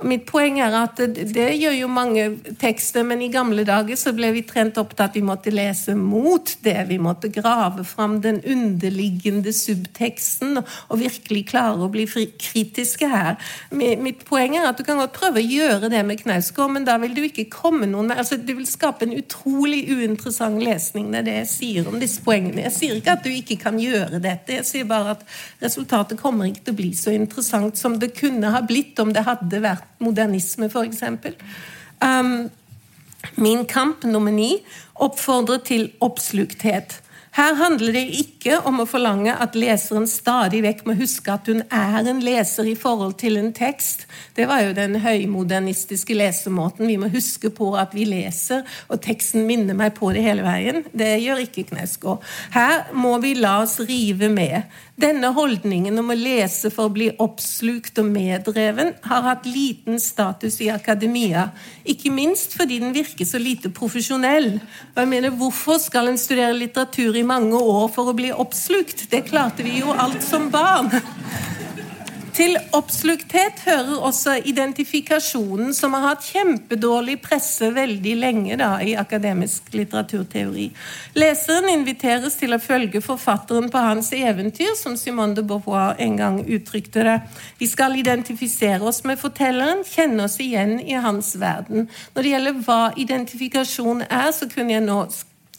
Mitt 0.04 0.26
poeng 0.28 0.60
er 0.64 0.74
at 0.76 1.00
det, 1.00 1.46
gjør 1.58 1.76
jo 1.78 1.90
mange 1.92 2.26
tekster, 2.60 3.06
men 3.08 3.22
i 3.24 3.30
gamle 3.32 3.64
dager 3.68 3.98
så 4.00 4.12
ble 4.16 4.34
vi 4.36 4.44
trent 4.48 4.78
opp 4.82 4.96
til 4.98 5.06
at 5.06 5.16
vi 5.18 5.24
måtte 5.26 5.54
lese 5.54 5.96
mot 5.98 6.54
det. 6.66 6.76
Vi 6.90 6.98
måtte 7.02 7.32
grave 7.34 7.86
fram 7.88 8.20
den 8.24 8.42
underliggende 8.44 9.54
subteksten 9.56 10.60
og 10.60 11.00
virkelig 11.00 11.46
klare 11.54 11.86
å 11.86 11.92
bli 11.94 12.06
kritiske 12.08 13.10
her. 13.10 13.40
Mitt 13.72 14.26
poeng 14.28 14.58
er 14.60 14.68
at 14.70 14.80
du 14.80 14.86
kan 14.88 15.00
godt 15.00 15.16
prøve 15.16 15.42
å 15.42 15.46
gjøre 15.46 15.92
det 15.94 16.04
med 16.08 16.22
Knausgård, 16.24 16.76
men 16.76 16.88
da 16.88 16.98
vil 17.02 17.16
du 17.16 17.24
ikke 17.28 17.48
komme 17.54 17.88
noen 17.90 18.12
altså 18.14 18.38
Du 18.44 18.54
vil 18.58 18.68
skape 18.68 19.06
en 19.08 19.16
utrolig 19.16 19.86
uinteressant 19.90 20.60
lesning. 20.62 21.12
Det 21.14 21.22
er 21.22 21.28
det 21.30 21.38
jeg 21.38 21.52
sier 21.54 21.90
om 21.90 22.00
disse 22.02 22.22
poengene. 22.26 22.66
Jeg 22.68 22.76
sier 22.76 23.00
ikke 23.00 23.18
at 23.18 23.26
du 23.26 23.32
ikke 23.32 23.60
kan 23.62 23.80
gjøre 23.80 24.20
dette, 24.24 24.60
jeg 24.60 24.68
sier 24.68 24.90
bare 24.90 25.16
at 25.18 25.26
resultatet 25.64 26.20
kommer 26.20 26.50
ikke 26.50 26.68
til 26.68 26.76
å 26.76 26.82
bli 26.82 26.92
så 26.98 27.14
interessant 27.16 27.80
som 27.80 27.98
det 28.02 28.14
kunne 28.18 28.52
ha 28.54 28.64
blitt 28.68 29.00
om 29.00 29.14
det 29.16 29.26
hadde 29.28 29.64
vært 29.64 29.93
modernisme, 30.04 30.70
f.eks. 30.70 31.04
Um, 32.04 32.50
min 33.40 33.66
kamp 33.70 34.04
nummer 34.04 34.34
ni 34.36 34.58
oppfordrer 35.02 35.64
til 35.66 35.90
oppslukthet. 36.04 37.00
Her 37.34 37.56
handler 37.58 37.96
det 37.96 38.04
ikke 38.14 38.60
om 38.70 38.84
å 38.84 38.86
forlange 38.86 39.34
at 39.42 39.56
leseren 39.58 40.06
stadig 40.10 40.60
vekk 40.62 40.84
må 40.86 40.94
huske 41.00 41.34
at 41.34 41.48
hun 41.50 41.64
er 41.74 42.06
en 42.06 42.20
leser 42.22 42.68
i 42.70 42.76
forhold 42.78 43.16
til 43.24 43.40
en 43.40 43.50
tekst. 43.58 44.06
Det 44.38 44.46
var 44.50 44.62
jo 44.62 44.76
den 44.78 45.00
høymodernistiske 45.02 46.14
lesemåten. 46.14 46.86
Vi 46.92 47.00
må 47.02 47.10
huske 47.10 47.50
på 47.50 47.72
at 47.80 47.96
vi 47.98 48.06
leser, 48.06 48.62
og 48.86 49.02
teksten 49.02 49.48
minner 49.50 49.74
meg 49.80 49.96
på 49.98 50.12
det 50.14 50.22
hele 50.28 50.46
veien. 50.46 50.84
Det 50.94 51.10
gjør 51.24 51.42
ikke 51.48 51.66
Knausgård. 51.72 52.22
Her 52.54 52.94
må 52.94 53.16
vi 53.26 53.34
la 53.40 53.64
oss 53.64 53.80
rive 53.82 54.30
med. 54.30 54.70
Denne 54.94 55.32
holdningen 55.34 55.96
om 55.98 56.12
å 56.14 56.16
lese 56.18 56.70
for 56.70 56.86
å 56.86 56.94
bli 56.94 57.08
oppslukt 57.24 57.98
og 57.98 58.12
meddreven 58.14 58.92
har 59.02 59.24
hatt 59.26 59.48
liten 59.50 59.98
status 59.98 60.60
i 60.62 60.68
akademia, 60.70 61.48
ikke 61.82 62.12
minst 62.14 62.54
fordi 62.54 62.78
den 62.84 62.94
virker 62.94 63.26
så 63.26 63.42
lite 63.42 63.72
profesjonell. 63.74 64.60
Og 64.94 65.02
jeg 65.02 65.10
mener, 65.10 65.34
Hvorfor 65.34 65.82
skal 65.82 66.12
en 66.12 66.22
studere 66.22 66.54
litteratur 66.54 67.18
i 67.18 67.26
mange 67.26 67.58
år 67.58 67.90
for 67.96 68.12
å 68.12 68.18
bli 68.18 68.30
oppslukt? 68.30 69.08
Det 69.10 69.26
klarte 69.32 69.66
vi 69.66 69.80
jo 69.80 69.98
alt 69.98 70.22
som 70.22 70.52
barn. 70.54 70.94
Til 72.34 72.56
oppslukthet 72.74 73.60
hører 73.68 74.00
også 74.08 74.40
identifikasjonen, 74.50 75.70
som 75.78 75.94
har 75.94 76.08
hatt 76.08 76.26
kjempedårlig 76.26 77.20
presse 77.22 77.68
veldig 77.76 78.14
lenge 78.18 78.56
da, 78.58 78.72
i 78.82 78.96
akademisk 78.98 79.68
litteraturteori. 79.78 80.66
Leseren 81.14 81.68
inviteres 81.70 82.40
til 82.40 82.56
å 82.56 82.60
følge 82.62 83.04
forfatteren 83.06 83.70
på 83.70 83.84
hans 83.86 84.10
eventyr, 84.18 84.72
som 84.80 84.96
Simone 84.98 85.38
de 85.38 85.44
Beauvoir 85.46 86.02
en 86.02 86.18
gang 86.18 86.40
uttrykte 86.42 87.04
det. 87.06 87.20
Vi 87.62 87.70
skal 87.70 88.00
identifisere 88.02 88.82
oss 88.82 89.04
med 89.06 89.22
fortelleren, 89.22 89.84
kjenne 89.86 90.26
oss 90.26 90.40
igjen 90.42 90.80
i 90.82 90.98
hans 90.98 91.36
verden. 91.38 91.86
Når 92.16 92.26
det 92.26 92.32
gjelder 92.34 92.64
hva 92.66 92.80
identifikasjon 93.04 94.08
er, 94.10 94.32
så 94.34 94.50
kunne 94.50 94.74
jeg 94.74 94.88
nå 94.88 95.04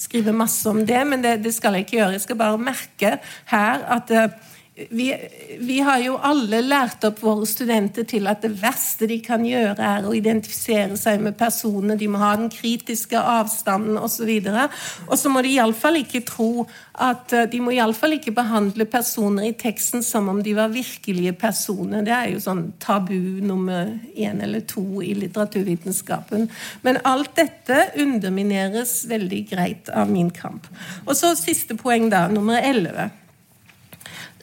skrive 0.04 0.34
masse 0.34 0.66
om 0.68 0.82
det, 0.86 1.04
men 1.06 1.22
det, 1.22 1.36
det 1.44 1.54
skal 1.54 1.78
jeg 1.78 1.86
ikke 1.86 2.00
gjøre. 2.00 2.16
Jeg 2.18 2.26
skal 2.26 2.40
bare 2.42 2.58
merke 2.60 3.14
her 3.52 3.86
at 3.94 4.10
uh, 4.10 4.50
vi, 4.74 5.16
vi, 5.58 5.80
har 5.80 6.00
jo 6.02 6.16
alle 6.18 6.58
lært 6.66 7.04
opp 7.06 7.20
våre 7.22 7.46
studenter 7.46 8.02
til 8.10 8.26
at 8.26 8.40
det 8.42 8.56
verste 8.58 9.06
de 9.06 9.20
kan 9.22 9.44
gjøre, 9.46 9.78
er 9.78 10.02
å 10.02 10.14
identifisere 10.18 10.98
seg 10.98 11.22
med 11.22 11.36
personer. 11.38 11.94
De 11.94 12.08
må 12.10 12.18
ha 12.18 12.32
den 12.40 12.50
kritiske 12.50 13.14
avstanden 13.14 14.00
osv. 14.02 14.32
Og, 15.06 15.14
så 15.20 15.30
må 15.30 15.44
de 15.46 15.54
iallfall 15.54 16.00
ikke 16.02 16.24
tro 16.26 16.66
at 16.94 17.32
eh, 17.34 17.46
De 17.50 17.62
må 17.62 17.72
iallfall 17.74 18.18
ikke 18.18 18.34
behandle 18.34 18.86
personer 18.90 19.48
i 19.48 19.54
teksten 19.58 20.02
som 20.02 20.28
om 20.30 20.42
de 20.42 20.56
var 20.58 20.74
virkelige 20.74 21.36
personer. 21.38 22.02
Det 22.02 22.14
er 22.18 22.34
jo 22.34 22.42
sånn 22.42 22.66
tabu 22.82 23.14
nummer 23.46 23.94
én 24.18 24.42
eller 24.42 24.66
to 24.66 25.02
i 25.06 25.14
litteraturvitenskapen. 25.22 26.48
Men 26.82 27.02
alt 27.06 27.36
dette 27.38 27.92
undermineres 27.94 29.04
veldig 29.10 29.44
greit 29.54 29.90
av 29.94 30.10
min 30.10 30.34
kamp. 30.34 30.66
Og 31.06 31.14
så 31.18 31.36
siste 31.38 31.78
poeng, 31.78 32.10
da, 32.10 32.26
nummer 32.30 32.58
elleve. 32.58 33.12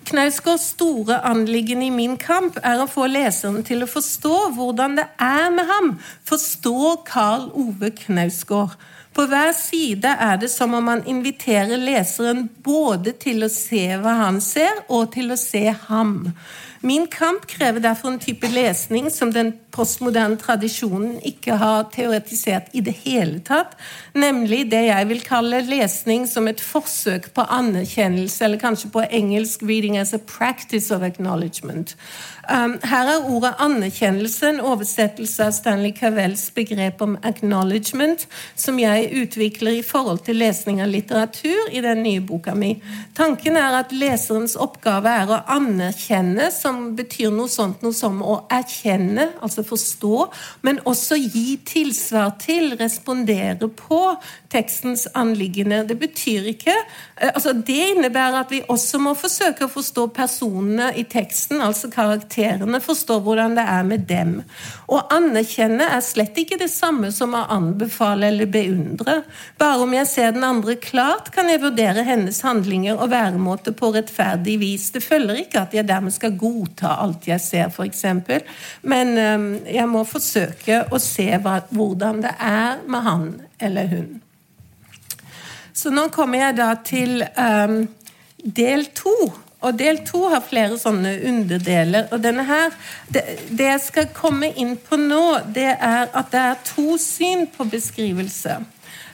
Knausgårds 0.10 0.72
store 0.74 1.20
anliggende 1.28 1.86
i 1.86 1.94
min 1.94 2.18
kamp 2.20 2.58
er 2.64 2.82
å 2.82 2.90
få 2.90 3.06
leseren 3.12 3.62
til 3.68 3.86
å 3.86 3.90
forstå 3.90 4.38
hvordan 4.56 4.98
det 4.98 5.06
er 5.22 5.52
med 5.54 5.70
ham. 5.70 5.92
Forstå 6.28 6.96
Karl 7.08 7.52
Ove 7.54 7.94
Knausgård. 8.00 8.76
På 9.12 9.26
hver 9.28 9.52
side 9.56 10.08
er 10.24 10.38
det 10.40 10.48
som 10.52 10.74
om 10.74 10.88
han 10.88 11.04
inviterer 11.10 11.82
leseren 11.82 12.46
både 12.64 13.12
til 13.20 13.44
å 13.44 13.50
se 13.52 13.84
hva 14.00 14.14
han 14.22 14.40
ser, 14.44 14.86
og 14.88 15.12
til 15.16 15.34
å 15.34 15.40
se 15.40 15.66
ham. 15.90 16.32
Min 16.82 17.10
kamp 17.12 17.44
krever 17.48 17.84
derfor 17.84 18.14
en 18.14 18.22
type 18.24 18.48
lesning 18.48 19.12
som 19.12 19.34
den 19.36 19.52
postmoderne 19.72 20.38
tradisjonen 20.42 21.20
ikke 21.28 21.56
har 21.62 21.88
teoretisert 21.94 22.72
i 22.74 22.84
det 22.86 22.94
hele 23.06 23.40
tatt, 23.46 23.78
nemlig 24.14 24.66
det 24.72 24.84
jeg 24.88 25.08
vil 25.10 25.24
kalle 25.26 25.64
lesning 25.68 26.28
som 26.30 26.50
et 26.52 26.62
forsøk 26.62 27.32
på 27.36 27.46
anerkjennelse, 27.48 28.44
eller 28.46 28.62
kanskje 28.62 28.92
på 28.92 29.06
engelsk 29.10 29.64
'reading 29.64 29.98
as 29.98 30.14
a 30.14 30.20
practice 30.20 30.92
of 30.92 31.02
acknowledgement'. 31.02 31.96
Um, 32.50 32.80
her 32.84 33.08
er 33.08 33.30
ordet 33.30 33.54
anerkjennelse 33.60 34.50
en 34.50 34.60
oversettelse 34.60 35.46
av 35.46 35.52
Stanley 35.52 35.92
Cavells 35.92 36.52
begrep 36.52 37.02
om 37.02 37.18
'acknowledgement', 37.24 38.28
som 38.56 38.80
jeg 38.80 39.10
utvikler 39.14 39.72
i 39.72 39.82
forhold 39.82 40.20
til 40.26 40.36
lesning 40.36 40.82
av 40.82 40.88
litteratur 40.88 41.70
i 41.72 41.82
den 41.82 42.04
nye 42.04 42.22
boka 42.22 42.54
mi. 42.54 42.82
Tanken 43.16 43.58
er 43.58 43.80
at 43.80 43.92
leserens 43.92 44.56
oppgave 44.56 45.10
er 45.10 45.28
å 45.28 45.44
anerkjenne, 45.48 46.52
som 46.52 46.96
betyr 46.96 47.30
noe 47.30 47.48
sånt 47.48 47.82
noe 47.82 47.94
som 47.94 48.22
å 48.22 48.42
erkjenne, 48.52 49.30
altså 49.42 49.61
forstå, 49.68 50.28
men 50.66 50.82
også 50.90 51.18
gi 51.20 51.58
tilsvar 51.68 52.36
til, 52.42 52.76
respondere 52.80 53.70
på 53.70 54.02
tekstens 54.52 55.08
anliggende. 55.16 55.84
Det 55.88 55.98
betyr 56.00 56.50
ikke 56.52 56.74
eh, 56.74 57.32
altså 57.32 57.54
Det 57.54 57.78
innebærer 57.96 58.42
at 58.42 58.52
vi 58.52 58.62
også 58.68 59.00
må 59.02 59.14
forsøke 59.18 59.66
å 59.66 59.72
forstå 59.72 60.08
personene 60.16 60.92
i 60.98 61.06
teksten, 61.10 61.62
altså 61.62 61.90
karakterene, 61.92 62.82
forstå 62.84 63.20
hvordan 63.24 63.56
det 63.58 63.66
er 63.68 63.88
med 63.88 64.06
dem. 64.10 64.34
Å 64.92 65.02
anerkjenne 65.14 65.88
er 65.96 66.04
slett 66.06 66.38
ikke 66.38 66.60
det 66.62 66.72
samme 66.72 67.12
som 67.16 67.36
å 67.38 67.46
anbefale 67.54 68.32
eller 68.32 68.50
beundre. 68.52 69.22
Bare 69.62 69.86
om 69.86 69.94
jeg 69.96 70.10
ser 70.10 70.36
den 70.36 70.46
andre 70.48 70.76
klart, 70.82 71.32
kan 71.36 71.50
jeg 71.52 71.64
vurdere 71.64 72.06
hennes 72.08 72.42
handlinger 72.46 73.00
og 73.00 73.12
væremåte 73.14 73.74
på 73.78 73.92
rettferdig 73.96 74.58
vis. 74.62 74.90
Det 74.96 75.04
følger 75.04 75.44
ikke 75.44 75.66
at 75.66 75.76
jeg 75.76 75.88
dermed 75.88 76.16
skal 76.16 76.36
godta 76.40 76.96
alt 77.02 77.28
jeg 77.30 77.42
ser, 77.44 77.72
f.eks., 77.72 78.06
men 78.82 79.14
um, 79.18 79.51
jeg 79.68 79.88
må 79.90 80.04
forsøke 80.08 80.84
å 80.92 81.00
se 81.02 81.28
hva, 81.44 81.62
hvordan 81.72 82.22
det 82.24 82.34
er 82.38 82.82
med 82.88 83.08
han 83.08 83.30
eller 83.62 83.90
hun. 83.92 84.12
Så 85.74 85.92
nå 85.94 86.10
kommer 86.14 86.46
jeg 86.46 86.58
da 86.60 86.74
til 86.86 87.24
um, 87.38 87.80
del 88.44 88.86
to. 88.98 89.16
Og 89.62 89.78
del 89.78 90.02
to 90.08 90.24
har 90.32 90.44
flere 90.44 90.78
sånne 90.82 91.14
underdeler. 91.30 92.08
Og 92.12 92.22
denne 92.24 92.44
her 92.48 92.74
det, 93.14 93.24
det, 93.50 93.68
jeg 93.68 93.84
skal 93.86 94.10
komme 94.16 94.52
inn 94.58 94.76
på 94.82 94.98
nå, 95.00 95.24
det 95.54 95.70
er 95.78 96.10
at 96.10 96.32
det 96.34 96.42
er 96.42 96.64
to 96.68 96.98
syn 97.02 97.46
på 97.54 97.70
beskrivelse. 97.72 98.58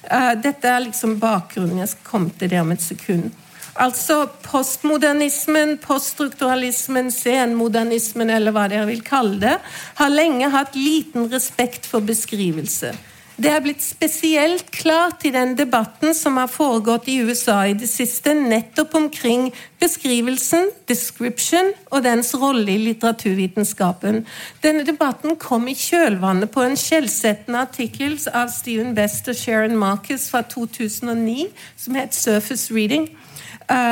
Uh, 0.07 0.33
dette 0.39 0.71
er 0.71 0.85
liksom 0.87 1.17
bakgrunnen. 1.21 1.83
Jeg 1.83 1.93
skal 1.93 2.09
komme 2.13 2.33
til 2.39 2.51
det 2.53 2.63
om 2.63 2.73
et 2.73 2.83
sekund. 2.83 3.29
Altså 3.77 4.23
Postmodernismen, 4.41 5.75
poststrukturalismen, 5.77 7.11
senmodernismen, 7.13 8.31
eller 8.33 8.55
hva 8.55 8.65
dere 8.71 8.87
vil 8.89 9.03
kalle 9.05 9.37
det, 9.43 9.57
har 9.99 10.13
lenge 10.13 10.49
hatt 10.53 10.77
liten 10.77 11.29
respekt 11.33 11.85
for 11.85 12.05
beskrivelse. 12.05 12.95
Det 13.37 13.51
er 13.53 13.59
blitt 13.61 13.83
spesielt 13.85 14.71
klart 14.73 15.21
i 15.29 15.29
den 15.29 15.51
debatten 15.59 16.15
som 16.17 16.39
har 16.41 16.49
foregått 16.49 17.05
i 17.05 17.19
USA 17.21 17.59
i 17.69 17.75
det 17.77 17.85
siste, 17.91 18.33
nettopp 18.33 18.95
omkring 18.97 19.51
beskrivelsen, 19.77 20.71
description, 20.89 21.69
og 21.93 22.01
dens 22.07 22.33
rolle 22.33 22.73
i 22.73 22.79
litteraturvitenskapen. 22.87 24.23
Denne 24.65 24.87
debatten 24.89 25.37
kom 25.37 25.69
i 25.69 25.77
kjølvannet 25.77 26.49
på 26.49 26.65
en 26.65 26.73
skjellsettende 26.81 27.61
artikkel 27.67 28.17
av 28.33 28.49
Stephen 28.55 28.97
Best 28.97 29.29
og 29.29 29.37
Sharon 29.37 29.77
Marcus 29.77 30.31
fra 30.33 30.41
2009 30.41 31.51
som 31.77 32.01
het 32.01 32.17
'Surface 32.17 32.73
Reading' 32.73 33.11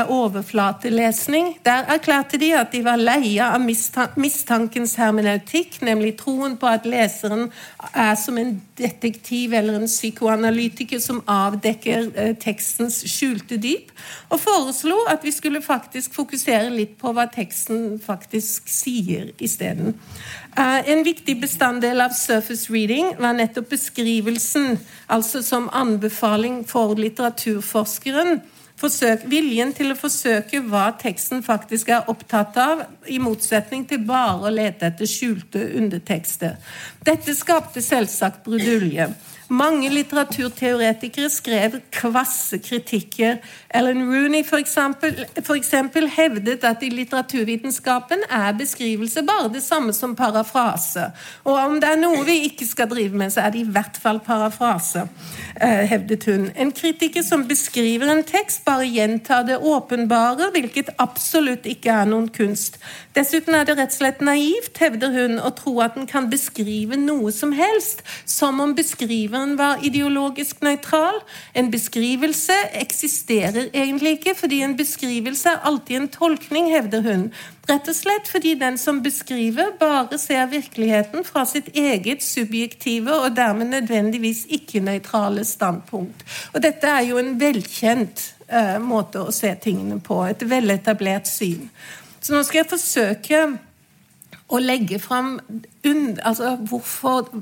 overflatelesning. 0.10 1.58
Der 1.66 1.84
erklærte 1.92 2.38
de 2.40 2.54
at 2.56 2.72
de 2.72 2.80
var 2.86 2.96
leie 2.96 3.44
av 3.44 3.60
mistankens 4.16 4.96
hermeneutikk, 4.96 5.82
nemlig 5.84 6.14
troen 6.22 6.56
på 6.58 6.70
at 6.70 6.88
leseren 6.88 7.50
er 7.92 8.16
som 8.16 8.38
en 8.40 8.54
detektiv 8.80 9.54
eller 9.54 9.76
en 9.80 9.90
psykoanalytiker 9.90 11.00
som 11.04 11.22
avdekker 11.28 12.08
uh, 12.16 12.32
tekstens 12.40 13.02
skjulte 13.12 13.60
dyp, 13.60 13.92
og 14.30 14.40
foreslo 14.40 14.96
at 15.12 15.24
vi 15.28 15.36
skulle 15.36 15.64
faktisk 15.64 16.16
fokusere 16.16 16.72
litt 16.72 16.96
på 17.02 17.12
hva 17.16 17.28
teksten 17.32 18.00
faktisk 18.04 18.72
sier 18.72 19.32
isteden. 19.44 19.96
Uh, 20.56 20.80
en 20.88 21.04
viktig 21.04 21.36
bestanddel 21.42 22.00
av 22.04 22.16
surface 22.16 22.72
reading 22.72 23.12
var 23.20 23.36
nettopp 23.36 23.74
beskrivelsen, 23.76 24.78
altså 25.12 25.44
som 25.44 25.68
anbefaling 25.76 26.64
for 26.68 26.96
litteraturforskeren 26.96 28.40
forsøk, 28.80 29.26
viljen 29.32 29.74
til 29.76 29.94
å 29.94 30.00
forsøke 30.00 30.62
hva 30.68 30.90
teksten 31.00 31.44
faktisk 31.46 31.92
er 31.94 32.10
opptatt 32.12 32.58
av, 32.60 32.84
i 33.08 33.20
motsetning 33.22 33.86
til 33.90 34.04
bare 34.08 34.50
å 34.50 34.54
lete 34.54 34.90
etter 34.90 35.10
skjulte 35.10 35.62
undertekster. 35.80 36.58
Dette 37.06 37.36
skapte 37.38 37.84
selvsagt 37.86 38.44
brudulje. 38.46 39.10
Mange 39.54 39.92
litteraturteoretikere 39.94 41.30
skrev 41.30 41.76
kvasse 41.94 42.58
kritikker. 42.66 43.38
Ellen 43.70 44.02
Rooney 44.10 44.42
eksempel 45.54 46.08
hevdet 46.10 46.64
at 46.66 46.82
i 46.82 46.90
litteraturvitenskapen 46.90 48.24
er 48.26 48.56
beskrivelse 48.58 49.22
bare 49.28 49.52
det 49.54 49.62
samme 49.62 49.94
som 49.94 50.16
parafrase. 50.18 51.12
Og 51.44 51.60
om 51.60 51.78
det 51.82 51.92
er 51.92 52.00
noe 52.02 52.24
vi 52.26 52.40
ikke 52.48 52.66
skal 52.66 52.90
drive 52.90 53.14
med, 53.14 53.34
så 53.36 53.44
er 53.46 53.54
det 53.54 53.62
i 53.62 53.70
hvert 53.70 54.00
fall 54.02 54.20
parafrase, 54.26 55.06
eh, 55.62 55.86
hevdet 55.94 56.26
hun. 56.26 56.50
En 56.56 56.74
kritiker 56.74 57.22
som 57.22 57.46
beskriver 57.46 58.10
en 58.10 58.24
tekst, 58.26 58.66
bare 58.66 58.90
gjentar 58.90 59.46
det 59.46 59.60
åpenbare, 59.62 60.50
hvilket 60.58 60.90
absolutt 60.98 61.70
ikke 61.70 61.94
er 61.94 62.10
noen 62.10 62.32
kunst. 62.34 62.80
Dessuten 63.14 63.54
er 63.54 63.70
det 63.70 63.78
rett 63.78 63.94
og 63.94 64.00
slett 64.00 64.26
naivt, 64.26 64.78
hevder 64.82 65.14
hun, 65.14 65.38
å 65.38 65.54
tro 65.54 65.78
at 65.86 65.94
den 65.94 66.10
kan 66.10 66.32
beskrive 66.34 66.98
noe 66.98 67.32
som 67.32 67.54
helst, 67.54 68.02
som 68.26 68.60
om 68.60 68.74
beskriver 68.76 69.35
beskriveren 69.36 69.58
var 69.58 69.84
ideologisk 69.84 70.62
nøytral. 70.64 71.20
En 71.54 71.72
beskrivelse 71.72 72.54
eksisterer 72.74 73.70
egentlig 73.74 74.20
ikke, 74.20 74.36
fordi 74.36 74.62
en 74.64 74.78
beskrivelse 74.78 75.50
er 75.50 75.66
alltid 75.68 75.96
en 75.96 76.08
tolkning, 76.08 76.72
hevder 76.72 77.02
hun. 77.02 77.32
Rett 77.68 77.88
og 77.90 77.96
slett 77.96 78.30
fordi 78.30 78.56
den 78.56 78.78
som 78.78 79.02
beskriver, 79.04 79.74
bare 79.80 80.18
ser 80.18 80.48
virkeligheten 80.48 81.26
fra 81.26 81.46
sitt 81.46 81.68
eget 81.76 82.24
subjektive 82.24 83.12
og 83.12 83.36
dermed 83.36 83.74
nødvendigvis 83.74 84.46
ikke-nøytrale 84.50 85.44
standpunkt. 85.44 86.24
Og 86.54 86.62
dette 86.64 86.88
er 86.88 87.10
jo 87.10 87.18
en 87.18 87.36
velkjent 87.40 88.34
uh, 88.52 88.80
måte 88.80 89.20
å 89.20 89.32
se 89.32 89.52
tingene 89.62 90.00
på. 90.00 90.24
Et 90.30 90.50
veletablert 90.50 91.28
syn. 91.28 91.70
Så 92.22 92.34
nå 92.34 92.44
skal 92.44 92.64
jeg 92.64 92.72
forsøke 92.72 93.42
å 94.48 94.62
legge 94.62 95.00
fram 95.02 95.40
altså, 96.24 96.56
hvorfor 96.70 97.34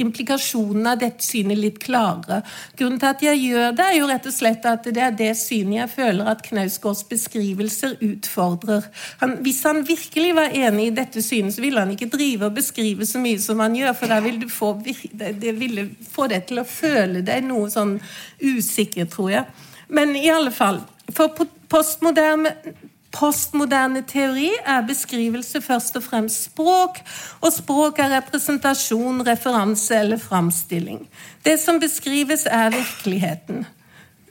implikasjonene 0.00 0.92
av 0.94 1.00
dette 1.02 1.22
synet 1.22 1.58
litt 1.58 1.78
klarere. 1.82 2.40
Grunnen 2.78 2.98
til 3.02 3.10
at 3.10 3.22
jeg 3.22 3.40
gjør 3.44 3.74
det, 3.78 3.86
er 3.86 3.98
jo 3.98 4.08
rett 4.10 4.28
og 4.30 4.34
slett 4.34 4.66
at 4.66 4.86
det 4.86 5.02
er 5.02 5.14
det 5.18 5.30
synet 5.38 5.78
jeg 5.78 5.92
føler 5.94 6.30
at 6.30 6.42
Knausgårds 6.46 7.04
beskrivelser 7.10 7.96
utfordrer. 8.02 8.88
Han, 9.22 9.36
hvis 9.46 9.62
han 9.66 9.84
virkelig 9.86 10.32
var 10.38 10.54
enig 10.54 10.88
i 10.88 10.94
dette 10.96 11.22
synet, 11.22 11.56
så 11.56 11.62
ville 11.64 11.82
han 11.82 11.94
ikke 11.94 12.10
drive 12.12 12.48
og 12.48 12.58
beskrive 12.58 13.06
så 13.06 13.22
mye 13.22 13.42
som 13.42 13.62
han 13.62 13.76
gjør, 13.78 13.94
for 13.98 14.14
da 14.14 14.18
ville 14.24 14.42
du 14.42 14.50
få, 14.50 14.72
det 14.82 15.54
ville 15.60 15.88
få 16.10 16.28
deg 16.32 16.48
til 16.48 16.62
å 16.62 16.68
føle 16.68 17.22
deg 17.26 17.46
noe 17.46 17.70
sånn 17.72 17.98
usikker, 18.42 19.10
tror 19.10 19.30
jeg. 19.36 19.70
Men 19.94 20.16
i 20.18 20.26
alle 20.32 20.54
fall, 20.54 20.82
for 21.14 21.46
postmoderne 21.70 22.54
Postmoderne 23.14 24.02
teori 24.10 24.50
er 24.66 24.82
beskrivelse 24.88 25.60
først 25.62 25.96
og 25.96 26.02
fremst 26.02 26.48
språk, 26.50 26.98
og 27.40 27.52
språk 27.54 28.00
er 28.02 28.16
representasjon, 28.16 29.22
referanse 29.26 29.94
eller 29.96 30.18
framstilling. 30.18 31.04
Det 31.46 31.54
som 31.62 31.78
beskrives, 31.80 32.46
er 32.50 32.74
virkeligheten. 32.74 33.64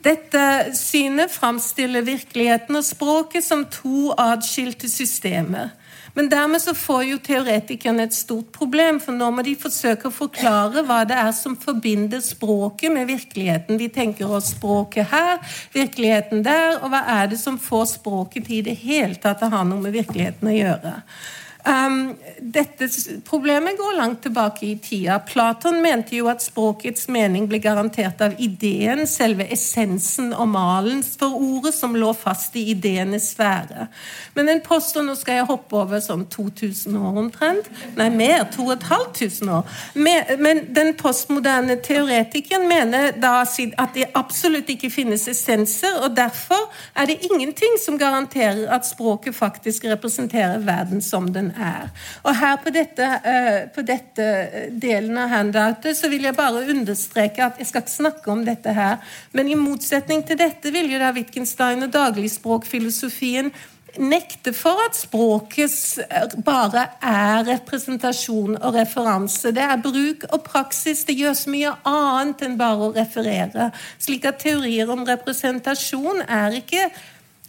Dette 0.04 0.76
synet 0.76 1.32
framstiller 1.32 2.04
virkeligheten 2.04 2.76
og 2.76 2.84
språket 2.84 3.46
som 3.46 3.64
to 3.72 4.12
atskilte 4.20 4.90
systemer. 4.92 5.72
Men 6.14 6.30
dermed 6.30 6.62
så 6.62 6.76
får 6.78 7.04
jo 7.08 7.20
teoretikerne 7.26 8.06
et 8.06 8.14
stort 8.14 8.52
problem, 8.54 9.00
for 9.02 9.18
nå 9.18 9.32
må 9.34 9.42
de 9.46 9.56
forsøke 9.58 10.10
å 10.10 10.14
forklare 10.14 10.84
hva 10.86 11.00
det 11.10 11.18
er 11.18 11.32
som 11.34 11.56
forbinder 11.58 12.22
språket 12.22 12.94
med 12.94 13.10
virkeligheten. 13.10 13.80
De 13.82 13.90
tenker 13.90 14.30
oss 14.30 14.52
språket 14.54 15.10
her, 15.10 15.40
virkeligheten 15.74 16.46
der, 16.46 16.78
og 16.84 16.94
hva 16.94 17.02
er 17.16 17.32
det 17.34 17.42
som 17.42 17.58
får 17.58 17.88
språket 17.96 18.46
til 18.46 18.62
i 18.62 18.68
det 18.70 18.78
hele 18.84 19.18
tatt 19.22 19.42
å 19.42 19.50
ha 19.56 19.64
noe 19.66 19.82
med 19.82 19.98
virkeligheten 19.98 20.52
å 20.52 20.54
gjøre. 20.54 20.94
Um, 21.64 22.16
dette 22.40 22.90
problemet 23.24 23.78
går 23.78 23.98
langt 23.98 24.22
tilbake 24.22 24.66
i 24.66 24.78
tida. 24.78 25.20
Platon 25.20 25.78
mente 25.82 26.18
jo 26.18 26.28
at 26.28 26.44
språkets 26.44 27.08
mening 27.08 27.46
ble 27.48 27.62
garantert 27.64 28.20
av 28.26 28.36
ideen, 28.36 29.06
selve 29.08 29.46
essensen 29.54 30.34
og 30.36 30.50
malen 30.52 31.00
for 31.08 31.38
ordet, 31.40 31.72
som 31.78 31.96
lå 31.96 32.10
fast 32.20 32.58
i 32.60 32.66
ideenes 32.74 33.30
sfære. 33.32 33.88
Men 34.36 34.52
en 34.52 34.64
påstår 34.66 35.04
Nå 35.04 35.16
skal 35.20 35.40
jeg 35.40 35.48
hoppe 35.50 35.76
over 35.76 36.00
sånn 36.04 36.26
2000 36.32 36.96
år 36.96 37.18
omtrent. 37.20 37.68
Nei, 38.00 38.10
mer. 38.12 38.44
2500 38.54 39.58
år. 39.58 39.72
Men 40.40 40.62
den 40.76 40.94
postmoderne 41.00 41.76
teoretikeren 41.84 42.68
mener 42.68 43.16
da 43.20 43.34
at 43.44 43.96
det 43.96 44.10
absolutt 44.16 44.70
ikke 44.72 44.92
finnes 44.92 45.28
essenser, 45.32 46.00
og 46.04 46.16
derfor 46.18 46.70
er 46.96 47.10
det 47.10 47.20
ingenting 47.28 47.78
som 47.82 47.98
garanterer 48.00 48.68
at 48.74 48.88
språket 48.88 49.36
faktisk 49.36 49.88
representerer 49.92 50.64
verden 50.64 51.02
som 51.04 51.32
den 51.34 51.53
er. 51.56 51.90
Og 52.24 52.36
her 52.38 52.58
på 52.64 52.74
dette, 52.74 53.10
eh, 53.26 53.60
på 53.74 53.84
dette 53.86 54.28
delen 54.70 55.18
av 55.18 55.30
handoutet 55.30 55.98
så 55.98 56.10
vil 56.12 56.28
jeg 56.28 56.38
bare 56.38 56.66
understreke 56.74 57.46
at 57.46 57.60
jeg 57.62 57.70
skal 57.70 57.86
ikke 57.86 57.98
snakke 57.98 58.32
om 58.32 58.46
dette 58.46 58.74
her, 58.74 58.98
men 59.34 59.50
i 59.50 59.60
motsetning 59.60 60.26
til 60.28 60.40
dette 60.40 60.72
vil 60.74 60.92
jo 60.92 61.00
da 61.02 61.14
Wittgenstein 61.16 61.84
og 61.84 61.94
dagligspråkfilosofien 61.94 63.52
nekte 64.02 64.54
for 64.56 64.80
at 64.88 64.98
språket 64.98 65.74
bare 66.46 66.88
er 67.04 67.44
representasjon 67.48 68.58
og 68.58 68.76
referanse. 68.76 69.52
Det 69.54 69.64
er 69.64 69.82
bruk 69.82 70.26
og 70.32 70.44
praksis. 70.48 71.04
Det 71.06 71.16
gjør 71.18 71.36
så 71.38 71.54
mye 71.54 71.74
annet 71.90 72.46
enn 72.48 72.58
bare 72.58 72.90
å 72.90 72.94
referere. 72.96 73.70
Slik 74.02 74.26
at 74.30 74.42
teorier 74.44 74.90
om 74.94 75.06
representasjon 75.08 76.24
er 76.26 76.58
ikke 76.62 76.88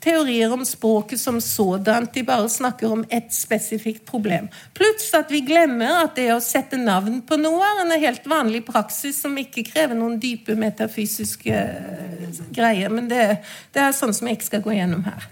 teorier 0.04 0.52
om 0.52 0.64
språket 0.68 1.20
som 1.20 1.40
sådant. 1.40 2.12
De 2.14 2.24
bare 2.26 2.48
snakker 2.48 2.92
om 2.92 3.04
ett 3.08 3.32
spesifikt 3.34 4.04
problem. 4.06 4.48
Plutselig 4.76 5.20
at 5.24 5.32
vi 5.32 5.40
glemmer 5.46 6.04
at 6.04 6.16
det 6.18 6.28
å 6.34 6.40
sette 6.44 6.78
navn 6.80 7.22
på 7.26 7.38
noe 7.40 7.64
er 7.64 7.84
en 7.84 7.94
helt 8.00 8.26
vanlig 8.28 8.64
praksis 8.68 9.22
som 9.24 9.36
ikke 9.40 9.66
krever 9.72 9.98
noen 9.98 10.18
dype 10.20 10.56
metafysiske 10.58 11.54
eh, 11.54 12.42
greier. 12.52 12.92
Men 12.92 13.08
det, 13.08 13.24
det 13.72 13.86
er 13.86 13.96
sånn 13.96 14.14
som 14.16 14.28
jeg 14.28 14.40
ikke 14.40 14.52
skal 14.52 14.66
gå 14.68 14.76
gjennom 14.76 15.08
her. 15.08 15.30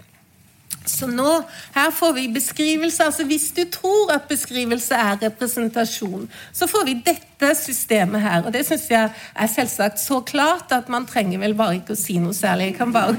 Så 0.85 1.07
nå, 1.07 1.43
Her 1.73 1.91
får 1.91 2.13
vi 2.13 2.27
beskrivelse. 2.27 3.03
altså 3.03 3.23
Hvis 3.23 3.51
du 3.51 3.63
tror 3.71 4.11
at 4.11 4.27
beskrivelse 4.27 4.95
er 4.95 5.17
representasjon, 5.21 6.29
så 6.53 6.67
får 6.67 6.85
vi 6.85 6.93
dette 7.05 7.55
systemet 7.55 8.21
her. 8.21 8.45
Og 8.45 8.53
det 8.53 8.65
syns 8.67 8.89
jeg 8.91 9.09
er 9.35 9.47
selvsagt 9.47 9.99
så 9.99 10.19
klart 10.21 10.71
at 10.71 10.89
man 10.89 11.05
trenger 11.05 11.39
vel 11.39 11.55
bare 11.55 11.79
ikke 11.79 11.95
å 11.95 11.99
si 11.99 12.17
noe 12.19 12.35
særlig. 12.35 12.71
Jeg 12.71 12.77
kan 12.77 12.93
bare, 12.93 13.15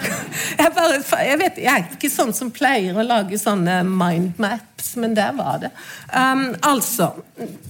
jeg, 0.60 0.72
bare, 0.76 1.00
jeg, 1.26 1.38
vet, 1.42 1.58
jeg 1.64 1.72
er 1.72 1.96
ikke 1.96 2.12
sånn 2.12 2.34
som 2.36 2.52
pleier 2.54 2.96
å 2.96 3.06
lage 3.06 3.38
sånne 3.38 3.80
mindmaps, 3.86 4.94
men 5.02 5.14
der 5.18 5.34
var 5.38 5.60
det. 5.64 5.72
Um, 6.14 6.54
altså, 6.66 7.12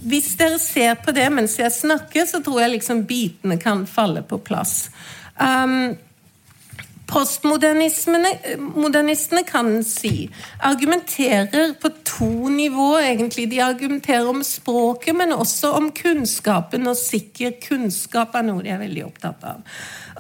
Hvis 0.05 0.35
dere 0.41 0.61
ser 0.61 1.01
på 1.01 1.17
det 1.17 1.29
mens 1.33 1.59
jeg 1.61 1.73
snakker, 1.73 2.29
så 2.29 2.43
tror 2.45 2.63
jeg 2.65 2.77
liksom 2.77 3.05
bitene 3.09 3.59
kan 3.61 3.87
falle 3.89 4.23
på 4.23 4.41
plass. 4.45 4.91
Um, 5.41 5.97
Postmodernistene 7.11 9.43
kan 9.49 9.71
si 9.85 10.31
argumenterer 10.63 11.73
på 11.83 11.91
to 12.07 12.49
nivåer, 12.55 13.03
egentlig. 13.09 13.49
De 13.51 13.61
argumenterer 13.65 14.29
om 14.31 14.45
språket, 14.47 15.17
men 15.19 15.33
også 15.35 15.73
om 15.79 15.89
kunnskapen, 15.97 16.87
og 16.87 16.97
sikker 16.99 17.51
kunnskap 17.65 18.35
er 18.39 18.43
noe 18.47 18.63
de 18.63 18.71
er 18.71 18.85
veldig 18.85 19.05
opptatt 19.09 19.41
av. 19.55 19.59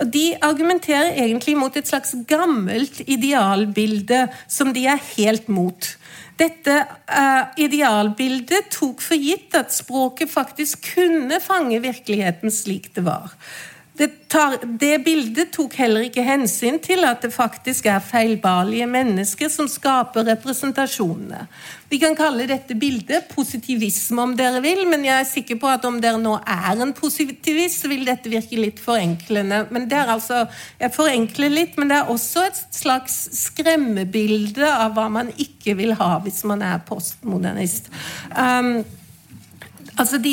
Og 0.00 0.07
De 0.11 0.26
argumenterer 0.42 1.22
egentlig 1.22 1.57
mot 1.61 1.76
et 1.76 1.88
slags 1.88 2.14
gammelt 2.29 3.00
idealbilde 3.07 4.29
som 4.50 4.72
de 4.74 4.87
er 4.90 4.98
helt 5.14 5.48
mot. 5.53 5.96
Dette 6.40 6.74
uh, 6.81 7.44
idealbildet 7.61 8.70
tok 8.72 9.03
for 9.05 9.18
gitt 9.20 9.55
at 9.59 9.74
språket 9.74 10.31
faktisk 10.33 10.94
kunne 10.94 11.40
fange 11.44 11.83
virkeligheten 11.85 12.50
slik 12.55 12.94
det 12.96 13.05
var. 13.05 13.35
Det, 13.98 14.29
tar, 14.29 14.55
det, 14.81 14.98
bildet 15.05 15.50
tok 15.53 15.74
heller 15.76 16.07
ikke 16.07 16.22
hensyn 16.24 16.79
til 16.81 17.03
at 17.05 17.20
det 17.24 17.33
faktisk 17.35 17.88
er 17.90 17.98
feilbarlige 18.00 18.87
mennesker 18.88 19.50
som 19.53 19.66
skaper 19.68 20.24
representasjonene. 20.31 21.42
Vi 21.90 21.98
kan 22.00 22.14
kalle 22.16 22.46
dette 22.48 22.76
bildet 22.79 23.26
positivisme 23.35 24.22
om 24.22 24.37
dere 24.38 24.62
vil, 24.64 24.85
men 24.88 25.05
jeg 25.05 25.16
er 25.18 25.29
sikker 25.29 25.59
på 25.61 25.68
at 25.68 25.85
om 25.88 25.98
dere 26.00 26.20
nå 26.22 26.37
er 26.38 26.81
en 26.81 26.94
positivist, 26.96 27.83
så 27.83 27.90
vil 27.90 28.07
dette 28.07 28.31
virke 28.31 28.61
litt 28.61 28.81
forenklende. 28.81 29.64
Men 29.74 29.88
det 29.90 29.98
er 29.98 30.14
altså, 30.14 30.46
Jeg 30.81 30.94
forenkler 30.94 31.53
litt, 31.53 31.76
men 31.76 31.90
det 31.90 31.98
er 31.98 32.14
også 32.14 32.46
et 32.46 32.62
slags 32.79 33.18
skremmebilde 33.40 34.70
av 34.70 34.94
hva 34.96 35.11
man 35.12 35.35
ikke 35.37 35.74
vil 35.76 35.92
ha 35.98 36.14
hvis 36.22 36.44
man 36.48 36.62
er 36.64 36.81
postmodernist. 36.87 37.90
Um, 38.33 38.81
Altså 40.00 40.18
de, 40.22 40.32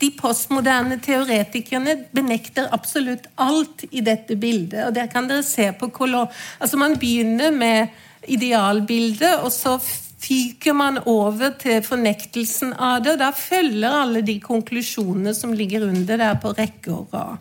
de, 0.00 0.10
postmoderne 0.14 1.00
teoretikerne 1.02 1.96
benekter 2.14 2.68
absolutt 2.74 3.26
alt 3.42 3.82
i 3.90 4.04
dette 4.06 4.36
bildet. 4.38 4.84
og 4.86 4.94
der 4.94 5.10
kan 5.10 5.26
dere 5.30 5.42
se 5.46 5.72
på 5.74 5.90
kolon... 5.90 6.30
Altså 6.60 6.78
Man 6.78 6.94
begynner 6.98 7.50
med 7.50 7.88
idealbildet, 8.28 9.40
og 9.42 9.50
så 9.52 9.78
fyker 10.20 10.76
man 10.76 11.00
over 11.08 11.56
til 11.58 11.82
fornektelsen 11.82 12.74
av 12.76 13.02
det. 13.02 13.16
og 13.16 13.22
Da 13.24 13.30
følger 13.34 14.02
alle 14.02 14.22
de 14.22 14.38
konklusjonene 14.40 15.34
som 15.34 15.56
ligger 15.56 15.88
under 15.88 16.20
der 16.20 16.38
på 16.38 16.54
rekke 16.54 16.94
og 16.94 17.14
rad. 17.14 17.36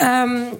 Um, 0.00 0.54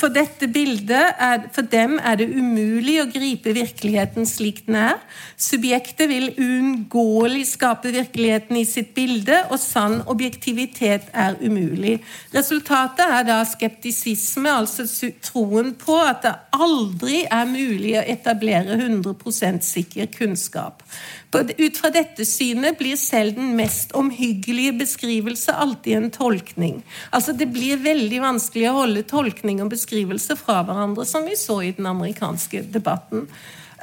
for 0.00 0.12
dette 0.12 0.48
bildet 0.48 1.20
er, 1.20 1.42
for 1.52 1.66
dem 1.68 1.98
er 2.00 2.16
det 2.20 2.28
umulig 2.32 2.96
å 3.02 3.08
gripe 3.12 3.52
virkeligheten 3.56 4.26
slik 4.28 4.62
den 4.66 4.78
er. 4.80 4.98
Subjektet 5.40 6.08
vil 6.10 6.30
uunngåelig 6.40 7.44
skape 7.52 7.92
virkeligheten 7.92 8.56
i 8.60 8.64
sitt 8.68 8.94
bilde, 8.96 9.42
og 9.52 9.60
sann 9.60 10.00
objektivitet 10.10 11.10
er 11.12 11.36
umulig. 11.42 11.98
Resultatet 12.34 13.04
er 13.04 13.26
da 13.28 13.40
skeptisisme, 13.48 14.48
altså 14.48 14.88
troen 15.24 15.74
på 15.80 15.98
at 16.00 16.24
det 16.24 16.36
aldri 16.56 17.24
er 17.28 17.48
mulig 17.50 17.96
å 18.00 18.06
etablere 18.16 18.80
100% 18.80 19.66
sikker 19.66 20.08
kunnskap. 20.16 20.84
Ut 21.30 21.76
fra 21.78 21.92
dette 21.94 22.24
synet 22.26 22.74
blir 22.80 22.96
selv 22.98 23.36
den 23.36 23.52
mest 23.54 23.92
omhyggelige 23.94 24.72
beskrivelse 24.80 25.54
alltid 25.54 25.96
en 25.96 26.10
tolkning. 26.10 26.80
Altså 27.14 27.32
Det 27.32 27.46
blir 27.54 27.78
veldig 27.78 28.18
vanskelig 28.24 28.66
å 28.70 28.78
holde 28.80 29.04
tolkning 29.06 29.62
og 29.62 29.70
beskrivelse 29.70 30.34
fra 30.40 30.64
hverandre, 30.66 31.06
som 31.06 31.28
vi 31.28 31.38
så 31.38 31.60
i 31.62 31.70
den 31.76 31.86
amerikanske 31.86 32.64
debatten. 32.74 33.28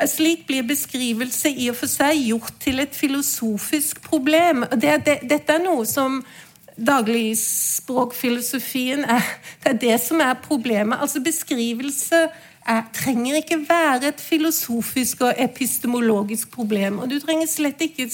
Slik 0.06 0.46
blir 0.50 0.64
beskrivelse 0.68 1.50
i 1.50 1.70
og 1.72 1.76
for 1.80 1.88
seg 1.90 2.20
gjort 2.28 2.54
til 2.62 2.80
et 2.84 2.96
filosofisk 2.96 4.02
problem. 4.06 4.66
Det, 4.76 5.06
det, 5.08 5.20
dette 5.32 5.54
er 5.56 5.64
noe 5.64 5.86
som 5.90 6.24
dagligspråkfilosofien 6.78 9.06
er 9.10 9.24
Det 9.64 9.70
er 9.72 9.78
det 9.82 9.98
som 10.04 10.22
er 10.22 10.34
problemet. 10.44 11.00
Altså 11.02 11.20
Beskrivelse 11.24 12.30
er, 12.68 12.84
trenger 12.94 13.40
ikke 13.40 13.60
være 13.68 14.12
et 14.12 14.22
filosofisk 14.22 15.24
og 15.28 15.40
epistemologisk 15.42 16.52
problem. 16.52 17.00
Og 17.04 17.10
du 17.12 17.18
trenger 17.24 17.50
slett 17.50 17.82
ikke 17.84 18.08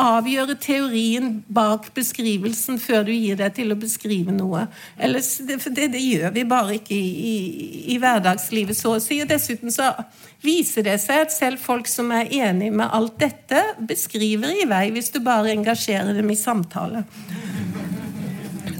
avgjøre 0.00 0.56
teorien 0.60 1.40
bak 1.52 1.90
beskrivelsen 1.94 2.80
før 2.82 3.04
du 3.06 3.12
gir 3.14 3.38
deg 3.38 3.54
til 3.58 3.72
å 3.72 3.78
beskrive 3.78 4.34
noe. 4.34 4.66
Ellers, 4.98 5.36
det, 5.46 5.60
det, 5.76 5.90
det 5.94 6.02
gjør 6.02 6.34
vi 6.34 6.46
bare 6.48 6.78
ikke 6.80 6.96
i, 6.96 7.10
i, 7.30 7.36
i, 7.94 7.98
hverdagslivet, 8.02 8.78
så 8.78 8.96
å 8.96 9.02
si. 9.02 9.20
Og 9.22 9.30
dessuten 9.30 9.72
så 9.74 9.92
viser 10.44 10.86
det 10.88 10.96
seg 11.02 11.26
at 11.26 11.34
selv 11.34 11.62
folk 11.62 11.88
som 11.90 12.10
er 12.16 12.32
enig 12.40 12.72
med 12.72 12.88
alt 12.88 13.18
dette, 13.20 13.62
beskriver 13.86 14.56
i 14.62 14.66
vei 14.70 14.86
hvis 14.94 15.12
du 15.14 15.20
bare 15.24 15.52
engasjerer 15.54 16.16
dem 16.16 16.32
i 16.32 16.38
samtale. 16.38 17.04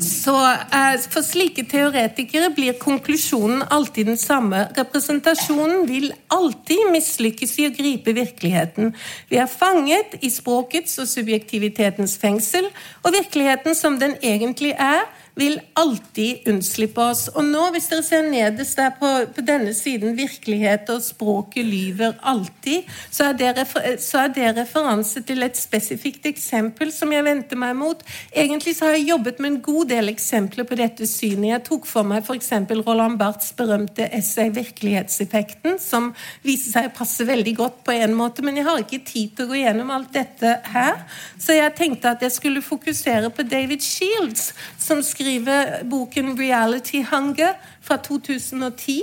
Så 0.00 0.32
eh, 0.72 0.96
For 1.12 1.24
slike 1.24 1.66
teoretikere 1.68 2.50
blir 2.56 2.78
konklusjonen 2.80 3.62
alltid 3.68 4.08
den 4.10 4.18
samme. 4.20 4.64
Representasjonen 4.76 5.84
vil 5.88 6.10
alltid 6.32 6.90
mislykkes 6.94 7.56
i 7.60 7.66
å 7.68 7.74
gripe 7.74 8.14
virkeligheten. 8.16 8.94
Vi 9.28 9.40
er 9.40 9.50
fanget 9.50 10.16
i 10.24 10.30
språkets 10.32 10.96
og 11.02 11.08
subjektivitetens 11.10 12.16
fengsel, 12.20 12.70
og 13.04 13.16
virkeligheten 13.16 13.76
som 13.76 13.98
den 14.00 14.16
egentlig 14.22 14.72
er, 14.78 15.04
vil 15.40 15.56
alltid 15.78 16.48
unnslippe 16.50 17.00
oss. 17.00 17.26
Og 17.32 17.44
nå, 17.46 17.62
hvis 17.74 17.88
dere 17.90 18.04
ser 18.04 18.26
nederst 18.28 18.76
der 18.78 18.92
på, 18.98 19.08
på 19.34 19.44
denne 19.46 19.72
siden 19.76 20.16
'Virkelighet 20.18 20.90
og 20.92 21.02
språket 21.02 21.64
lyver 21.64 22.18
alltid', 22.32 22.88
så 23.10 23.30
er, 23.30 23.38
det 23.38 24.00
så 24.02 24.24
er, 24.24 24.34
det 24.34 24.50
referanse 24.58 25.22
til 25.26 25.42
et 25.42 25.56
spesifikt 25.56 26.26
eksempel 26.28 26.92
som 26.92 27.12
jeg 27.12 27.24
vendte 27.24 27.56
meg 27.56 27.76
mot. 27.76 28.02
Egentlig 28.36 28.76
så 28.76 28.90
har 28.90 28.98
jeg 28.98 29.08
jobbet 29.10 29.40
med 29.40 29.50
en 29.52 29.60
god 29.64 29.88
del 29.94 30.12
eksempler 30.12 30.68
på 30.68 30.78
dette 30.78 31.08
synet. 31.08 31.48
Jeg 31.54 31.64
tok 31.70 31.88
for 31.88 32.06
meg 32.06 32.24
f.eks. 32.26 32.52
Roland 32.86 33.18
Barths 33.18 33.54
berømte 33.56 34.10
essay 34.12 34.50
'Virkelighetseffekten', 34.50 35.80
som 35.80 36.12
viser 36.44 36.76
seg 36.76 36.90
å 36.90 36.96
passe 37.00 37.24
veldig 37.24 37.56
godt 37.56 37.80
på 37.84 37.96
en 37.96 38.14
måte, 38.14 38.44
men 38.44 38.56
jeg 38.56 38.68
har 38.68 38.84
ikke 38.84 39.04
tid 39.06 39.36
til 39.36 39.46
å 39.48 39.54
gå 39.54 39.62
gjennom 39.62 39.90
alt 39.94 40.12
dette 40.12 40.58
her. 40.74 41.00
Så 41.38 41.56
jeg 41.56 41.76
tenkte 41.78 42.12
at 42.12 42.22
jeg 42.22 42.36
skulle 42.36 42.62
fokusere 42.62 43.30
på 43.32 43.42
David 43.48 43.80
Shields, 43.80 44.52
som 44.78 45.00
skriver 45.02 45.29
skriver 45.30 45.84
boken 45.90 46.38
'Reality 46.38 47.04
Hunger' 47.04 47.54
fra 47.80 47.96
2010. 47.96 49.02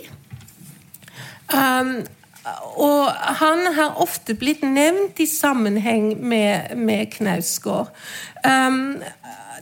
Um, 1.53 2.05
og 2.75 3.11
han 3.11 3.73
har 3.75 4.01
ofte 4.01 4.35
blitt 4.35 4.63
nevnt 4.63 5.19
i 5.19 5.25
sammenheng 5.25 6.17
med, 6.19 6.75
med 6.75 7.05
Knausgård. 7.11 7.87
Um, 8.43 8.99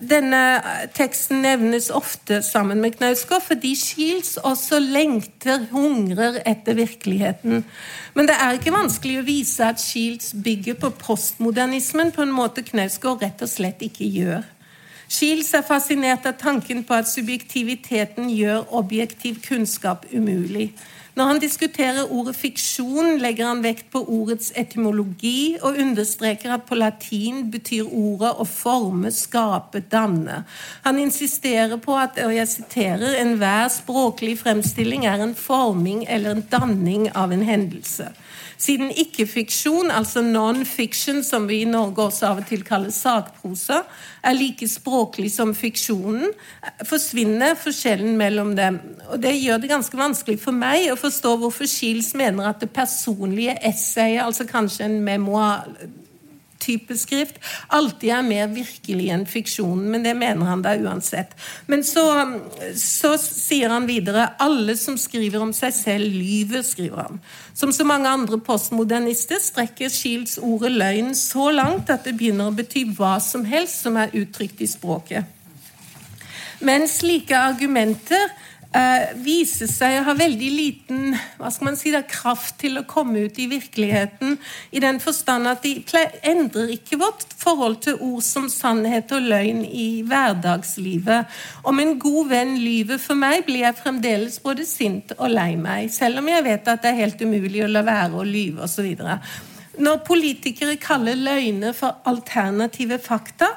denne 0.01 0.62
teksten 0.93 1.41
nevnes 1.41 1.89
ofte 1.89 2.41
sammen 2.43 2.82
med 2.82 2.97
Knausgård 2.97 3.45
fordi 3.45 3.75
Shields 3.75 4.38
også 4.38 4.80
lengter, 4.80 5.67
hungrer 5.71 6.41
etter 6.45 6.73
virkeligheten. 6.73 7.65
Men 8.13 8.28
det 8.28 8.36
er 8.41 8.58
ikke 8.58 8.73
vanskelig 8.73 9.21
å 9.21 9.28
vise 9.30 9.69
at 9.69 9.82
Shields 9.82 10.34
bygger 10.34 10.82
på 10.82 10.89
postmodernismen 10.89 12.12
på 12.12 12.25
en 12.25 12.34
måte 12.34 12.65
Knausgård 12.65 13.21
rett 13.21 13.45
og 13.45 13.54
slett 13.54 13.86
ikke 13.86 14.10
gjør. 14.10 14.43
Shields 15.15 15.54
er 15.56 15.63
fascinert 15.63 16.25
av 16.28 16.34
tanken 16.41 16.82
på 16.84 16.95
at 16.97 17.08
subjektiviteten 17.08 18.28
gjør 18.34 18.65
objektiv 18.75 19.38
kunnskap 19.45 20.04
umulig. 20.12 20.73
Når 21.15 21.30
han 21.30 21.39
diskuterer 21.39 22.10
ordet 22.12 22.34
fiksjon, 22.36 23.13
legger 23.23 23.47
han 23.47 23.62
vekt 23.63 23.88
på 23.93 24.01
ordets 24.12 24.49
etymologi 24.60 25.56
og 25.62 25.80
understreker 25.80 26.58
at 26.58 26.65
på 26.67 26.75
latin 26.75 27.45
betyr 27.54 27.88
ordet 27.88 28.34
å 28.36 28.47
forme, 28.49 29.13
skape, 29.15 29.86
danne. 29.93 30.41
Han 30.84 30.99
insisterer 30.99 31.80
på 31.80 31.95
at 31.95 32.19
og 32.25 32.36
jeg 32.36 32.51
siterer, 32.51 33.15
enhver 33.21 33.71
språklig 33.71 34.36
fremstilling 34.41 35.08
er 35.08 35.23
en 35.23 35.38
forming 35.39 36.04
eller 36.10 36.36
en 36.36 36.47
danning 36.51 37.08
av 37.15 37.32
en 37.32 37.47
hendelse. 37.47 38.12
Siden 38.58 38.91
ikke-fiksjon, 38.91 39.91
altså 39.91 40.24
non-fiction, 40.26 41.24
som 41.24 41.48
vi 41.50 41.62
i 41.63 41.69
Norge 41.69 42.08
også 42.08 42.30
av 42.30 42.41
og 42.43 42.48
til 42.50 42.63
kaller 42.67 42.93
sakprosa, 42.95 43.82
er 44.26 44.38
like 44.38 44.67
språklig 44.69 45.32
som 45.34 45.54
fiksjonen, 45.58 46.32
forsvinner 46.88 47.58
forskjellen 47.60 48.15
mellom 48.17 48.56
dem. 48.58 48.80
Og 49.10 49.21
Det 49.21 49.36
gjør 49.36 49.62
det 49.62 49.74
ganske 49.74 49.98
vanskelig 49.98 50.39
for 50.41 50.56
meg 50.56 50.89
å 50.91 51.00
forstå 51.00 51.36
hvorfor 51.41 51.69
Shields 51.69 52.13
mener 52.17 52.50
at 52.50 52.63
det 52.63 52.71
personlige 52.76 53.58
essayet, 53.65 54.24
altså 54.26 54.48
kanskje 54.50 54.88
en 54.88 55.00
memoir 55.06 55.67
type 56.65 56.97
skrift 56.99 57.38
alltid 57.73 58.12
er 58.17 58.25
mer 58.25 58.49
virkelig 58.51 59.10
enn 59.13 59.25
fiksjonen, 59.30 59.88
men 59.93 60.06
det 60.06 60.15
mener 60.17 60.49
han 60.49 60.63
da 60.65 60.75
uansett. 60.82 61.36
Men 61.71 61.86
så, 61.86 62.04
så 62.80 63.15
sier 63.21 63.71
han 63.73 63.88
videre 63.89 64.32
alle 64.41 64.75
som 64.80 64.97
skriver 64.99 65.43
om 65.45 65.54
seg 65.56 65.75
selv, 65.78 66.10
lyver, 66.10 66.65
skriver 66.65 67.06
han. 67.06 67.21
Som 67.56 67.71
så 67.75 67.86
mange 67.88 68.10
andre 68.12 68.39
postmodernister 68.41 69.39
strekker 69.39 69.93
Shields 69.93 70.39
ordet 70.41 70.73
løgn 70.75 71.13
så 71.15 71.51
langt 71.56 71.93
at 71.93 72.04
det 72.08 72.17
begynner 72.19 72.51
å 72.51 72.58
bety 72.58 72.88
hva 72.97 73.15
som 73.23 73.45
helst 73.47 73.86
som 73.86 73.97
er 74.01 74.13
uttrykt 74.17 74.62
i 74.65 74.69
språket. 74.69 75.32
Men 76.65 76.88
slike 76.88 77.36
argumenter 77.36 78.32
viser 79.23 79.69
seg 79.71 79.99
å 79.99 80.05
ha 80.09 80.15
veldig 80.17 80.49
liten 80.51 81.15
hva 81.39 81.51
skal 81.53 81.69
man 81.69 81.77
si 81.79 81.93
da, 81.93 82.01
kraft 82.07 82.57
til 82.63 82.79
å 82.79 82.85
komme 82.89 83.25
ut 83.27 83.39
i 83.39 83.47
virkeligheten, 83.51 84.35
i 84.75 84.81
den 84.83 84.99
forstand 85.03 85.47
at 85.47 85.63
de 85.63 85.77
endrer 86.25 86.73
ikke 86.75 86.99
vårt 86.99 87.23
forhold 87.39 87.79
til 87.85 88.01
ord 88.03 88.23
som 88.25 88.49
sannhet 88.51 89.11
og 89.15 89.29
løgn 89.31 89.63
i 89.65 90.03
hverdagslivet. 90.07 91.31
Om 91.63 91.81
en 91.83 91.95
god 92.01 92.31
venn 92.33 92.55
lyver 92.59 92.99
for 93.01 93.17
meg, 93.19 93.45
blir 93.47 93.63
jeg 93.63 93.79
fremdeles 93.79 94.39
både 94.43 94.67
sint 94.67 95.15
og 95.17 95.31
lei 95.31 95.53
meg, 95.59 95.91
selv 95.93 96.19
om 96.21 96.31
jeg 96.31 96.45
vet 96.45 96.71
at 96.71 96.83
det 96.83 96.91
er 96.91 97.03
helt 97.05 97.21
umulig 97.23 97.63
å 97.65 97.71
la 97.71 97.85
være 97.85 98.19
å 98.19 98.27
lyve 98.27 98.65
osv. 98.67 98.95
Når 99.75 100.03
politikere 100.07 100.77
kaller 100.79 101.19
løgner 101.19 101.75
for 101.75 101.99
alternative 102.07 102.99
fakta, 103.03 103.49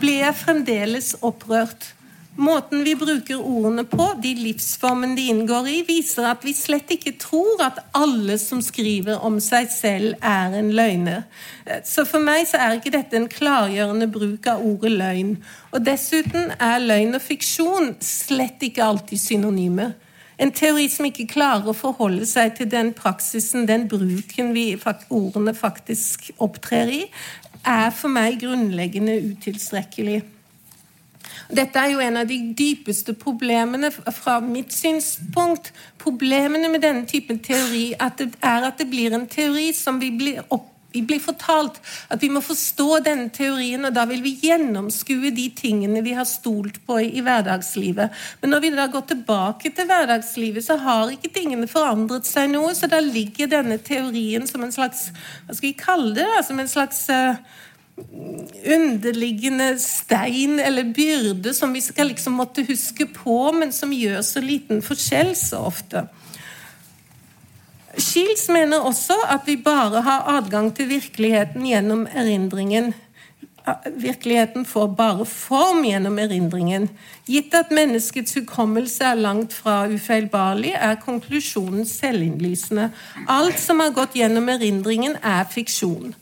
blir 0.00 0.22
jeg 0.22 0.38
fremdeles 0.38 1.14
opprørt. 1.22 1.92
Måten 2.36 2.80
vi 2.84 2.96
bruker 2.98 3.38
ordene 3.38 3.84
på, 3.86 4.08
de 4.18 4.32
livsformene 4.34 5.14
de 5.14 5.28
inngår 5.30 5.68
i, 5.70 5.76
viser 5.86 6.26
at 6.26 6.42
vi 6.42 6.50
slett 6.56 6.90
ikke 6.90 7.12
tror 7.22 7.62
at 7.62 7.78
alle 7.94 8.34
som 8.42 8.58
skriver 8.64 9.22
om 9.22 9.36
seg 9.42 9.70
selv, 9.70 10.16
er 10.18 10.56
en 10.58 10.72
løgner. 10.74 11.22
Så 11.86 12.02
for 12.08 12.18
meg 12.24 12.48
så 12.50 12.58
er 12.58 12.80
ikke 12.80 12.94
dette 12.96 13.20
en 13.20 13.30
klargjørende 13.30 14.10
bruk 14.10 14.50
av 14.50 14.66
ordet 14.66 14.90
løgn. 14.96 15.36
Og 15.70 15.86
dessuten 15.86 16.50
er 16.58 16.82
løgn 16.82 17.14
og 17.14 17.22
fiksjon 17.22 17.94
slett 18.02 18.66
ikke 18.66 18.82
alltid 18.82 19.22
synonymer. 19.22 19.94
En 20.34 20.50
teori 20.50 20.88
som 20.90 21.06
ikke 21.06 21.30
klarer 21.30 21.70
å 21.70 21.78
forholde 21.78 22.26
seg 22.26 22.56
til 22.58 22.66
den 22.66 22.90
praksisen, 22.98 23.68
den 23.70 23.86
bruken 23.86 24.50
vi, 24.56 24.72
ordene 25.06 25.54
faktisk 25.54 26.32
opptrer 26.42 26.90
i, 26.90 27.04
er 27.62 27.94
for 27.94 28.10
meg 28.10 28.42
grunnleggende 28.42 29.20
utilstrekkelig. 29.30 30.24
Dette 31.52 31.78
er 31.80 31.92
jo 31.92 32.02
en 32.04 32.20
av 32.22 32.28
de 32.28 32.38
dypeste 32.56 33.14
problemene 33.18 33.90
fra 33.92 34.38
mitt 34.44 34.72
synspunkt. 34.72 35.72
Problemene 36.00 36.70
med 36.72 36.84
denne 36.84 37.06
typen 37.10 37.40
teori 37.44 37.90
at 38.00 38.22
er 38.24 38.68
at 38.70 38.78
det 38.78 38.88
blir 38.90 39.14
en 39.14 39.28
teori 39.28 39.72
som 39.76 40.00
vi 40.00 40.12
blir 40.14 40.44
opp 40.48 40.70
vi 40.94 41.02
blir 41.02 41.18
fortalt 41.18 41.80
at 42.14 42.22
vi 42.22 42.28
må 42.30 42.38
forstå 42.44 43.00
denne 43.02 43.26
teorien, 43.34 43.82
og 43.82 43.94
da 43.96 44.04
vil 44.06 44.22
vi 44.22 44.36
gjennomskue 44.44 45.32
de 45.34 45.48
tingene 45.58 46.04
vi 46.06 46.14
har 46.14 46.26
stolt 46.28 46.78
på 46.86 47.00
i, 47.02 47.08
i 47.18 47.24
hverdagslivet. 47.26 48.14
Men 48.42 48.54
når 48.54 48.62
vi 48.62 48.70
da 48.76 48.86
går 48.92 49.06
tilbake 49.10 49.72
til 49.74 49.88
hverdagslivet, 49.90 50.62
så 50.62 50.78
har 50.84 51.10
ikke 51.10 51.32
tingene 51.34 51.66
forandret 51.70 52.30
seg 52.30 52.52
noe. 52.52 52.70
Så 52.78 52.86
da 52.90 53.02
ligger 53.02 53.50
denne 53.50 53.80
teorien 53.82 54.46
som 54.46 54.62
en 54.62 54.74
slags 54.74 55.08
Hva 55.48 55.56
skal 55.56 55.66
vi 55.66 55.76
kalle 55.82 56.14
det? 56.14 56.28
da, 56.30 56.42
Som 56.46 56.62
en 56.62 56.70
slags 56.70 57.02
uh, 57.10 57.42
underliggende 58.64 59.78
stein 59.78 60.58
eller 60.58 60.90
byrde 60.94 61.54
som 61.54 61.72
vi 61.74 61.80
skal 61.84 62.10
liksom 62.10 62.32
måtte 62.40 62.64
huske 62.66 63.06
på, 63.06 63.52
men 63.54 63.72
som 63.72 63.92
gjør 63.94 64.22
så 64.26 64.42
liten 64.42 64.82
forskjell 64.82 65.34
så 65.38 65.62
ofte. 65.68 66.06
Shields 67.94 68.48
mener 68.50 68.82
også 68.82 69.14
at 69.30 69.46
vi 69.46 69.56
bare 69.62 70.02
har 70.02 70.26
adgang 70.38 70.72
til 70.74 70.88
virkeligheten 70.90 71.66
gjennom 71.66 72.08
erindringen. 72.10 72.90
Virkeligheten 73.96 74.66
får 74.66 74.90
bare 74.98 75.26
form 75.26 75.84
gjennom 75.86 76.18
erindringen. 76.18 76.88
Gitt 77.30 77.54
at 77.54 77.70
menneskets 77.70 78.34
hukommelse 78.34 79.06
er 79.06 79.22
langt 79.22 79.54
fra 79.54 79.84
ufeilbarlig, 79.86 80.74
er 80.74 80.98
konklusjonen 81.00 81.86
selvinnlysende. 81.88 82.90
Alt 83.28 83.62
som 83.62 83.80
har 83.80 83.94
gått 83.94 84.18
gjennom 84.18 84.50
erindringen, 84.52 85.16
er 85.22 85.46
fiksjon. 85.48 86.12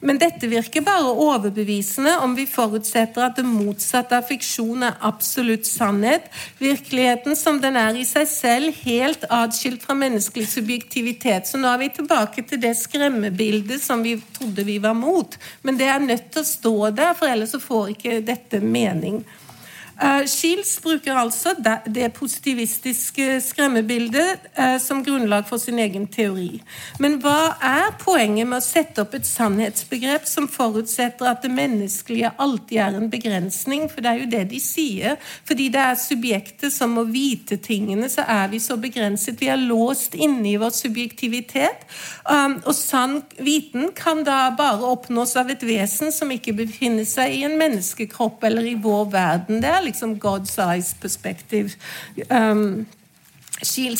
Men 0.00 0.16
dette 0.16 0.48
virker 0.48 0.80
bare 0.80 1.10
overbevisende 1.12 2.14
om 2.24 2.32
vi 2.36 2.46
forutsetter 2.48 3.26
at 3.26 3.36
det 3.36 3.44
motsatte 3.44 4.16
av 4.16 4.24
fiksjon 4.30 4.86
er 4.86 4.96
absolutt 5.04 5.68
sannhet, 5.68 6.30
virkeligheten 6.60 7.36
som 7.36 7.60
den 7.60 7.76
er 7.76 7.98
i 8.00 8.06
seg 8.08 8.24
selv, 8.30 8.78
helt 8.86 9.26
atskilt 9.28 9.84
fra 9.84 9.98
menneskelig 10.00 10.46
subjektivitet. 10.54 11.50
Så 11.50 11.60
nå 11.60 11.68
er 11.68 11.82
vi 11.84 11.90
tilbake 12.00 12.46
til 12.48 12.62
det 12.62 12.72
skremmebildet 12.80 13.84
som 13.84 14.00
vi 14.06 14.16
trodde 14.38 14.64
vi 14.64 14.78
var 14.80 14.96
mot. 14.96 15.36
Men 15.62 15.76
det 15.76 15.92
er 15.92 16.00
nødt 16.00 16.32
til 16.32 16.46
å 16.46 16.48
stå 16.48 16.74
der, 16.96 17.12
for 17.18 17.28
ellers 17.28 17.52
så 17.52 17.60
får 17.60 17.92
ikke 17.92 18.22
dette 18.24 18.64
mening. 18.64 19.20
Uh, 20.00 20.24
Shields 20.24 20.78
bruker 20.80 21.12
altså 21.20 21.52
det 21.84 22.06
positivistiske 22.16 23.40
skremmebildet 23.44 24.46
uh, 24.56 24.78
som 24.80 25.02
grunnlag 25.04 25.44
for 25.48 25.60
sin 25.60 25.78
egen 25.78 26.06
teori. 26.08 26.62
Men 27.02 27.18
hva 27.20 27.58
er 27.60 27.92
poenget 28.00 28.48
med 28.48 28.62
å 28.62 28.64
sette 28.64 29.02
opp 29.04 29.12
et 29.18 29.28
sannhetsbegrep 29.28 30.24
som 30.24 30.48
forutsetter 30.48 31.28
at 31.28 31.44
det 31.44 31.52
menneskelige 31.52 32.32
alltid 32.40 32.80
er 32.80 32.96
en 32.96 33.10
begrensning? 33.12 33.88
For 33.92 34.00
det 34.00 34.10
er 34.12 34.22
jo 34.22 34.30
det 34.32 34.42
de 34.54 34.62
sier. 34.64 35.18
Fordi 35.44 35.68
det 35.74 35.82
er 35.84 36.00
subjektet 36.00 36.72
som 36.72 36.96
må 36.96 37.04
vite 37.10 37.60
tingene, 37.60 38.08
så 38.08 38.24
er 38.24 38.48
vi 38.54 38.62
så 38.62 38.78
begrenset. 38.80 39.36
Vi 39.40 39.52
er 39.52 39.60
låst 39.60 40.16
inne 40.16 40.54
i 40.54 40.56
vår 40.60 40.72
subjektivitet. 40.78 41.84
Um, 42.24 42.56
og 42.64 42.72
sann 42.78 43.20
viten 43.36 43.90
kan 43.96 44.24
da 44.24 44.46
bare 44.56 44.94
oppnås 44.94 45.36
av 45.36 45.52
et 45.52 45.62
vesen 45.66 46.08
som 46.14 46.32
ikke 46.32 46.56
befinner 46.56 47.04
seg 47.04 47.36
i 47.36 47.44
en 47.44 47.60
menneskekropp 47.60 48.48
eller 48.48 48.72
i 48.72 48.76
vår 48.80 49.06
verden. 49.12 49.60
Det 49.60 49.68
er 49.68 49.89
liksom 49.90 50.18
God's 50.22 50.56
eyes 50.58 50.94
perspektiv. 51.00 51.76
Um, 52.30 52.86
Shield 53.62 53.98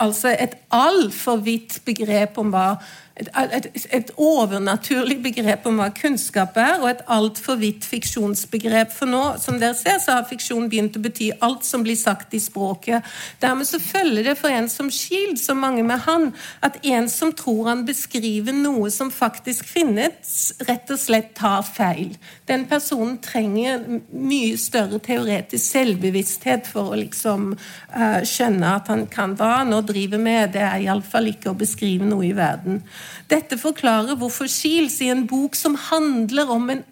altså 0.00 0.32
et 0.40 0.56
altfor 0.74 1.36
vidt 1.36 1.80
begrep 1.84 2.38
om 2.42 2.50
hva 2.50 2.76
et, 3.16 3.28
et, 3.32 3.86
et, 3.96 4.10
overnaturlig 4.20 5.16
begrep 5.24 5.64
om 5.68 5.78
hva 5.80 5.88
kunnskap 5.96 6.56
er, 6.60 6.82
og 6.82 6.90
et 6.90 7.02
altfor 7.12 7.56
vidt 7.60 7.86
fiksjonsbegrep. 7.88 8.92
For 8.92 9.08
nå, 9.08 9.22
som 9.40 9.56
dere 9.60 9.76
ser, 9.78 9.96
så 10.02 10.18
har 10.18 10.26
fiksjon 10.28 10.68
begynt 10.68 10.98
å 10.98 11.02
bety 11.04 11.30
alt 11.44 11.64
som 11.64 11.84
blir 11.86 11.96
sagt 11.96 12.36
i 12.36 12.40
språket. 12.42 13.06
Dermed 13.40 13.68
så 13.68 13.80
følger 13.80 14.28
det 14.28 14.36
for 14.36 14.52
en 14.52 14.68
som 14.72 14.90
Shield, 14.92 15.38
så 15.40 15.56
mange 15.56 15.84
med 15.86 16.04
han, 16.04 16.28
at 16.66 16.76
en 16.84 17.08
som 17.12 17.32
tror 17.36 17.70
han 17.70 17.86
beskriver 17.88 18.56
noe 18.56 18.92
som 18.92 19.12
faktisk 19.12 19.64
finnes, 19.64 20.52
rett 20.68 20.92
og 20.92 21.00
slett 21.00 21.32
tar 21.40 21.64
feil. 21.64 22.18
Den 22.48 22.66
personen 22.68 23.16
trenger 23.24 23.80
mye 24.12 24.60
større 24.60 25.00
teoretisk 25.00 25.64
selvbevissthet 25.64 26.68
for 26.68 26.92
å 26.92 27.00
liksom 27.00 27.54
uh, 27.56 28.20
skjønne 28.28 28.76
at 28.76 28.92
han 28.92 29.08
kan 29.08 29.38
hva 29.40 29.62
han 29.62 29.72
nå 29.72 29.80
driver 29.88 30.20
med. 30.20 30.52
Det 30.52 30.64
er 30.68 30.84
iallfall 30.84 31.32
ikke 31.32 31.54
å 31.54 31.58
beskrive 31.58 32.04
noe 32.04 32.28
i 32.28 32.36
verden. 32.36 32.82
Dette 33.30 33.58
forklarer 33.58 34.18
hvorfor 34.18 34.50
Shields 34.50 35.00
i 35.00 35.10
en 35.12 35.26
bok 35.30 35.54
som 35.58 35.78
handler 35.90 36.50
om 36.52 36.70
en 36.70 36.84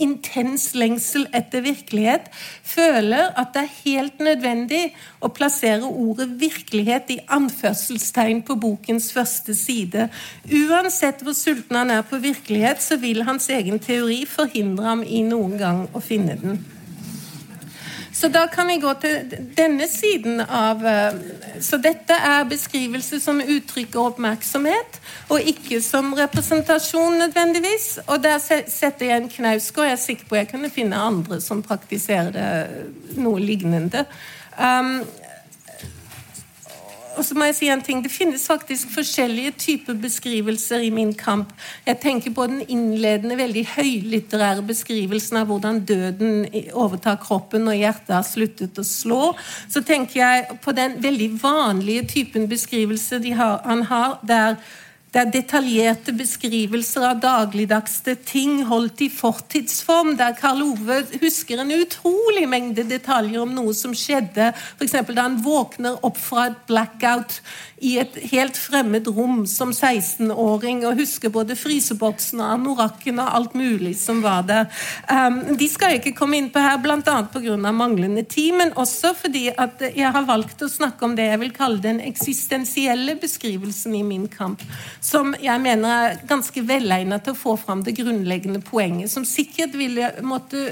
intens 0.00 0.70
lengsel 0.78 1.26
etter 1.36 1.64
virkelighet, 1.64 2.28
føler 2.64 3.32
at 3.38 3.52
det 3.54 3.62
er 3.62 3.78
helt 3.84 4.20
nødvendig 4.24 4.82
å 5.20 5.30
plassere 5.34 5.88
ordet 5.88 6.28
'virkelighet' 6.40 7.12
i 7.14 7.20
anførselstegn 7.28 8.42
på 8.42 8.56
bokens 8.56 9.12
første 9.12 9.54
side. 9.54 10.08
Uansett 10.48 11.22
hvor 11.22 11.36
sulten 11.36 11.76
han 11.76 11.90
er 11.90 12.02
på 12.02 12.20
virkelighet, 12.22 12.82
så 12.82 12.96
vil 12.96 13.22
hans 13.28 13.48
egen 13.48 13.78
teori 13.78 14.24
forhindre 14.26 14.84
ham 14.84 15.02
i 15.06 15.22
noen 15.22 15.58
gang 15.58 15.88
å 15.92 16.00
finne 16.00 16.38
den. 16.40 16.64
Så 18.12 18.28
da 18.28 18.46
kan 18.46 18.68
vi 18.68 18.76
gå 18.76 18.92
til 19.00 19.30
denne 19.56 19.86
siden 19.88 20.40
av 20.40 20.84
eh, 20.86 21.14
Så 21.60 21.78
dette 21.80 22.12
er 22.12 22.44
beskrivelse 22.48 23.20
som 23.20 23.40
uttrykker 23.40 24.00
oppmerksomhet, 24.00 24.98
og 25.32 25.48
ikke 25.48 25.80
som 25.84 26.12
representasjon 26.18 27.18
nødvendigvis. 27.22 28.02
Og 28.06 28.22
der 28.24 28.38
setter 28.42 29.06
jeg 29.06 29.16
en 29.16 29.30
Knausgård. 29.32 29.86
Jeg 29.86 29.96
er 29.96 30.04
sikker 30.04 30.28
på 30.28 30.36
jeg 30.36 30.50
kunne 30.50 30.70
finne 30.70 31.00
andre 31.00 31.40
som 31.40 31.62
praktiserer 31.62 32.32
det 32.34 33.20
noe 33.22 33.40
lignende. 33.40 34.04
Um, 34.58 35.00
og 37.16 37.24
så 37.26 37.36
må 37.36 37.46
jeg 37.48 37.56
si 37.56 37.68
en 37.72 37.82
ting, 37.84 38.02
Det 38.02 38.10
finnes 38.10 38.46
faktisk 38.46 38.90
forskjellige 38.94 39.52
typer 39.58 39.94
beskrivelser 39.94 40.84
i 40.86 40.90
min 40.90 41.12
kamp. 41.14 41.52
Jeg 41.86 42.00
tenker 42.00 42.30
på 42.30 42.46
den 42.46 42.62
innledende, 42.68 43.36
veldig 43.36 43.66
høylitterære 43.76 44.62
beskrivelsen 44.66 45.36
av 45.36 45.46
hvordan 45.46 45.82
døden 45.84 46.46
overtar 46.72 47.18
kroppen 47.22 47.66
når 47.66 47.80
hjertet 47.80 48.14
har 48.16 48.26
sluttet 48.26 48.78
å 48.78 48.84
slå. 48.86 49.22
Så 49.68 49.84
tenker 49.84 50.20
jeg 50.20 50.60
på 50.64 50.72
den 50.76 50.98
veldig 51.02 51.30
vanlige 51.42 52.06
typen 52.16 52.48
beskrivelse 52.48 53.20
har, 53.36 53.60
han 53.64 53.82
har, 53.82 54.18
der 54.22 54.56
det 55.12 55.20
er 55.20 55.32
detaljerte 55.32 56.14
beskrivelser 56.16 57.04
av 57.04 57.18
dagligdagste 57.20 58.14
ting 58.24 58.62
holdt 58.70 59.02
i 59.04 59.10
fortidsform, 59.12 60.14
der 60.16 60.32
Karl 60.38 60.62
Ove 60.64 61.02
husker 61.20 61.60
en 61.60 61.74
utrolig 61.74 62.46
mengde 62.48 62.86
detaljer 62.88 63.42
om 63.44 63.52
noe 63.52 63.74
som 63.76 63.92
skjedde, 63.92 64.54
f.eks. 64.78 64.96
da 65.12 65.26
han 65.26 65.36
våkner 65.44 66.00
opp 66.08 66.16
fra 66.16 66.46
et 66.48 66.64
blackout 66.70 67.42
i 67.82 67.96
et 67.98 68.16
helt 68.30 68.56
fremmed 68.56 69.08
rom 69.10 69.42
som 69.50 69.72
16-åring 69.74 70.84
og 70.86 71.00
husker 71.02 71.32
både 71.34 71.56
fryseboksen 71.58 72.40
og 72.40 72.52
anorakken 72.54 73.18
og 73.20 73.36
alt 73.36 73.56
mulig 73.58 73.96
som 73.98 74.22
var 74.24 74.46
der. 74.46 74.68
Um, 75.10 75.40
de 75.58 75.68
skal 75.68 75.92
jeg 75.92 76.02
ikke 76.02 76.14
komme 76.22 76.38
inn 76.38 76.50
på 76.54 76.62
her, 76.62 76.78
bl.a. 76.82 77.00
pga. 77.02 77.56
manglende 77.58 78.22
tid, 78.24 78.54
men 78.56 78.72
også 78.78 79.12
fordi 79.18 79.48
at 79.50 79.82
jeg 79.90 80.14
har 80.14 80.28
valgt 80.28 80.62
å 80.62 80.70
snakke 80.70 81.04
om 81.04 81.16
det 81.18 81.26
jeg 81.32 81.42
vil 81.42 81.54
kalle 81.56 81.82
den 81.82 82.00
eksistensielle 82.06 83.18
beskrivelsen 83.20 83.98
i 83.98 84.04
min 84.06 84.28
kamp, 84.30 84.62
som 85.02 85.34
jeg 85.42 85.58
mener 85.62 85.92
er 85.92 86.18
ganske 86.30 86.62
velegnet 86.66 87.24
til 87.26 87.34
å 87.34 87.40
få 87.42 87.56
fram 87.58 87.82
det 87.82 87.96
grunnleggende 87.98 88.62
poenget, 88.62 89.10
som 89.10 89.26
sikkert 89.26 89.74
ville 89.74 90.12
måtte 90.22 90.70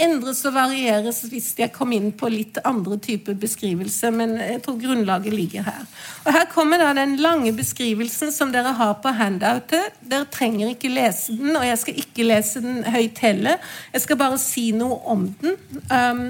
endres 0.00 0.40
og 0.48 0.54
varieres 0.56 1.20
hvis 1.28 1.50
jeg 1.58 1.72
kom 1.74 1.92
inn 1.92 2.10
på 2.16 2.30
litt 2.32 2.60
andre 2.68 2.96
typer 3.02 3.36
beskrivelse, 3.40 4.08
men 4.14 4.38
jeg 4.40 4.62
tror 4.64 4.78
grunnlaget 4.80 5.36
ligger 5.36 5.66
her. 5.66 5.82
Og 6.24 6.32
Her 6.36 6.46
kommer 6.52 6.80
da 6.80 6.92
den 6.96 7.18
lange 7.20 7.52
beskrivelsen 7.56 8.32
som 8.32 8.54
dere 8.54 8.72
har 8.78 8.94
på 9.04 9.12
handoutet. 9.16 9.98
Dere 10.00 10.28
trenger 10.32 10.72
ikke 10.72 10.92
lese 10.92 11.36
den, 11.36 11.56
og 11.56 11.66
jeg 11.66 11.82
skal 11.82 12.00
ikke 12.04 12.28
lese 12.28 12.64
den 12.64 12.80
høyt 12.88 13.20
heller. 13.24 13.60
Jeg 13.92 14.06
skal 14.06 14.20
bare 14.20 14.40
si 14.40 14.70
noe 14.76 15.00
om 15.12 15.28
den. 15.42 15.60
Um, 15.92 16.26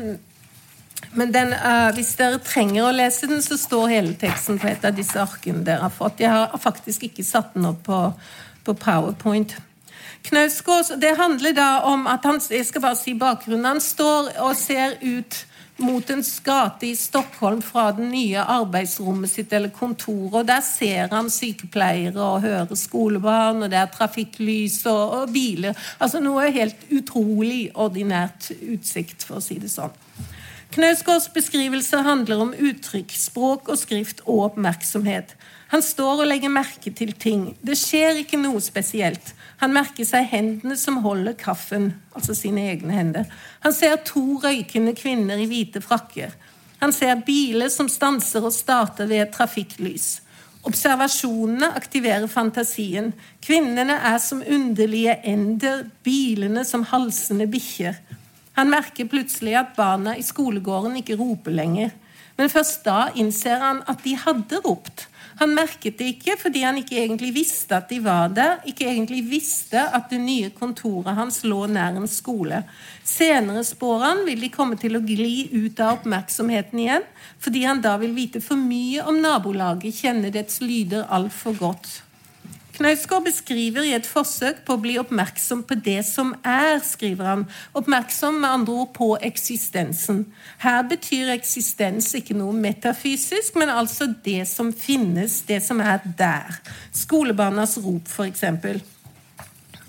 men 1.12 1.32
den, 1.32 1.52
uh, 1.52 1.90
hvis 1.96 2.14
dere 2.16 2.40
trenger 2.40 2.86
å 2.86 2.94
lese 2.94 3.28
den, 3.28 3.42
så 3.44 3.58
står 3.60 3.90
hele 3.92 4.14
teksten 4.18 4.60
på 4.60 4.70
et 4.70 4.84
av 4.88 4.96
disse 4.96 5.18
arkene 5.20 5.64
dere 5.66 5.84
har 5.84 5.92
fått. 5.92 6.22
Jeg 6.24 6.32
har 6.32 6.56
faktisk 6.60 7.04
ikke 7.08 7.26
satt 7.26 7.52
den 7.56 7.68
opp 7.68 7.84
på, 7.88 8.00
på 8.64 8.76
PowerPoint. 8.80 9.56
Knausgård 10.22 10.94
det 11.02 11.16
handler 11.18 11.54
da 11.56 11.70
om 11.90 12.06
at 12.06 12.24
han 12.28 12.38
jeg 12.48 12.68
skal 12.68 12.84
bare 12.84 12.98
si 13.00 13.16
bakgrunnen, 13.18 13.66
han 13.74 13.82
står 13.82 14.36
og 14.44 14.54
ser 14.56 14.96
ut 15.02 15.42
mot 15.82 16.10
en 16.10 16.22
gate 16.44 16.86
i 16.86 16.96
Stockholm 16.96 17.62
fra 17.64 17.88
det 17.96 18.04
nye 18.06 18.44
arbeidsrommet 18.44 19.30
sitt 19.30 19.52
eller 19.52 19.72
kontoret. 19.74 20.34
og 20.42 20.46
Der 20.46 20.60
ser 20.64 21.10
han 21.10 21.30
sykepleiere 21.32 22.20
og 22.22 22.44
hører 22.44 22.78
skolebarn, 22.78 23.64
og 23.64 23.72
det 23.72 23.80
er 23.80 23.90
trafikklys 23.90 24.82
og, 24.86 25.02
og 25.18 25.34
biler. 25.34 25.76
Altså 25.98 26.22
noe 26.22 26.52
helt 26.54 26.86
utrolig 26.92 27.70
ordinært 27.74 28.52
utsikt, 28.60 29.26
for 29.26 29.40
å 29.40 29.44
si 29.44 29.58
det 29.62 29.72
sånn. 29.72 30.01
Knausgårds 30.72 31.26
beskrivelse 31.34 31.98
handler 32.00 32.40
om 32.40 32.54
uttrykk, 32.56 33.10
språk 33.12 33.66
og 33.68 33.76
skrift 33.76 34.22
og 34.24 34.38
oppmerksomhet. 34.46 35.34
Han 35.68 35.82
står 35.84 36.22
og 36.22 36.30
legger 36.30 36.52
merke 36.52 36.88
til 36.96 37.12
ting. 37.12 37.42
Det 37.60 37.76
skjer 37.76 38.22
ikke 38.22 38.40
noe 38.40 38.60
spesielt. 38.64 39.34
Han 39.60 39.74
merker 39.76 40.08
seg 40.08 40.30
hendene 40.30 40.78
som 40.80 41.02
holder 41.04 41.36
kaffen, 41.36 41.90
altså 42.16 42.32
sine 42.36 42.64
egne 42.70 42.96
hender. 42.96 43.28
Han 43.66 43.76
ser 43.76 44.00
to 44.08 44.38
røykende 44.40 44.94
kvinner 44.96 45.44
i 45.44 45.48
hvite 45.50 45.84
frakker. 45.84 46.32
Han 46.80 46.96
ser 46.96 47.20
biler 47.26 47.68
som 47.68 47.92
stanser 47.92 48.40
og 48.40 48.56
starter 48.56 49.10
ved 49.12 49.26
et 49.26 49.36
trafikklys. 49.36 50.22
Observasjonene 50.64 51.68
aktiverer 51.76 52.28
fantasien. 52.32 53.12
Kvinnene 53.44 54.00
er 54.08 54.16
som 54.24 54.40
underlige 54.40 55.18
ender, 55.28 55.84
bilene 56.00 56.64
som 56.64 56.88
halsende 56.88 57.44
bikkjer. 57.50 58.00
Han 58.58 58.70
merker 58.72 59.08
plutselig 59.08 59.56
at 59.58 59.76
barna 59.76 60.16
i 60.16 60.24
skolegården 60.24 60.98
ikke 61.00 61.16
roper 61.20 61.54
lenger. 61.56 61.92
Men 62.36 62.50
først 62.52 62.84
da 62.84 63.10
innser 63.18 63.60
han 63.60 63.82
at 63.88 64.04
de 64.04 64.14
hadde 64.18 64.60
ropt. 64.64 65.06
Han 65.40 65.54
merket 65.56 65.96
det 65.98 66.08
ikke 66.12 66.36
fordi 66.40 66.62
han 66.62 66.78
ikke 66.80 66.98
egentlig 67.00 67.32
visste 67.34 67.76
at 67.78 67.88
de 67.90 67.98
var 68.04 68.30
der, 68.36 68.60
ikke 68.68 68.86
egentlig 68.88 69.22
visste 69.30 69.80
at 69.80 70.10
det 70.12 70.20
nye 70.20 70.52
kontoret 70.54 71.16
hans 71.16 71.40
lå 71.48 71.64
nær 71.72 71.96
en 71.98 72.08
skole. 72.10 72.62
Senere 73.04 73.64
spår 73.66 74.04
han 74.04 74.22
vil 74.28 74.44
de 74.44 74.52
komme 74.52 74.78
til 74.80 74.98
å 74.98 75.02
gli 75.04 75.48
ut 75.54 75.80
av 75.80 75.98
oppmerksomheten 76.00 76.84
igjen, 76.84 77.08
fordi 77.42 77.64
han 77.66 77.82
da 77.84 77.96
vil 78.02 78.14
vite 78.16 78.44
for 78.44 78.60
mye 78.60 79.04
om 79.08 79.18
nabolaget, 79.24 80.02
kjenne 80.04 80.32
dets 80.34 80.60
lyder 80.62 81.08
altfor 81.10 81.56
godt. 81.58 82.02
Knausgård 82.72 83.26
beskriver 83.26 83.84
i 83.84 83.92
et 83.92 84.06
forsøk 84.08 84.62
på 84.64 84.78
å 84.78 84.80
bli 84.80 84.94
oppmerksom 85.00 85.60
på 85.68 85.76
det 85.84 85.98
som 86.08 86.30
er, 86.40 86.78
skriver 86.80 87.28
han. 87.28 87.42
Oppmerksom 87.76 88.38
med 88.40 88.48
andre 88.48 88.76
ord 88.84 88.94
på 88.96 89.08
eksistensen. 89.20 90.22
Her 90.62 90.80
betyr 90.88 91.34
eksistens 91.34 92.08
ikke 92.16 92.38
noe 92.38 92.56
metafysisk, 92.56 93.58
men 93.60 93.72
altså 93.72 94.08
det 94.24 94.46
som 94.48 94.72
finnes, 94.72 95.42
det 95.50 95.60
som 95.66 95.84
er 95.84 96.00
der. 96.16 96.62
Skolebarnas 96.96 97.76
rop, 97.84 98.08
f.eks. 98.08 98.48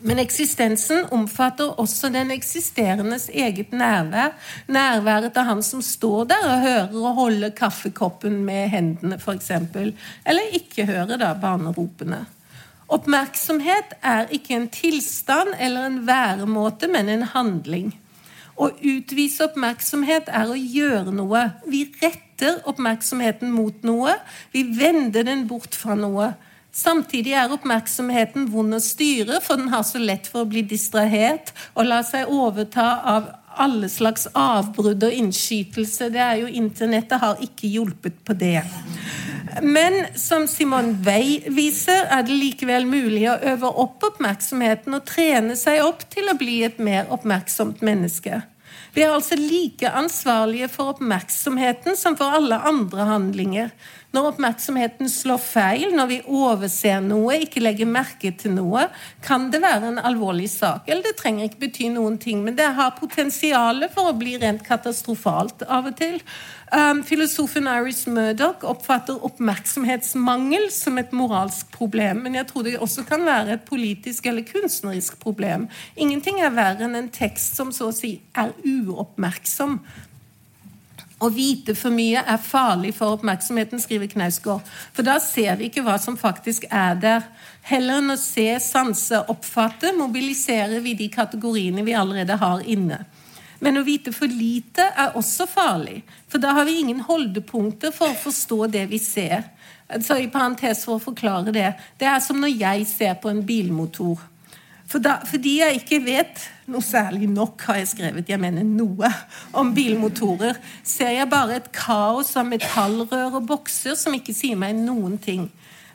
Men 0.03 0.19
eksistensen 0.19 1.05
omfatter 1.15 1.79
også 1.79 2.11
den 2.11 2.35
eksisterendes 2.35 3.29
eget 3.31 3.71
nærvær. 3.71 4.35
Nærværet 4.67 5.39
av 5.39 5.47
han 5.53 5.63
som 5.63 5.79
står 5.79 6.27
der 6.33 6.47
og 6.49 6.67
hører 6.67 6.99
og 6.99 7.19
holder 7.21 7.55
kaffekoppen 7.55 8.41
med 8.43 8.67
hendene, 8.75 9.15
f.eks. 9.23 9.53
Eller 9.55 10.57
ikke 10.59 10.91
hører 10.91 11.15
da 11.15 11.31
barneropene. 11.39 12.25
Oppmerksomhet 12.93 13.95
er 14.05 14.29
ikke 14.35 14.53
en 14.57 14.69
tilstand 14.69 15.55
eller 15.57 15.87
en 15.87 16.01
væremåte, 16.07 16.89
men 16.91 17.09
en 17.09 17.25
handling. 17.33 17.93
Å 18.53 18.69
utvise 18.69 19.47
oppmerksomhet 19.47 20.29
er 20.29 20.51
å 20.51 20.57
gjøre 20.57 21.13
noe. 21.15 21.47
Vi 21.65 21.87
retter 22.03 22.59
oppmerksomheten 22.69 23.49
mot 23.53 23.85
noe. 23.87 24.13
Vi 24.53 24.67
vender 24.77 25.25
den 25.25 25.47
bort 25.49 25.73
fra 25.73 25.97
noe. 25.97 26.35
Samtidig 26.73 27.33
er 27.37 27.53
oppmerksomheten 27.53 28.47
vond 28.53 28.73
å 28.77 28.81
styre, 28.81 29.39
for 29.45 29.61
den 29.61 29.73
har 29.73 29.83
så 29.85 30.01
lett 30.01 30.29
for 30.29 30.41
å 30.41 30.49
bli 30.49 30.63
distrahert 30.65 31.51
og 31.73 31.85
la 31.85 31.99
seg 32.05 32.29
overta 32.33 32.87
av 33.09 33.27
alle 33.61 33.89
slags 33.89 34.27
avbrudd 34.33 35.03
og 35.03 35.17
innskytelse. 35.17 36.09
Det 36.13 36.21
er 36.21 36.41
jo 36.43 36.51
Internettet 36.63 37.21
har 37.21 37.41
ikke 37.43 37.69
hjulpet 37.71 38.21
på 38.25 38.35
det. 38.37 38.61
Men 39.61 40.05
som 40.17 40.47
Simon 40.49 40.95
Wey 41.05 41.43
viser, 41.53 42.07
er 42.09 42.25
det 42.25 42.33
likevel 42.33 42.87
mulig 42.89 43.27
å 43.29 43.37
øve 43.53 43.69
opp 43.83 44.05
oppmerksomheten 44.07 44.97
og 44.97 45.05
trene 45.05 45.57
seg 45.59 45.83
opp 45.85 46.07
til 46.13 46.31
å 46.31 46.37
bli 46.39 46.63
et 46.65 46.79
mer 46.81 47.11
oppmerksomt 47.13 47.83
menneske. 47.85 48.41
Vi 48.93 49.01
er 49.01 49.13
altså 49.13 49.37
like 49.37 49.89
ansvarlige 49.89 50.69
for 50.69 50.93
oppmerksomheten 50.93 51.97
som 51.97 52.17
for 52.17 52.33
alle 52.37 52.59
andre 52.61 53.07
handlinger. 53.09 53.71
Når 54.13 54.27
oppmerksomheten 54.29 55.09
slår 55.09 55.39
feil, 55.41 55.87
når 55.97 56.09
vi 56.11 56.19
overser 56.29 56.99
noe, 57.01 57.39
ikke 57.41 57.63
legger 57.63 57.89
merke 57.89 58.29
til 58.37 58.53
noe, 58.53 58.85
kan 59.25 59.47
det 59.49 59.63
være 59.63 59.89
en 59.89 60.01
alvorlig 60.05 60.51
sak. 60.53 60.85
Eller 60.85 61.07
det 61.07 61.15
trenger 61.17 61.47
ikke 61.49 61.63
bety 61.65 61.87
noen 61.95 62.19
ting, 62.21 62.43
men 62.45 62.53
det 62.59 62.67
har 62.77 62.93
potensial 62.99 63.87
for 63.93 64.11
å 64.11 64.17
bli 64.17 64.35
rent 64.41 64.61
katastrofalt 64.67 65.65
av 65.65 65.89
og 65.89 65.97
til. 65.97 66.21
Um, 66.73 67.03
filosofen 67.05 67.67
Iris 67.69 68.03
Murdoch 68.09 68.63
oppfatter 68.65 69.17
oppmerksomhetsmangel 69.25 70.69
som 70.73 71.01
et 71.01 71.11
moralsk 71.13 71.73
problem, 71.73 72.23
men 72.25 72.37
jeg 72.37 72.47
tror 72.49 72.65
det 72.65 72.79
også 72.81 73.03
kan 73.09 73.25
være 73.25 73.57
et 73.57 73.67
politisk 73.67 74.29
eller 74.29 74.45
kunstnerisk 74.47 75.19
problem. 75.21 75.67
Ingenting 75.97 76.41
er 76.41 76.53
verre 76.53 76.85
enn 76.85 76.97
en 76.97 77.11
tekst 77.13 77.57
som 77.57 77.73
så 77.73 77.89
å 77.89 77.93
si 77.93 78.15
er 78.37 78.53
uoppmerksom. 78.61 79.77
Å 81.23 81.29
vite 81.31 81.71
for 81.77 81.93
mye 81.95 82.19
er 82.19 82.39
farlig 82.43 82.91
for 82.97 83.15
oppmerksomheten, 83.15 83.79
skriver 83.79 84.09
Knausgård. 84.11 84.65
For 84.91 85.07
da 85.07 85.15
ser 85.23 85.55
vi 85.59 85.69
ikke 85.69 85.85
hva 85.85 85.95
som 86.01 86.17
faktisk 86.19 86.65
er 86.67 86.97
der. 86.99 87.29
Heller 87.69 88.01
enn 88.01 88.11
å 88.11 88.19
se, 88.19 88.49
sanse, 88.59 89.21
oppfatte, 89.31 89.93
mobiliserer 89.95 90.83
vi 90.83 90.97
de 90.99 91.07
kategoriene 91.13 91.85
vi 91.87 91.95
allerede 91.95 92.35
har 92.41 92.65
inne. 92.67 93.05
Men 93.63 93.79
å 93.79 93.85
vite 93.87 94.11
for 94.11 94.27
lite 94.27 94.89
er 94.99 95.15
også 95.15 95.47
farlig, 95.47 96.01
for 96.27 96.43
da 96.43 96.51
har 96.57 96.67
vi 96.67 96.81
ingen 96.81 96.99
holdepunkter 97.07 97.93
for 97.95 98.11
å 98.11 98.19
forstå 98.25 98.67
det 98.73 98.83
vi 98.91 98.99
ser. 98.99 99.45
Så 100.03 100.17
i 100.19 100.27
parentes 100.31 100.83
for 100.83 100.97
å 100.97 101.05
forklare 101.05 101.53
det. 101.55 101.69
Det 101.99 102.09
er 102.09 102.19
som 102.23 102.41
når 102.43 102.51
jeg 102.57 102.87
ser 102.89 103.15
på 103.23 103.31
en 103.31 103.43
bilmotor. 103.47 104.19
For 104.93 105.01
da, 105.01 105.15
fordi 105.25 105.55
jeg 105.57 105.79
ikke 105.79 105.97
vet 106.05 106.43
noe 106.69 106.85
særlig 106.85 107.25
nok, 107.31 107.63
har 107.65 107.79
jeg 107.79 107.87
skrevet, 107.95 108.27
jeg 108.29 108.37
mener 108.37 108.65
noe, 108.67 109.09
om 109.57 109.71
bilmotorer, 109.73 110.59
ser 110.85 111.15
jeg 111.15 111.29
bare 111.31 111.57
et 111.57 111.71
kaos 111.73 112.35
av 112.37 112.45
metallrør 112.45 113.39
og 113.39 113.47
bokser 113.49 113.97
som 113.97 114.13
ikke 114.13 114.35
sier 114.37 114.59
meg 114.59 114.77
noen 114.77 115.17
ting. 115.17 115.47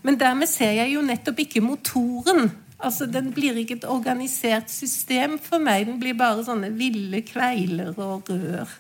Men 0.03 0.19
dermed 0.19 0.51
ser 0.51 0.75
jeg 0.81 0.97
jo 0.97 1.05
nettopp 1.07 1.45
ikke 1.45 1.63
motoren. 1.63 2.51
Altså, 2.83 3.07
Den 3.07 3.31
blir 3.35 3.55
ikke 3.63 3.79
et 3.79 3.87
organisert 3.87 4.71
system 4.71 5.39
for 5.43 5.63
meg. 5.63 5.87
Den 5.87 6.03
blir 6.03 6.19
bare 6.19 6.43
sånne 6.47 6.73
ville 6.75 7.23
kveiler 7.27 7.95
og 8.03 8.31
rør. 8.35 8.75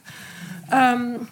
Um, 0.74 1.28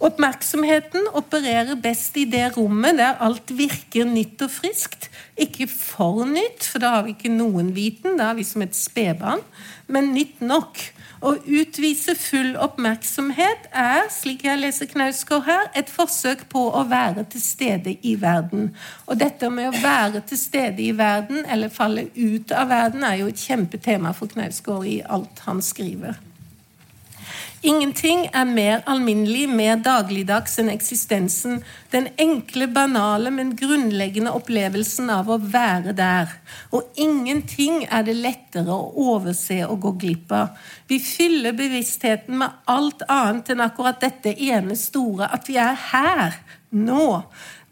Oppmerksomheten 0.00 1.10
opererer 1.12 1.76
best 1.76 2.14
i 2.16 2.24
det 2.24 2.54
rommet 2.54 2.96
der 2.96 3.18
alt 3.20 3.50
virker 3.52 4.08
nytt 4.08 4.40
og 4.46 4.52
friskt. 4.54 5.10
Ikke 5.36 5.66
for 5.68 6.24
nytt, 6.24 6.64
for 6.64 6.80
da 6.80 6.94
har 6.94 7.04
vi 7.04 7.12
ikke 7.12 7.32
noen 7.32 7.74
viten, 7.76 8.16
da 8.16 8.30
er 8.30 8.38
vi 8.38 8.46
som 8.48 8.64
et 8.64 8.76
spedbarn, 8.76 9.44
men 9.92 10.14
nytt 10.14 10.40
nok. 10.40 10.80
Å 11.20 11.34
utvise 11.36 12.14
full 12.16 12.54
oppmerksomhet 12.56 13.66
er, 13.76 14.06
slik 14.08 14.46
jeg 14.46 14.62
leser 14.62 14.88
Knausgård 14.88 15.44
her, 15.44 15.68
et 15.76 15.92
forsøk 15.92 16.46
på 16.48 16.62
å 16.72 16.86
være 16.88 17.26
til 17.34 17.44
stede 17.44 17.92
i 18.00 18.14
verden. 18.22 18.70
Og 19.04 19.20
dette 19.20 19.52
med 19.52 19.68
å 19.68 19.82
være 19.82 20.24
til 20.32 20.40
stede 20.40 20.80
i 20.80 20.94
verden, 20.96 21.44
eller 21.44 21.68
falle 21.68 22.08
ut 22.16 22.56
av 22.56 22.72
verden, 22.72 23.04
er 23.04 23.20
jo 23.20 23.28
et 23.28 23.44
kjempetema 23.44 24.16
for 24.16 24.32
Knausgård 24.32 24.88
i 24.88 24.98
alt 25.04 25.44
han 25.44 25.60
skriver. 25.60 26.16
Ingenting 27.62 28.22
er 28.32 28.46
mer 28.48 28.80
alminnelig, 28.88 29.42
mer 29.52 29.76
dagligdags 29.84 30.54
enn 30.62 30.70
eksistensen. 30.72 31.58
Den 31.92 32.06
enkle, 32.16 32.70
banale, 32.72 33.28
men 33.36 33.50
grunnleggende 33.58 34.32
opplevelsen 34.32 35.10
av 35.12 35.28
å 35.28 35.36
være 35.42 35.92
der. 35.98 36.32
Og 36.72 36.88
ingenting 36.96 37.82
er 37.84 38.06
det 38.08 38.16
lettere 38.16 38.72
å 38.72 39.10
overse 39.12 39.58
og 39.66 39.76
gå 39.84 39.92
glipp 40.06 40.32
av. 40.32 40.56
Vi 40.88 41.02
fyller 41.04 41.52
bevisstheten 41.58 42.40
med 42.40 42.64
alt 42.64 43.04
annet 43.12 43.52
enn 43.52 43.64
akkurat 43.66 44.00
dette 44.00 44.32
ene 44.40 44.78
store, 44.80 45.28
at 45.28 45.50
vi 45.50 45.60
er 45.60 45.76
her, 45.92 46.40
nå. 46.72 47.10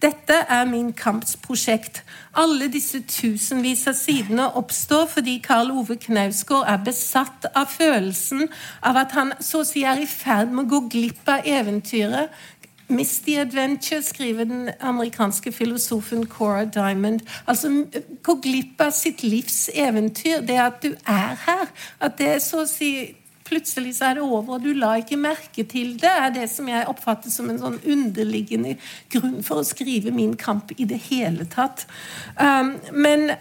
Dette 0.05 0.45
er 0.53 0.69
min 0.69 0.93
kamps 0.93 1.33
prosjekt. 1.43 2.05
Alle 2.39 2.69
disse 2.71 3.01
tusenvis 3.03 3.81
av 3.91 3.97
sidene 3.99 4.45
oppstår 4.61 5.09
fordi 5.11 5.39
Karl 5.43 5.73
Ove 5.75 5.97
Knausgård 5.99 6.69
er 6.71 6.85
besatt 6.87 7.49
av 7.51 7.73
følelsen 7.73 8.47
av 8.87 9.01
at 9.01 9.17
han 9.17 9.33
så 9.43 9.65
å 9.65 9.67
si 9.67 9.83
er 9.83 9.99
i 9.99 10.07
ferd 10.07 10.53
med 10.55 10.69
å 10.69 10.77
gå 10.77 10.81
glipp 10.93 11.33
av 11.33 11.49
eventyret. 11.49 12.31
Misty 12.89 13.35
Adventure, 13.37 14.03
skriver 14.03 14.47
den 14.49 14.71
amerikanske 14.81 15.53
filosofen 15.53 16.27
Cora 16.27 16.65
Diamond. 16.65 17.21
Altså 17.47 17.85
gå 18.23 18.35
glipp 18.41 18.81
av 18.81 18.95
sitt 18.97 19.23
livs 19.27 19.67
eventyr. 19.75 20.41
Det 20.41 20.57
at 20.63 20.79
du 20.83 20.95
er 21.05 21.35
her. 21.45 21.67
At 22.01 22.17
det 22.19 22.31
er 22.37 22.39
så 22.45 22.63
å 22.63 22.71
si 22.71 22.93
plutselig 23.49 23.97
så 23.99 24.11
er 24.11 24.19
det 24.19 24.27
over, 24.27 24.57
og 24.57 24.65
du 24.65 24.73
la 24.77 24.95
ikke 25.01 25.19
merke 25.21 25.65
til 25.69 25.97
det, 26.01 26.13
er 26.13 26.33
det 26.35 26.47
som 26.53 26.69
jeg 26.71 26.89
oppfatter 26.91 27.33
som 27.33 27.51
en 27.51 27.61
sånn 27.61 27.79
underliggende 27.83 28.77
grunn 29.13 29.41
for 29.47 29.63
å 29.63 29.67
skrive 29.67 30.13
min 30.15 30.37
kamp 30.39 30.75
i 30.77 30.87
det 30.89 31.01
hele 31.09 31.49
tatt. 31.51 31.87
Um, 32.37 32.77
men 32.93 33.33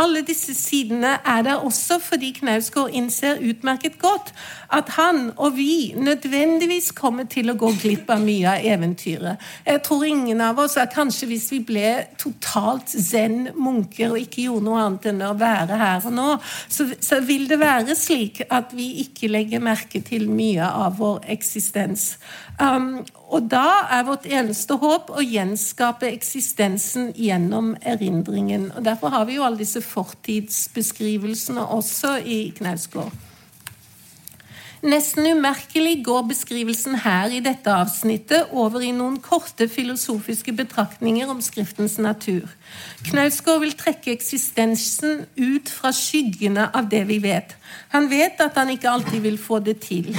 alle 0.00 0.22
disse 0.26 0.54
sidene 0.56 1.18
er 1.26 1.42
der 1.46 1.64
også 1.66 1.98
fordi 2.02 2.32
Knausgård 2.38 2.94
innser 2.96 3.40
utmerket 3.50 3.98
godt 4.00 4.32
at 4.72 4.88
han 4.96 5.32
og 5.36 5.56
vi 5.56 5.92
nødvendigvis 5.96 6.90
kommer 6.96 7.26
til 7.30 7.50
å 7.50 7.56
gå 7.58 7.72
glipp 7.82 8.10
av 8.12 8.22
mye 8.22 8.54
av 8.54 8.66
eventyret. 8.66 9.40
Jeg 9.66 9.82
tror 9.86 10.04
ingen 10.06 10.40
av 10.44 10.58
oss 10.62 10.76
er 10.80 10.90
kanskje 10.92 11.30
hvis 11.30 11.48
vi 11.52 11.60
ble 11.66 11.92
totalt 12.20 12.92
zen-munker 12.94 14.14
og 14.14 14.22
ikke 14.22 14.46
gjorde 14.46 14.68
noe 14.68 14.84
annet 14.84 15.10
enn 15.10 15.24
å 15.26 15.34
være 15.40 15.80
her 15.80 16.06
og 16.06 16.16
nå, 16.16 16.28
så, 16.70 16.86
så 17.02 17.20
vil 17.26 17.48
det 17.50 17.60
være 17.60 17.98
slik 17.98 18.44
at 18.48 18.74
vi 18.76 18.92
ikke 19.04 19.30
legger 19.30 19.64
merke 19.64 20.02
til 20.06 20.28
mye 20.30 20.64
av 20.64 21.00
vår 21.00 21.24
eksistens. 21.34 22.14
Um, 22.60 23.02
og 23.30 23.46
da 23.50 23.86
er 23.94 24.06
vårt 24.08 24.26
eneste 24.26 24.74
håp 24.82 25.12
å 25.14 25.22
gjenskape 25.22 26.08
eksistensen 26.10 27.12
gjennom 27.14 27.76
erindringen. 27.86 28.72
Og 28.74 28.84
Derfor 28.84 29.14
har 29.14 29.28
vi 29.28 29.38
jo 29.38 29.46
alle 29.46 29.62
disse 29.62 29.82
fortidsbeskrivelsene 29.86 31.62
også 31.78 32.16
i 32.26 32.42
Knausgård. 32.58 33.29
Nesten 34.80 35.26
umerkelig 35.28 35.98
går 36.06 36.22
beskrivelsen 36.30 36.94
her 37.02 37.28
i 37.36 37.42
dette 37.44 37.68
avsnittet 37.68 38.48
over 38.56 38.80
i 38.80 38.94
noen 38.96 39.18
korte 39.20 39.66
filosofiske 39.68 40.54
betraktninger 40.56 41.28
om 41.28 41.42
Skriftens 41.44 41.98
natur. 42.00 42.46
Knausgård 43.10 43.60
vil 43.60 43.74
trekke 43.76 44.14
eksistensen 44.14 45.26
ut 45.36 45.68
fra 45.68 45.92
skyggene 45.92 46.70
av 46.72 46.88
det 46.88 47.02
vi 47.10 47.18
vet. 47.20 47.52
Han 47.92 48.08
vet 48.08 48.40
at 48.40 48.56
han 48.56 48.72
ikke 48.72 48.88
alltid 48.88 49.20
vil 49.26 49.36
få 49.42 49.60
det 49.66 49.82
til. 49.84 50.14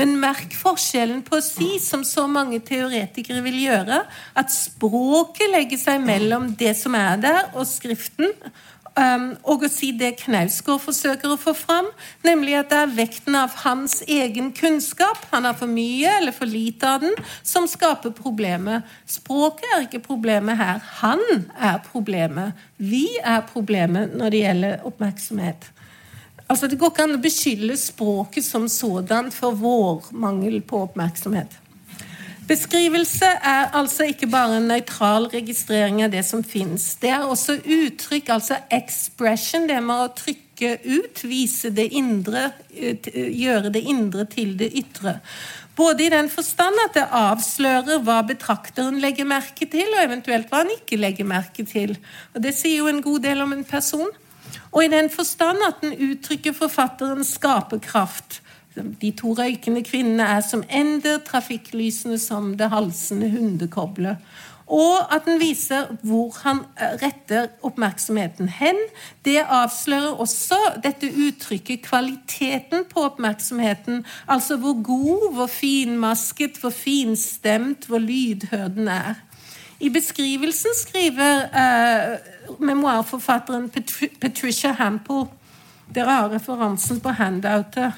Men 0.00 0.16
merk 0.20 0.56
forskjellen 0.56 1.20
på 1.26 1.36
å 1.36 1.44
si, 1.44 1.74
som 1.80 2.00
så 2.04 2.24
mange 2.24 2.62
teoretikere 2.64 3.44
vil 3.44 3.60
gjøre, 3.66 4.00
at 4.32 4.52
språket 4.52 5.52
legger 5.52 5.80
seg 5.80 6.00
mellom 6.04 6.54
det 6.56 6.72
som 6.80 6.96
er 6.96 7.20
der, 7.20 7.42
og 7.52 7.68
Skriften, 7.68 8.32
og 8.96 9.64
å 9.66 9.68
si 9.68 9.90
det 9.92 10.14
Knausgård 10.22 10.80
forsøker 10.80 11.32
å 11.34 11.38
få 11.40 11.52
fram, 11.56 11.88
nemlig 12.24 12.54
at 12.56 12.70
det 12.70 12.78
er 12.80 12.94
vekten 12.96 13.36
av 13.36 13.52
hans 13.64 13.98
egen 14.08 14.52
kunnskap, 14.56 15.20
han 15.32 15.44
har 15.44 15.56
for 15.58 15.68
mye 15.68 16.14
eller 16.16 16.32
for 16.32 16.48
lite 16.48 16.88
av 16.88 17.04
den, 17.04 17.16
som 17.44 17.68
skaper 17.68 18.14
problemet. 18.16 18.86
Språket 19.04 19.68
er 19.76 19.84
ikke 19.84 20.04
problemet 20.06 20.56
her. 20.56 20.80
Han 21.02 21.22
er 21.60 21.82
problemet. 21.90 22.56
Vi 22.76 23.18
er 23.20 23.44
problemet 23.50 24.16
når 24.16 24.32
det 24.32 24.42
gjelder 24.46 24.88
oppmerksomhet. 24.88 25.68
Altså, 26.48 26.66
Det 26.66 26.78
går 26.78 26.92
ikke 26.92 27.04
an 27.04 27.18
å 27.18 27.22
beskylde 27.22 27.76
språket 27.76 28.44
som 28.46 28.68
sådan 28.70 29.32
for 29.34 29.56
vår 29.58 30.12
mangel 30.14 30.60
på 30.62 30.84
oppmerksomhet. 30.86 31.65
Beskrivelse 32.46 33.26
er 33.26 33.72
altså 33.74 34.04
ikke 34.06 34.28
bare 34.30 34.60
en 34.60 34.68
nøytral 34.70 35.24
registrering 35.32 36.04
av 36.04 36.12
det 36.12 36.22
som 36.28 36.44
fins. 36.46 36.92
Det 37.02 37.10
er 37.10 37.24
også 37.26 37.56
uttrykk, 37.58 38.28
altså 38.36 38.60
expression, 38.70 39.66
det 39.66 39.80
med 39.82 40.04
å 40.04 40.12
trykke 40.14 40.76
ut, 40.84 41.24
vise 41.26 41.72
det 41.74 41.88
indre, 41.98 42.52
gjøre 42.70 43.74
det 43.74 43.82
indre 43.90 44.28
til 44.30 44.54
det 44.60 44.70
ytre. 44.78 45.16
Både 45.76 46.06
i 46.06 46.12
den 46.14 46.30
forstand 46.32 46.78
at 46.86 46.94
det 46.94 47.08
avslører 47.18 47.98
hva 48.06 48.20
betrakteren 48.24 49.02
legger 49.02 49.26
merke 49.28 49.66
til, 49.66 49.90
og 49.96 50.06
eventuelt 50.06 50.46
hva 50.52 50.62
han 50.62 50.72
ikke 50.78 51.02
legger 51.02 51.26
merke 51.26 51.66
til. 51.66 51.98
Og 52.32 52.46
Det 52.46 52.54
sier 52.54 52.78
jo 52.78 52.88
en 52.92 53.02
god 53.04 53.26
del 53.26 53.42
om 53.42 53.58
en 53.58 53.66
person. 53.66 54.14
Og 54.70 54.84
i 54.84 54.92
den 54.92 55.10
forstand 55.10 55.66
at 55.66 55.82
den 55.82 55.98
uttrykker 56.12 56.54
forfatterens 56.54 57.34
skaperkraft 57.40 58.40
de 58.76 59.10
to 59.16 59.32
røykende 59.38 59.82
kvinnene 59.86 60.26
er 60.36 60.42
som 60.44 60.64
ender, 60.70 61.18
trafikklysene 61.26 62.18
som 62.18 62.54
det 62.58 62.70
halsende 62.70 63.30
hundekoblet. 63.30 64.16
Og 64.66 65.14
at 65.14 65.22
den 65.28 65.38
viser 65.38 65.92
hvor 66.02 66.34
han 66.42 66.64
eh, 66.74 66.96
retter 67.02 67.52
oppmerksomheten 67.62 68.48
hen. 68.50 68.78
Det 69.24 69.38
avslører 69.38 70.18
også 70.18 70.58
dette 70.82 71.06
uttrykket, 71.06 71.84
kvaliteten 71.86 72.82
på 72.90 73.04
oppmerksomheten. 73.06 74.04
Altså 74.28 74.56
hvor 74.56 74.82
god, 74.82 75.34
hvor 75.34 75.46
finmasket, 75.46 76.58
hvor 76.60 76.74
finstemt, 76.74 77.86
hvor 77.86 78.02
lydhør 78.02 78.68
den 78.68 78.88
er. 78.88 79.14
I 79.80 79.88
beskrivelsen 79.88 80.74
skriver 80.74 81.46
eh, 81.62 82.18
memoarforfatteren 82.58 83.70
Patricia 84.20 84.72
Hample 84.72 85.26
Dere 85.94 86.10
har 86.10 86.32
referansen 86.32 86.98
på 87.00 87.12
handoutet 87.14 87.92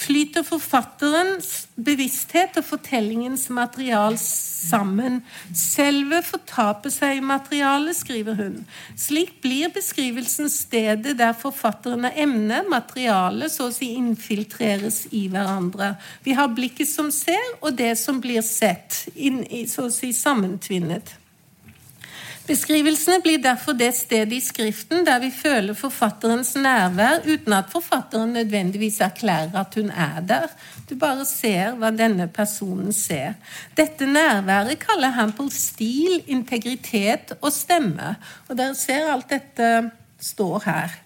flyter 0.00 0.42
forfatterens 0.46 1.68
bevissthet 1.74 2.58
og 2.58 2.66
fortellingens 2.66 3.46
material 3.54 4.16
sammen. 4.18 5.20
Selve 5.54 6.20
fortaper 6.26 6.92
seg 6.92 7.18
i 7.18 7.24
materialet, 7.24 7.96
skriver 7.96 8.38
hun. 8.38 8.60
Slik 8.98 9.36
blir 9.44 9.72
beskrivelsen 9.74 10.50
stedet 10.52 11.16
der 11.20 11.34
forfatteren 11.38 12.08
og 12.08 12.20
emnet, 12.26 12.68
materialet, 12.70 13.52
så 13.54 13.68
å 13.70 13.74
si 13.74 13.92
infiltreres 13.98 15.04
i 15.14 15.26
hverandre. 15.32 15.94
Vi 16.26 16.36
har 16.36 16.52
blikket 16.54 16.90
som 16.90 17.12
ser, 17.14 17.42
og 17.60 17.76
det 17.78 17.94
som 18.00 18.20
blir 18.24 18.42
sett, 18.44 19.04
inn 19.14 19.44
så 19.70 19.88
å 19.88 19.94
si 19.94 20.12
sammentvinnet. 20.16 21.18
Beskrivelsene 22.44 23.22
blir 23.24 23.38
derfor 23.40 23.72
det 23.72 23.94
stedet 23.96 24.36
i 24.36 24.40
Skriften 24.44 25.06
der 25.06 25.22
vi 25.22 25.30
føler 25.32 25.76
forfatterens 25.78 26.50
nærvær 26.60 27.24
uten 27.24 27.54
at 27.56 27.70
forfatteren 27.72 28.34
nødvendigvis 28.36 29.00
erklærer 29.00 29.56
at 29.56 29.78
hun 29.80 29.88
er 29.88 30.20
der. 30.28 30.52
Du 30.90 30.92
bare 31.00 31.24
ser 31.24 31.72
hva 31.80 31.88
denne 31.96 32.26
personen 32.28 32.92
ser. 32.92 33.38
Dette 33.76 34.04
nærværet 34.04 34.76
kaller 34.82 35.16
Hampel 35.16 35.48
stil, 35.52 36.20
integritet 36.26 37.32
og 37.40 37.48
stemme. 37.52 38.12
Og 38.48 38.58
dere 38.60 38.76
ser 38.76 39.08
alt 39.14 39.32
dette 39.32 39.70
står 40.20 40.60
her. 40.66 41.00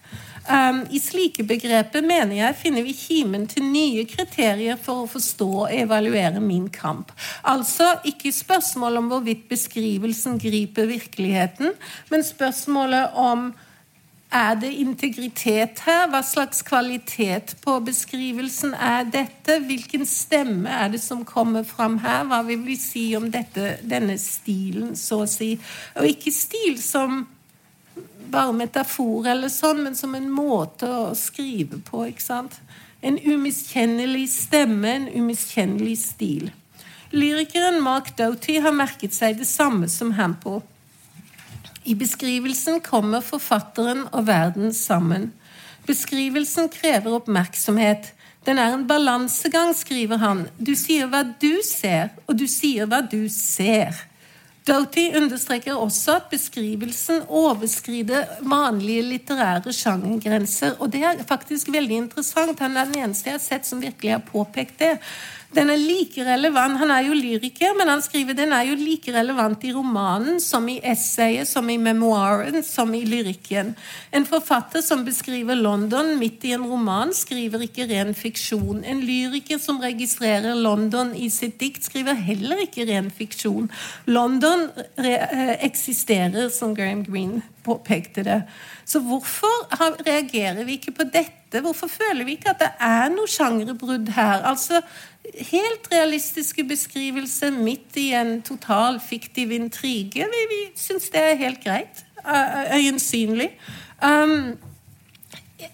Um, 0.49 0.81
I 0.89 0.97
slike 0.97 1.43
begreper 1.45 2.01
mener 2.01 2.39
jeg 2.39 2.57
finner 2.57 2.81
vi 2.81 2.95
kimen 2.97 3.43
til 3.51 3.67
nye 3.69 4.01
kriterier 4.09 4.79
for 4.81 5.03
å 5.03 5.09
forstå 5.11 5.49
og 5.67 5.73
evaluere 5.75 6.41
min 6.41 6.65
kamp. 6.73 7.11
Altså 7.45 7.91
ikke 8.09 8.33
spørsmål 8.33 8.97
om 8.97 9.11
hvorvidt 9.11 9.45
beskrivelsen 9.51 10.41
griper 10.41 10.89
virkeligheten, 10.89 11.75
men 12.09 12.25
spørsmålet 12.25 13.13
om 13.13 13.51
er 14.29 14.57
det 14.61 14.69
integritet 14.77 15.79
her? 15.85 16.03
Hva 16.09 16.21
slags 16.25 16.61
kvalitet 16.65 17.55
på 17.61 17.79
beskrivelsen 17.85 18.73
er 18.73 19.07
dette? 19.09 19.57
Hvilken 19.65 20.05
stemme 20.05 20.69
er 20.69 20.91
det 20.93 21.01
som 21.01 21.23
kommer 21.25 21.65
fram 21.65 21.97
her? 22.01 22.27
Hva 22.29 22.43
vil 22.45 22.61
vi 22.65 22.77
si 22.77 23.07
om 23.17 23.29
dette, 23.33 23.79
denne 23.81 24.17
stilen, 24.21 24.93
så 24.97 25.23
å 25.23 25.29
si? 25.29 25.55
Og 25.97 26.09
ikke 26.09 26.33
stil 26.33 26.77
som 26.81 27.23
bare 28.31 28.55
metafor 28.55 29.27
eller 29.29 29.51
sånn, 29.51 29.83
men 29.85 29.97
som 29.97 30.15
en 30.15 30.29
måte 30.31 30.87
å 30.87 31.11
skrive 31.17 31.81
på. 31.85 32.05
ikke 32.09 32.23
sant? 32.23 32.59
En 33.01 33.19
umiskjennelig 33.19 34.27
stemme, 34.31 34.89
en 34.95 35.07
umiskjennelig 35.13 35.97
stil. 36.01 36.49
Lyrikeren 37.11 37.79
Mark 37.81 38.11
Doughty 38.17 38.59
har 38.61 38.75
merket 38.75 39.15
seg 39.15 39.39
det 39.39 39.47
samme 39.49 39.87
som 39.89 40.11
Hampo. 40.17 40.59
I 41.89 41.95
beskrivelsen 41.97 42.83
kommer 42.85 43.23
forfatteren 43.25 44.03
og 44.11 44.27
verden 44.27 44.73
sammen. 44.75 45.31
Beskrivelsen 45.87 46.69
krever 46.69 47.15
oppmerksomhet. 47.17 48.11
Den 48.45 48.59
er 48.61 48.75
en 48.75 48.85
balansegang, 48.87 49.73
skriver 49.73 50.21
han. 50.21 50.45
Du 50.59 50.75
sier 50.77 51.09
hva 51.09 51.23
du 51.23 51.63
ser, 51.65 52.11
og 52.27 52.37
du 52.37 52.45
sier 52.51 52.85
hva 52.85 53.01
du 53.01 53.25
ser. 53.33 53.97
Doughty 54.69 55.07
understreker 55.17 55.79
også 55.81 56.19
at 56.19 56.27
beskrivelsen 56.29 57.23
overskrider 57.27 58.27
vanlige 58.45 59.01
litterære 59.07 59.73
sjangergrenser. 59.73 60.75
Og 60.77 60.91
det 60.93 61.01
er 61.07 61.23
faktisk 61.27 61.71
veldig 61.73 61.95
interessant. 62.03 62.59
Han 62.61 62.77
er 62.77 62.91
den 62.91 63.01
eneste 63.01 63.31
jeg 63.31 63.39
har 63.39 63.41
sett 63.41 63.65
som 63.65 63.81
virkelig 63.81 64.13
har 64.13 64.21
påpekt 64.27 64.77
det. 64.83 64.91
Den 65.49 65.71
er 65.73 65.79
like 65.81 66.21
relevant, 66.21 66.77
Han 66.77 66.91
er 66.93 67.07
jo 67.07 67.15
lyriker, 67.17 67.73
men 67.77 67.89
han 67.89 68.03
skriver 68.05 68.35
den 68.37 68.53
er 68.53 68.67
jo 68.67 68.75
like 68.77 69.09
relevant 69.13 69.63
i 69.65 69.71
romanen 69.73 70.37
som 70.43 70.67
i 70.69 70.77
essayet, 70.85 71.49
som 71.49 71.69
i 71.69 71.77
memoaren, 71.81 72.61
som 72.63 72.93
i 72.93 73.01
lyrikken. 73.01 73.73
En 74.13 74.27
forfatter 74.29 74.83
som 74.85 75.01
beskriver 75.05 75.57
London 75.57 76.13
midt 76.19 76.45
i 76.45 76.53
en 76.53 76.67
roman, 76.69 77.13
skriver 77.17 77.65
ikke 77.65 77.89
ren 77.89 78.13
fiksjon. 78.13 78.83
En 78.85 79.01
lyriker 79.01 79.57
som 79.57 79.81
registrerer 79.81 80.53
London 80.53 81.15
i 81.17 81.31
sitt 81.33 81.57
dikt, 81.59 81.81
skriver 81.89 82.13
heller 82.13 82.61
ikke 82.67 82.85
ren 82.91 83.09
fiksjon. 83.09 83.71
London 84.05 84.67
eh, 85.01 85.55
eksisterer, 85.65 86.53
som 86.53 86.77
Graham 86.77 87.01
Greene 87.09 87.41
påpekte 87.65 88.23
det. 88.23 88.41
Så 88.85 89.01
hvorfor 89.05 89.65
reagerer 90.05 90.63
vi 90.65 90.77
ikke 90.79 90.95
på 90.97 91.05
dette? 91.09 91.61
Hvorfor 91.61 91.89
føler 91.89 92.25
vi 92.25 92.37
ikke 92.37 92.53
at 92.53 92.61
det 92.63 92.69
er 92.85 93.09
noe 93.13 93.29
sjangerbrudd 93.29 94.09
her? 94.15 94.45
Altså, 94.49 94.81
helt 95.51 95.91
realistiske 95.91 96.63
beskrivelser 96.63 97.51
midt 97.51 97.97
i 97.97 98.11
en 98.17 98.41
total 98.41 98.99
fiktiv 98.99 99.51
intrige. 99.51 100.25
Vi, 100.31 100.45
vi 100.53 100.63
syns 100.79 101.09
det 101.13 101.21
er 101.21 101.37
helt 101.39 101.63
greit. 101.63 102.03
Øyensynlig. 102.75 103.51
Um, 104.03 104.57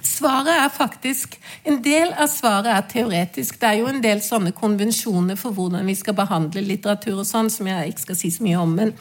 Svaret 0.01 0.49
er 0.49 0.69
faktisk 0.73 1.39
En 1.63 1.83
del 1.83 2.13
av 2.17 2.27
svaret 2.27 2.71
er 2.73 2.87
teoretisk. 2.89 3.59
Det 3.61 3.69
er 3.69 3.79
jo 3.81 3.89
en 3.89 4.01
del 4.01 4.21
sånne 4.21 4.53
konvensjoner 4.53 5.37
for 5.37 5.53
hvordan 5.53 5.85
vi 5.85 5.95
skal 5.97 6.17
behandle 6.17 6.61
litteratur 6.65 7.19
og 7.21 7.27
sånn, 7.29 7.51
som 7.53 7.69
jeg 7.69 7.93
ikke 7.93 8.05
skal 8.07 8.17
si 8.17 8.31
så 8.33 8.45
mye 8.45 8.61
om. 8.61 8.75
men 8.75 8.93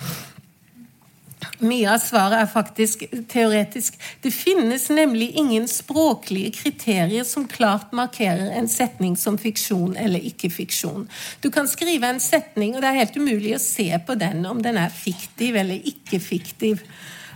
mye 1.65 1.89
av 1.93 2.03
svaret 2.03 2.43
er 2.43 2.51
faktisk 2.51 3.05
teoretisk. 3.33 3.97
Det 4.23 4.33
finnes 4.35 4.89
nemlig 4.93 5.31
ingen 5.41 5.69
språklige 5.71 6.53
kriterier 6.59 7.25
som 7.29 7.49
klart 7.51 7.93
markerer 7.97 8.53
en 8.59 8.69
setning 8.71 9.17
som 9.21 9.39
fiksjon 9.41 9.97
eller 10.01 10.25
ikke-fiksjon. 10.33 11.09
Du 11.41 11.51
kan 11.55 11.69
skrive 11.71 12.11
en 12.11 12.23
setning, 12.23 12.75
og 12.75 12.85
det 12.85 12.91
er 12.91 13.03
helt 13.03 13.19
umulig 13.19 13.57
å 13.57 13.63
se 13.63 13.91
på 14.07 14.19
den 14.21 14.45
om 14.49 14.63
den 14.65 14.79
er 14.81 14.95
fiktiv 14.95 15.57
eller 15.61 15.91
ikke-fiktiv. 15.93 16.85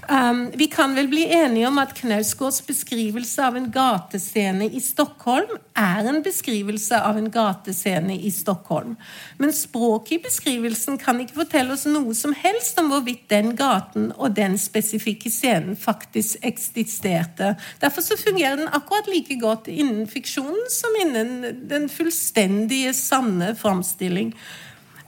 Um, 0.08 0.50
vi 0.54 0.66
kan 0.66 0.94
vel 0.96 1.08
bli 1.08 1.26
enige 1.36 1.68
om 1.68 1.78
at 1.82 1.90
Knausgårds 1.98 2.62
beskrivelse 2.64 3.42
av 3.44 3.58
en 3.58 3.66
gatescene 3.68 4.64
i 4.72 4.80
Stockholm 4.80 5.50
er 5.76 6.06
en 6.08 6.22
beskrivelse 6.24 6.96
av 7.04 7.18
en 7.20 7.26
gatescene 7.28 8.16
i 8.16 8.30
Stockholm. 8.32 8.94
Men 9.36 9.52
språket 9.52 10.14
i 10.16 10.20
beskrivelsen 10.24 10.96
kan 11.02 11.20
ikke 11.20 11.36
fortelle 11.42 11.76
oss 11.76 11.84
noe 11.84 12.16
som 12.16 12.32
helst 12.32 12.80
om 12.80 12.88
hvorvidt 12.88 13.26
den 13.28 13.52
gaten 13.58 14.08
og 14.16 14.32
den 14.38 14.56
spesifikke 14.56 15.28
scenen 15.28 15.76
faktisk 15.76 16.40
eksisterte. 16.40 17.52
Derfor 17.82 18.06
så 18.06 18.16
fungerer 18.16 18.56
den 18.62 18.72
akkurat 18.72 19.12
like 19.12 19.36
godt 19.42 19.68
innen 19.68 20.08
fiksjonen 20.08 20.72
som 20.72 20.96
innen 21.02 21.68
den 21.68 21.84
fullstendige, 21.92 22.96
sanne 22.96 23.52
framstilling. 23.60 24.32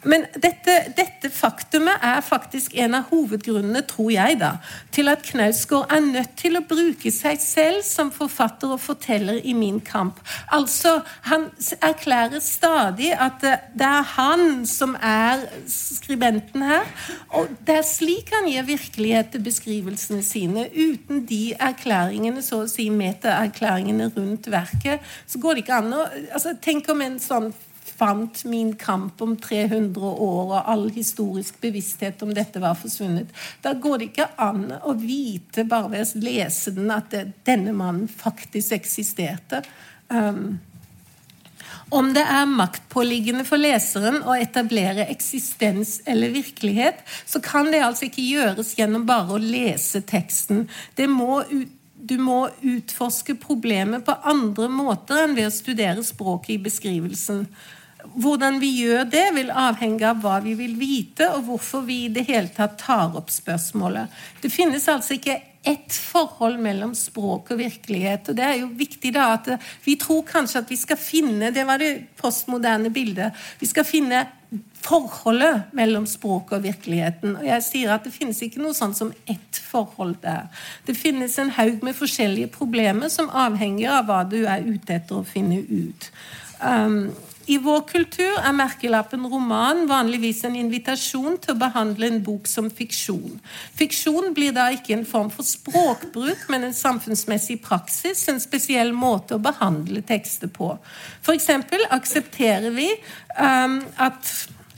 Men 0.03 0.24
dette, 0.32 0.74
dette, 0.96 1.28
faktumet 1.34 2.01
er 2.05 2.22
faktisk 2.24 2.72
en 2.80 2.96
av 2.96 3.11
hovedgrunnene, 3.11 3.82
tror 3.88 4.09
jeg, 4.14 4.38
da, 4.40 4.55
til 4.94 5.11
at 5.12 5.24
Knausgård 5.26 5.92
er 5.92 6.01
nødt 6.07 6.32
til 6.40 6.57
å 6.57 6.64
bruke 6.64 7.12
seg 7.12 7.40
selv 7.42 7.82
som 7.84 8.12
forfatter 8.14 8.72
og 8.72 8.80
forteller 8.80 9.42
i 9.44 9.53
Min 9.57 9.80
kamp. 9.84 10.20
Altså, 10.48 11.01
Han 11.28 11.51
erklærer 11.82 12.40
stadig 12.40 13.12
at 13.12 13.40
det 13.42 13.86
er 13.86 14.07
han 14.16 14.64
som 14.66 14.96
er 14.96 15.44
skribenten 15.68 16.64
her. 16.64 16.88
Og 17.36 17.51
det 17.66 17.76
er 17.80 17.86
slik 17.86 18.32
han 18.32 18.48
gir 18.48 18.64
virkelighet 18.68 19.32
til 19.34 19.44
beskrivelsene 19.44 20.22
sine. 20.24 20.68
Uten 20.72 21.26
de 21.28 21.55
erklæringene, 21.61 22.42
så 22.42 22.64
å 22.64 22.70
si 22.70 22.88
meta-erklæringene 22.90 24.11
rundt 24.16 24.48
verket, 24.51 25.05
så 25.26 25.40
går 25.40 25.59
det 25.59 25.66
ikke 25.66 25.82
an 25.82 25.98
å 25.98 26.07
altså, 26.07 26.57
Tenk 26.61 26.88
om 26.92 27.01
en 27.03 27.18
sånn 27.22 27.53
fant 28.01 28.44
min 28.48 28.72
kamp 28.80 29.20
om 29.22 29.36
300 29.36 30.01
år, 30.01 30.55
og 30.55 30.70
all 30.72 30.86
historisk 30.94 31.61
bevissthet 31.61 32.22
om 32.24 32.32
dette 32.36 32.62
var 32.62 32.78
forsvunnet. 32.80 33.28
Da 33.64 33.74
går 33.76 34.01
det 34.01 34.11
ikke 34.11 34.30
an 34.40 34.66
å 34.80 34.96
vite, 34.96 35.66
bare 35.68 35.92
ved 35.92 36.09
å 36.09 36.24
lese 36.24 36.72
den, 36.76 36.90
at 36.94 37.12
det, 37.12 37.26
denne 37.48 37.76
mannen 37.76 38.09
faktisk 38.09 38.72
eksisterte. 38.78 39.62
Um, 40.09 40.59
om 41.90 42.12
det 42.14 42.22
er 42.22 42.46
maktpåliggende 42.46 43.42
for 43.46 43.59
leseren 43.59 44.20
å 44.22 44.36
etablere 44.38 45.09
eksistens 45.11 45.98
eller 46.09 46.30
virkelighet, 46.34 47.03
så 47.26 47.42
kan 47.42 47.70
det 47.72 47.82
altså 47.82 48.07
ikke 48.07 48.26
gjøres 48.26 48.76
gjennom 48.78 49.05
bare 49.09 49.34
å 49.34 49.42
lese 49.42 50.03
teksten. 50.07 50.68
Må 51.11 51.42
ut, 51.51 51.76
du 52.01 52.16
må 52.18 52.46
utforske 52.64 53.36
problemet 53.38 54.07
på 54.07 54.14
andre 54.26 54.70
måter 54.72 55.24
enn 55.24 55.36
ved 55.36 55.51
å 55.51 55.55
studere 55.55 56.05
språket 56.07 56.57
i 56.57 56.62
beskrivelsen. 56.64 57.44
Hvordan 58.20 58.59
vi 58.62 58.70
gjør 58.82 59.05
det, 59.11 59.26
vil 59.36 59.53
avhenge 59.53 60.07
av 60.09 60.22
hva 60.24 60.38
vi 60.44 60.57
vil 60.59 60.74
vite, 60.80 61.28
og 61.34 61.46
hvorfor 61.48 61.84
vi 61.86 62.05
i 62.07 62.12
det 62.12 62.26
hele 62.28 62.51
tatt 62.55 62.78
tar 62.80 63.16
opp 63.18 63.30
spørsmålet. 63.32 64.11
Det 64.42 64.53
finnes 64.53 64.88
altså 64.88 65.16
ikke 65.18 65.40
ett 65.62 65.92
forhold 65.92 66.57
mellom 66.62 66.94
språk 66.96 67.53
og 67.53 67.61
virkelighet. 67.61 68.28
og 68.28 68.36
Det 68.36 68.44
er 68.44 68.59
jo 68.62 68.70
viktig 68.72 69.12
da 69.12 69.34
at 69.36 69.48
vi 69.84 69.96
tror 70.01 70.24
kanskje 70.28 70.62
at 70.62 70.70
vi 70.70 70.76
skal 70.80 70.96
finne 70.96 71.51
Det 71.53 71.66
var 71.68 71.78
det 71.78 72.16
postmoderne 72.16 72.90
bildet. 72.90 73.36
Vi 73.61 73.68
skal 73.68 73.84
finne 73.84 74.24
forholdet 74.80 75.70
mellom 75.76 76.07
språket 76.09 76.57
og 76.59 76.64
virkeligheten. 76.64 77.36
Og 77.36 77.46
jeg 77.46 77.62
sier 77.66 77.92
at 77.94 78.07
det 78.07 78.14
finnes 78.14 78.40
ikke 78.42 78.62
noe 78.62 78.74
sånn 78.74 78.96
som 78.96 79.12
ett 79.28 79.61
forhold 79.70 80.16
der. 80.24 80.48
Det 80.86 80.96
finnes 80.96 81.36
en 81.38 81.53
haug 81.55 81.84
med 81.86 81.98
forskjellige 81.98 82.51
problemer 82.55 83.12
som 83.12 83.30
avhenger 83.30 84.01
av 84.01 84.09
hva 84.09 84.22
du 84.24 84.40
er 84.46 84.64
ute 84.64 84.96
etter 84.96 85.20
å 85.20 85.26
finne 85.28 85.61
ut. 85.61 86.09
Um, 86.61 87.12
i 87.51 87.57
vår 87.59 87.80
kultur 87.88 88.36
er 88.38 88.55
merkelappen 88.55 89.24
roman 89.30 89.82
vanligvis 89.90 90.44
en 90.46 90.55
invitasjon 90.59 91.38
til 91.42 91.57
å 91.57 91.59
behandle 91.59 92.07
en 92.07 92.20
bok 92.22 92.46
som 92.46 92.68
fiksjon. 92.70 93.40
Fiksjon 93.78 94.30
blir 94.36 94.55
da 94.55 94.68
ikke 94.74 94.94
en 94.94 95.07
form 95.09 95.32
for 95.34 95.46
språkbruk, 95.46 96.46
men 96.53 96.68
en 96.68 96.76
samfunnsmessig 96.76 97.59
praksis, 97.64 98.22
en 98.30 98.38
spesiell 98.42 98.94
måte 98.94 99.34
å 99.34 99.42
behandle 99.42 100.05
tekster 100.07 100.53
på. 100.53 100.76
F.eks. 101.24 101.51
aksepterer 101.90 102.70
vi 102.76 102.86
um, 103.34 103.80
at 103.98 104.30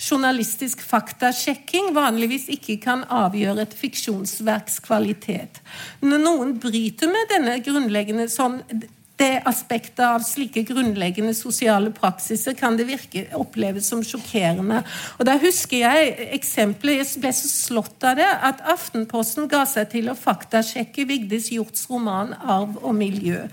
journalistisk 0.03 0.81
faktasjekking 0.83 1.93
vanligvis 1.95 2.49
ikke 2.57 2.79
kan 2.83 3.05
avgjøre 3.13 3.67
et 3.67 3.77
fiksjonsverks 3.79 4.81
kvalitet. 4.87 5.61
Når 6.03 6.25
noen 6.25 6.57
bryter 6.63 7.13
med 7.13 7.31
denne 7.37 7.61
grunnleggende 7.63 8.27
sånn 8.33 8.63
det 9.23 9.43
aspektet 9.49 10.03
av 10.05 10.25
slike 10.27 10.65
grunnleggende 10.67 11.35
sosiale 11.37 11.93
praksiser 11.95 12.57
kan 12.59 12.77
det 12.79 12.89
virke 12.89 13.25
oppleves 13.39 13.89
som 13.93 14.03
sjokkerende. 14.07 14.83
Og 15.19 15.27
Da 15.29 15.39
husker 15.43 15.85
jeg 15.85 16.29
eksempelet 16.39 17.03
Jeg 17.03 17.23
ble 17.23 17.33
så 17.37 17.49
slått 17.49 18.05
av 18.05 18.19
det 18.19 18.29
at 18.29 18.63
Aftenposten 18.73 19.49
ga 19.51 19.65
seg 19.69 19.91
til 19.95 20.11
å 20.11 20.19
faktasjekke 20.19 21.07
Vigdis 21.09 21.51
Hjorts 21.55 21.89
roman 21.91 22.35
'Arv 22.35 22.79
og 22.83 22.95
miljø'. 22.95 23.49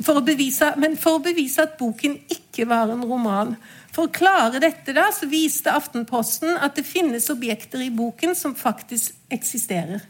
For 0.00 0.20
bevise, 0.24 0.72
men 0.76 0.96
for 0.96 1.18
å 1.18 1.24
bevise 1.24 1.62
at 1.62 1.76
boken 1.78 2.16
ikke 2.30 2.68
var 2.68 2.92
en 2.92 3.04
roman. 3.04 3.56
For 3.92 4.06
å 4.06 4.12
klare 4.14 4.60
dette 4.62 4.94
da, 4.96 5.10
så 5.12 5.26
viste 5.28 5.72
Aftenposten 5.72 6.56
at 6.56 6.76
det 6.78 6.86
finnes 6.86 7.28
objekter 7.30 7.82
i 7.82 7.90
boken 7.90 8.34
som 8.38 8.54
faktisk 8.54 9.12
eksisterer. 9.30 10.00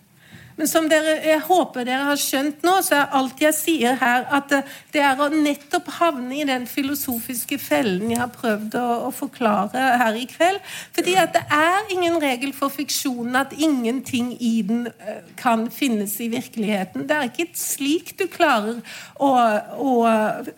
Men 0.61 0.69
som 0.69 0.91
dere, 0.91 1.15
jeg 1.25 1.41
håper 1.47 1.87
dere 1.89 2.05
har 2.11 2.19
skjønt 2.21 2.67
nå, 2.67 2.75
så 2.85 2.99
er 2.99 3.15
alt 3.17 3.39
jeg 3.41 3.57
sier 3.57 3.95
her, 3.97 4.27
at 4.29 4.51
det 4.93 5.01
er 5.01 5.17
å 5.17 5.31
nettopp 5.33 5.87
havne 5.97 6.37
i 6.37 6.45
den 6.45 6.67
filosofiske 6.69 7.57
fellen 7.57 8.11
jeg 8.13 8.21
har 8.21 8.29
prøvd 8.35 8.77
å, 8.77 8.83
å 9.07 9.13
forklare 9.17 9.87
her 10.03 10.19
i 10.21 10.27
kveld. 10.29 10.61
Fordi 10.93 11.17
at 11.17 11.33
det 11.39 11.47
er 11.57 11.89
ingen 11.97 12.21
regel 12.21 12.53
for 12.53 12.69
fiksjonen 12.75 13.41
at 13.41 13.57
ingenting 13.57 14.35
i 14.37 14.53
den 14.69 14.91
eh, 14.91 15.25
kan 15.41 15.65
finnes 15.73 16.19
i 16.21 16.29
virkeligheten. 16.29 17.09
Det 17.09 17.17
er 17.17 17.33
ikke 17.33 17.49
slik 17.57 18.13
du 18.21 18.27
klarer 18.29 18.83
å, 19.17 19.33
å, 19.81 19.95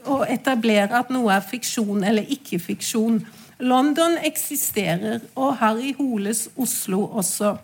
å 0.02 0.22
etablere 0.26 0.98
at 0.98 1.14
noe 1.14 1.30
er 1.38 1.46
fiksjon 1.46 2.02
eller 2.10 2.26
ikke 2.26 2.58
fiksjon. 2.58 3.22
London 3.62 4.18
eksisterer, 4.26 5.22
og 5.38 5.60
Harry 5.62 5.94
Holes 5.94 6.48
Oslo 6.58 7.04
også. 7.22 7.54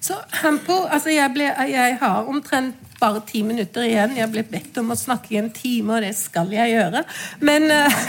Så 0.00 0.16
Hampo 0.42 0.84
altså 0.90 1.10
jeg, 1.10 1.30
ble, 1.34 1.50
jeg 1.68 1.98
har 2.00 2.28
omtrent 2.28 2.76
bare 3.00 3.22
ti 3.26 3.42
minutter 3.46 3.86
igjen. 3.86 4.16
Jeg 4.18 4.30
ble 4.32 4.44
bedt 4.46 4.78
om 4.82 4.92
å 4.92 4.98
snakke 4.98 5.34
i 5.34 5.40
en 5.40 5.50
time, 5.54 5.96
og 5.96 6.04
det 6.04 6.12
skal 6.18 6.52
jeg 6.54 6.74
gjøre. 6.74 7.02
Men 7.44 7.70
uh, 7.74 8.04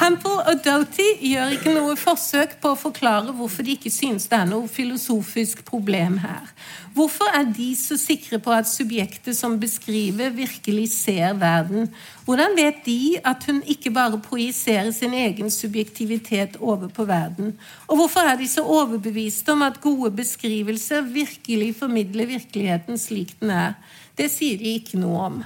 Hampel 0.00 0.40
og 0.40 0.64
Doughty 0.64 1.08
gjør 1.30 1.56
ikke 1.58 1.76
noe 1.76 1.98
forsøk 2.00 2.58
på 2.62 2.72
å 2.72 2.80
forklare 2.80 3.34
hvorfor 3.36 3.66
de 3.66 3.76
ikke 3.76 3.92
synes 3.92 4.28
det 4.32 4.40
er 4.40 4.50
noe 4.50 4.68
filosofisk 4.70 5.64
problem 5.68 6.20
her. 6.24 6.50
Hvorfor 6.96 7.28
er 7.36 7.44
de 7.52 7.74
så 7.76 7.98
sikre 8.00 8.38
på 8.40 8.52
at 8.56 8.68
subjektet 8.68 9.36
som 9.36 9.58
beskriver, 9.60 10.30
virkelig 10.32 10.86
ser 10.94 11.34
verden? 11.36 11.90
Hvordan 12.24 12.56
vet 12.56 12.78
de 12.86 13.18
at 13.20 13.44
hun 13.44 13.58
ikke 13.68 13.92
bare 13.92 14.16
projiserer 14.24 14.88
sin 14.96 15.12
egen 15.12 15.50
subjektivitet 15.52 16.56
over 16.56 16.88
på 16.88 17.04
verden? 17.04 17.52
Og 17.86 18.00
hvorfor 18.00 18.24
er 18.30 18.40
de 18.40 18.48
så 18.48 18.64
overbeviste 18.64 19.52
om 19.52 19.66
at 19.66 19.76
gode 19.84 20.10
beskrivelser 20.16 21.04
virkelig 21.04 21.74
formidler 21.82 22.32
virkeligheten 22.32 22.98
slik 22.98 23.36
den 23.40 23.52
er? 23.52 23.76
Det 24.16 24.30
sier 24.32 24.58
de 24.60 24.76
ikke 24.78 25.00
noe 25.00 25.28
om. 25.28 25.44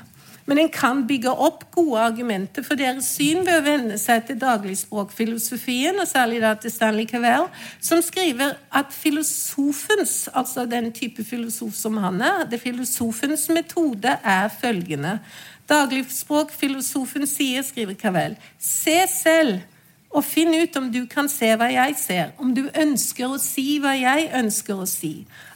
Men 0.51 0.59
en 0.59 0.71
kan 0.73 1.05
bygge 1.07 1.31
opp 1.31 1.61
gode 1.71 2.01
argumenter 2.03 2.64
for 2.66 2.79
deres 2.79 3.07
syn 3.14 3.45
ved 3.47 3.61
å 3.61 3.62
venne 3.62 3.99
seg 4.03 4.25
til 4.27 4.39
dagligspråkfilosofien, 4.41 6.01
og 6.03 6.09
særlig 6.11 6.41
da 6.43 6.57
til 6.59 6.73
Stanley 6.75 7.07
Cavell, 7.07 7.47
som 7.79 8.03
skriver 8.03 8.57
at 8.75 8.91
filosofens, 8.91 10.25
altså 10.35 10.66
den 10.66 10.91
type 10.97 11.23
filosof 11.27 11.77
som 11.79 12.01
han 12.03 12.18
er, 12.18 12.43
det 12.51 12.59
filosofens 12.64 13.47
metode 13.55 14.16
er 14.18 14.51
følgende. 14.57 15.21
Dagligspråkfilosofen 15.71 17.31
sier, 17.31 17.62
skriver 17.62 17.95
Cavell, 17.95 18.35
se 18.59 18.97
selv 19.12 19.61
og 20.11 20.25
finn 20.27 20.51
ut 20.59 20.75
om 20.79 20.89
du 20.91 21.05
kan 21.11 21.29
se 21.31 21.53
hva 21.55 21.69
jeg 21.71 21.95
ser, 22.01 22.33
om 22.43 22.51
du 22.55 22.65
ønsker 22.75 23.31
å 23.31 23.39
si 23.39 23.79
hva 23.83 23.93
jeg 23.95 24.27
ønsker 24.35 24.83
å 24.83 24.87
si. 24.91 25.13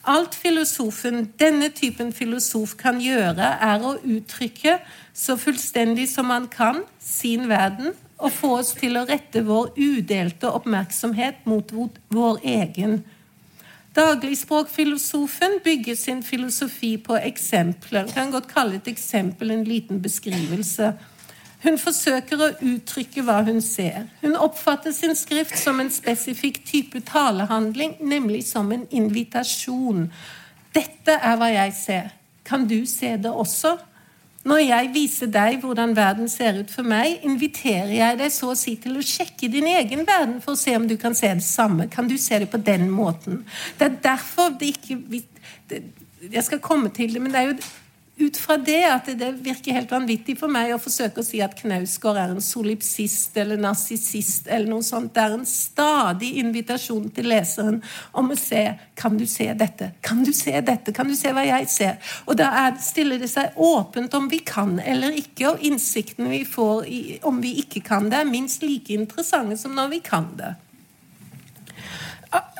Alt 0.06 0.36
filosofen, 0.38 1.24
denne 1.40 1.72
typen 1.74 2.12
filosof, 2.14 2.76
kan 2.78 3.00
gjøre, 3.02 3.48
er 3.58 3.82
å 3.82 3.96
uttrykke 3.98 4.78
så 5.14 5.34
fullstendig 5.40 6.06
som 6.12 6.30
man 6.30 6.46
kan 6.52 6.84
sin 7.02 7.48
verden, 7.50 7.96
og 8.22 8.30
få 8.30 8.52
oss 8.60 8.70
til 8.78 8.94
å 8.96 9.02
rette 9.08 9.42
vår 9.42 9.72
udelte 9.74 10.48
oppmerksomhet 10.54 11.42
mot 11.50 11.72
vår 12.14 12.38
egen. 12.46 13.00
Dagligspråkfilosofen 13.94 15.58
bygger 15.64 15.98
sin 15.98 16.22
filosofi 16.22 16.94
på 16.98 17.18
eksempler. 17.18 18.06
Jeg 18.06 18.14
kan 18.14 18.30
godt 18.30 18.48
kalle 18.50 18.78
et 18.78 18.88
eksempel 18.90 19.50
en 19.54 19.66
liten 19.66 20.00
beskrivelse. 20.02 20.92
Hun 21.64 21.78
forsøker 21.80 22.40
å 22.40 22.50
uttrykke 22.60 23.24
hva 23.24 23.38
hun 23.46 23.62
ser. 23.64 24.04
Hun 24.20 24.36
oppfatter 24.36 24.92
sin 24.92 25.16
skrift 25.16 25.56
som 25.58 25.80
en 25.80 25.90
spesifikk 25.92 26.60
type 26.68 27.00
talehandling, 27.08 27.96
nemlig 28.04 28.42
som 28.50 28.72
en 28.74 28.84
invitasjon. 28.92 30.10
Dette 30.76 31.16
er 31.16 31.40
hva 31.40 31.48
jeg 31.54 31.74
ser. 31.78 32.12
Kan 32.44 32.68
du 32.68 32.82
se 32.86 33.14
det 33.16 33.32
også? 33.32 33.78
Når 34.44 34.60
jeg 34.60 34.88
viser 34.92 35.28
deg 35.32 35.62
hvordan 35.62 35.94
verden 35.96 36.28
ser 36.28 36.58
ut 36.60 36.72
for 36.72 36.84
meg, 36.84 37.22
inviterer 37.24 37.94
jeg 37.94 38.18
deg 38.20 38.32
så 38.32 38.50
å 38.52 38.58
si 38.58 38.74
til 38.76 38.98
å 39.00 39.04
sjekke 39.04 39.48
din 39.48 39.70
egen 39.70 40.04
verden 40.04 40.36
for 40.44 40.52
å 40.52 40.60
se 40.60 40.74
om 40.76 40.84
du 40.88 40.98
kan 41.00 41.16
se 41.16 41.30
det 41.32 41.46
samme. 41.46 41.88
Kan 41.88 42.10
du 42.10 42.18
se 42.20 42.42
det 42.42 42.50
på 42.52 42.60
den 42.60 42.90
måten? 42.92 43.40
Det 43.78 43.88
er 43.88 43.96
derfor 44.04 44.52
det 44.60 44.74
ikke 44.74 45.22
Jeg 46.24 46.44
skal 46.44 46.60
komme 46.60 46.88
til 46.88 47.12
det, 47.14 47.22
men 47.22 47.32
det 47.32 47.40
er 47.40 47.50
jo 47.50 47.56
ut 48.16 48.36
fra 48.38 48.56
det 48.56 48.82
at 48.86 49.08
det 49.18 49.30
virker 49.42 49.74
helt 49.74 49.90
vanvittig 49.90 50.36
for 50.38 50.52
meg 50.52 50.70
å 50.74 50.78
forsøke 50.82 51.18
å 51.18 51.26
si 51.26 51.40
at 51.42 51.56
Knausgård 51.58 52.18
er 52.20 52.34
en 52.34 52.44
solipsist 52.44 53.34
eller 53.40 53.58
narsissist 53.58 54.46
eller 54.46 54.70
noe 54.70 54.86
sånt. 54.86 55.10
Det 55.14 55.24
er 55.24 55.34
en 55.34 55.46
stadig 55.48 56.30
invitasjon 56.42 57.08
til 57.14 57.28
leseren 57.32 57.80
om 58.12 58.30
å 58.30 58.38
se 58.38 58.64
Kan 58.94 59.16
du 59.18 59.24
se 59.26 59.48
dette? 59.58 59.90
Kan 60.06 60.22
du 60.22 60.30
se 60.32 60.54
dette? 60.62 60.92
Kan 60.94 61.08
du 61.10 61.16
se 61.18 61.32
hva 61.34 61.42
jeg 61.42 61.66
ser? 61.68 61.96
Og 62.30 62.38
da 62.38 62.52
er, 62.62 62.76
stiller 62.78 63.18
det 63.18 63.28
seg 63.32 63.58
åpent 63.58 64.14
om 64.14 64.28
vi 64.30 64.38
kan 64.46 64.76
eller 64.78 65.16
ikke, 65.18 65.48
og 65.50 65.64
innsiktene 65.66 66.30
vi 66.30 66.44
får 66.46 66.86
i, 66.86 67.00
om 67.26 67.40
vi 67.42 67.56
ikke 67.64 67.82
kan 67.84 68.06
det, 68.10 68.22
er 68.22 68.30
minst 68.30 68.62
like 68.62 68.94
interessante 68.94 69.58
som 69.58 69.74
når 69.74 69.96
vi 69.96 70.00
kan 70.06 70.30
det. 70.38 70.54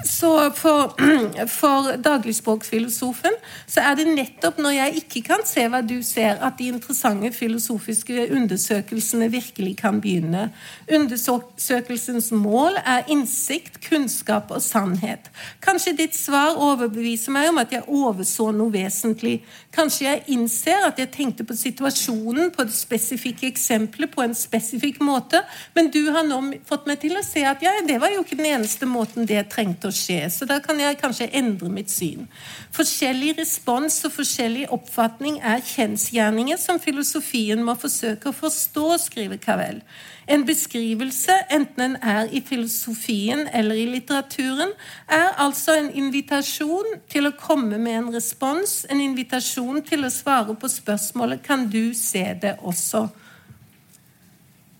Så 0.05 0.51
for, 0.55 0.95
for 1.61 1.97
dagligspråkfilosofen 2.05 3.37
så 3.67 3.81
er 3.81 3.97
det 3.99 4.07
nettopp 4.13 4.59
når 4.61 4.75
jeg 4.77 5.01
ikke 5.01 5.23
kan 5.31 5.45
se 5.49 5.65
hva 5.71 5.81
du 5.85 5.97
ser, 6.05 6.37
at 6.45 6.59
de 6.59 6.69
interessante 6.69 7.31
filosofiske 7.33 8.27
undersøkelsene 8.37 9.31
virkelig 9.33 9.77
kan 9.81 10.01
begynne. 10.05 10.51
Undersøkelsens 10.93 12.31
mål 12.37 12.77
er 12.85 13.09
innsikt, 13.13 13.81
kunnskap 13.89 14.53
og 14.53 14.63
sannhet. 14.63 15.31
Kanskje 15.65 15.97
ditt 15.97 16.19
svar 16.19 16.59
overbeviser 16.61 17.33
meg 17.35 17.49
om 17.51 17.63
at 17.65 17.73
jeg 17.73 17.89
overså 17.89 18.51
noe 18.53 18.73
vesentlig. 18.75 19.39
Kanskje 19.75 20.07
jeg 20.07 20.23
innser 20.37 20.85
at 20.91 21.01
jeg 21.01 21.13
tenkte 21.17 21.49
på 21.49 21.57
situasjonen, 21.57 22.53
på 22.55 22.69
det 22.69 22.77
spesifikke 22.77 23.49
eksempelet, 23.49 24.13
på 24.13 24.23
en 24.25 24.37
spesifikk 24.37 25.01
måte, 25.05 25.41
men 25.75 25.91
du 25.95 26.03
har 26.13 26.29
nå 26.29 26.43
fått 26.69 26.87
meg 26.91 27.01
til 27.03 27.17
å 27.17 27.25
se 27.25 27.43
at 27.49 27.65
ja, 27.65 27.73
det 27.89 27.97
var 28.03 28.13
jo 28.13 28.23
ikke 28.23 28.39
den 28.39 28.53
eneste 28.53 28.89
måten 28.89 29.27
det 29.29 29.47
trengte 29.65 29.89
å 29.89 29.95
skje. 29.95 30.21
Så 30.31 30.47
da 30.49 30.61
kan 30.63 30.79
jeg 30.81 30.99
kanskje 31.01 31.31
endre 31.33 31.71
mitt 31.73 31.91
syn. 31.93 32.29
Forskjellig 32.75 33.35
respons 33.39 34.03
og 34.05 34.15
forskjellig 34.19 34.69
oppfatning 34.75 35.41
er 35.43 35.65
kjensgjerninger 35.65 36.61
som 36.61 36.81
filosofien 36.83 37.63
må 37.65 37.77
forsøke 37.79 38.31
å 38.31 38.37
forstå, 38.37 38.87
skriver 39.07 39.41
Cavell. 39.43 39.81
En 40.29 40.45
beskrivelse, 40.49 41.35
enten 41.53 41.81
den 41.83 41.97
er 42.01 42.31
i 42.33 42.41
filosofien 42.45 43.47
eller 43.53 43.77
i 43.77 43.89
litteraturen, 43.93 44.73
er 45.09 45.35
altså 45.43 45.77
en 45.77 45.91
invitasjon 45.93 46.97
til 47.13 47.29
å 47.29 47.37
komme 47.37 47.79
med 47.79 47.99
en 47.99 48.15
respons, 48.15 48.85
en 48.89 49.03
invitasjon 49.05 49.83
til 49.85 50.07
å 50.07 50.13
svare 50.13 50.57
på 50.57 50.69
spørsmålet 50.69 51.43
'Kan 51.43 51.69
du 51.69 51.95
se 51.95 52.25
det 52.41 52.57
også?' 52.63 53.24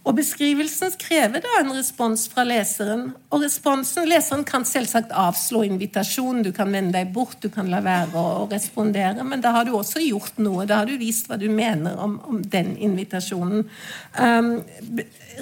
Og 0.05 0.13
Beskrivelsen 0.19 0.93
krever 1.01 1.41
da 1.41 1.53
en 1.63 1.71
respons 1.73 2.27
fra 2.29 2.45
leseren. 2.45 3.07
Og 3.33 3.41
responsen, 3.41 4.05
Leseren 4.09 4.43
kan 4.45 4.67
selvsagt 4.69 5.15
avslå 5.17 5.63
invitasjonen. 5.65 6.43
Du 6.45 6.51
kan 6.53 6.69
vende 6.73 6.93
deg 6.99 7.15
bort, 7.15 7.39
du 7.41 7.49
kan 7.53 7.71
la 7.73 7.81
være 7.85 8.21
å 8.21 8.45
respondere. 8.51 9.25
Men 9.25 9.41
da 9.45 9.55
har 9.57 9.65
du 9.65 9.73
også 9.79 10.03
gjort 10.05 10.37
noe. 10.45 10.67
Da 10.69 10.83
har 10.83 10.91
du 10.91 10.99
vist 11.01 11.31
hva 11.31 11.39
du 11.41 11.47
mener 11.49 11.97
om, 12.05 12.19
om 12.29 12.43
den 12.45 12.75
invitasjonen. 12.85 13.65
Um, 14.19 14.53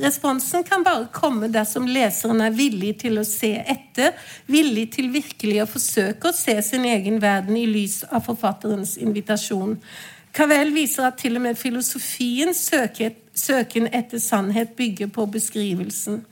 responsen 0.05 0.63
kan 0.69 0.87
bare 0.87 1.11
komme 1.11 1.51
dersom 1.51 1.91
leseren 1.91 2.45
er 2.47 2.55
villig 2.55 2.95
til 3.03 3.19
å 3.19 3.27
se 3.27 3.57
etter. 3.59 4.15
Villig 4.47 4.93
til 4.95 5.11
virkelig 5.11 5.65
å 5.65 5.71
forsøke 5.75 6.31
å 6.31 6.39
se 6.39 6.55
sin 6.63 6.87
egen 6.87 7.19
verden 7.25 7.59
i 7.59 7.67
lys 7.67 8.05
av 8.13 8.23
forfatterens 8.31 8.95
invitasjon. 9.03 9.75
Cavell 10.33 10.71
viser 10.73 11.11
at 11.11 11.19
til 11.21 11.35
og 11.37 11.45
med 11.45 11.59
filosofien 11.61 12.55
søker 12.57 13.11
søken 13.35 13.89
etter 13.93 14.19
sannhet 14.19 14.77
bygger 14.77 15.11
på 15.13 15.27
beskrivelsen. 15.27 16.23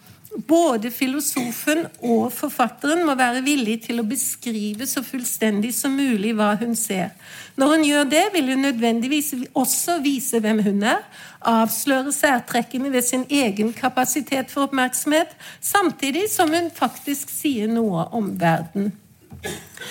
Både 0.46 0.92
filosofen 0.94 1.88
og 2.07 2.28
forfatteren 2.32 3.03
må 3.07 3.16
være 3.18 3.42
villig 3.42 3.80
til 3.88 3.98
å 3.98 4.07
beskrive 4.07 4.86
så 4.86 5.03
fullstendig 5.03 5.72
som 5.74 5.96
mulig 5.98 6.36
hva 6.38 6.53
hun 6.61 6.76
ser. 6.78 7.11
Når 7.59 7.72
hun 7.74 7.82
gjør 7.88 8.07
det, 8.12 8.22
vil 8.36 8.53
hun 8.53 8.62
nødvendigvis 8.62 9.32
også 9.59 9.98
vise 10.05 10.38
hvem 10.38 10.62
hun 10.62 10.86
er, 10.86 11.03
avsløre 11.42 12.14
særtrekkene 12.14 12.92
ved 12.92 13.03
sin 13.03 13.26
egen 13.26 13.72
kapasitet 13.74 14.55
for 14.55 14.68
oppmerksomhet, 14.68 15.34
samtidig 15.61 16.28
som 16.30 16.55
hun 16.55 16.70
faktisk 16.74 17.32
sier 17.34 17.66
noe 17.66 18.07
om 18.14 18.30
verden. 18.38 18.92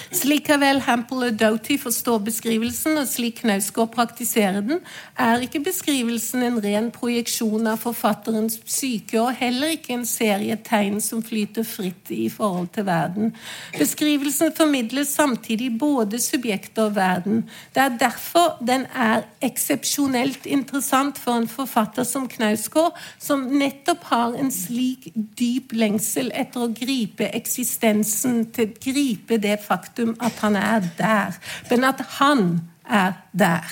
Slik 0.09 0.47
Havel, 0.49 0.79
Hampel 0.81 1.23
og 1.27 1.35
Doughty 1.37 1.75
forstår 1.77 2.17
beskrivelsen, 2.25 2.97
og 2.97 3.07
slik 3.07 3.43
Knausgård 3.43 3.91
praktiserer 3.93 4.63
den, 4.65 4.79
er 5.19 5.43
ikke 5.45 5.61
beskrivelsen 5.67 6.41
en 6.47 6.57
ren 6.63 6.87
projeksjon 6.93 7.69
av 7.69 7.77
forfatterens 7.83 8.57
psyke, 8.65 9.19
og 9.21 9.37
heller 9.37 9.75
ikke 9.75 9.93
en 9.93 10.05
serie 10.09 10.57
tegn 10.65 10.97
som 11.03 11.21
flyter 11.25 11.67
fritt 11.67 12.09
i 12.15 12.25
forhold 12.33 12.71
til 12.73 12.87
verden. 12.87 13.35
Beskrivelsen 13.77 14.55
formidler 14.57 15.05
samtidig 15.05 15.69
både 15.79 16.19
subjektet 16.23 16.81
og 16.87 16.95
verden. 16.97 17.43
Det 17.75 17.85
er 17.85 17.99
derfor 18.01 18.57
den 18.65 18.87
er 18.89 19.27
eksepsjonelt 19.45 20.49
interessant 20.49 21.21
for 21.21 21.37
en 21.37 21.47
forfatter 21.47 22.07
som 22.07 22.25
Knausgård, 22.29 22.97
som 23.21 23.45
nettopp 23.61 24.09
har 24.09 24.39
en 24.41 24.49
slik 24.53 25.11
dyp 25.13 25.77
lengsel 25.77 26.33
etter 26.33 26.65
å 26.65 26.73
gripe 26.73 27.29
eksistensen, 27.29 28.47
til 28.57 28.73
gripe 28.81 29.28
det 29.37 29.59
faktum 29.61 30.15
at 30.19 30.33
han 30.41 30.55
er 30.55 30.89
der, 30.97 31.37
men 31.69 31.83
at 31.83 32.01
han 32.17 32.61
er 32.89 33.13
der. 33.31 33.65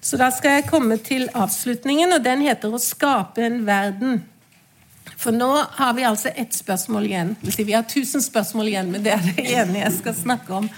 Så 0.00 0.16
da 0.16 0.30
skal 0.30 0.50
jeg 0.50 0.68
komme 0.70 0.96
til 0.96 1.28
avslutningen, 1.34 2.12
og 2.12 2.24
den 2.24 2.40
heter 2.40 2.68
'Å 2.68 2.78
skape 2.78 3.42
en 3.42 3.66
verden'. 3.66 4.20
For 5.16 5.30
nå 5.30 5.50
har 5.70 5.92
vi 5.94 6.02
altså 6.02 6.30
ett 6.36 6.54
spørsmål 6.54 7.04
igjen. 7.04 7.36
Vi 7.42 7.72
har 7.72 7.82
tusen 7.82 8.22
spørsmål 8.22 8.66
igjen, 8.66 8.92
men 8.92 9.02
det 9.02 9.12
er 9.12 9.22
det 9.24 9.44
ene 9.52 9.78
jeg 9.78 9.92
skal 9.92 10.14
snakke 10.14 10.54
om. 10.54 10.70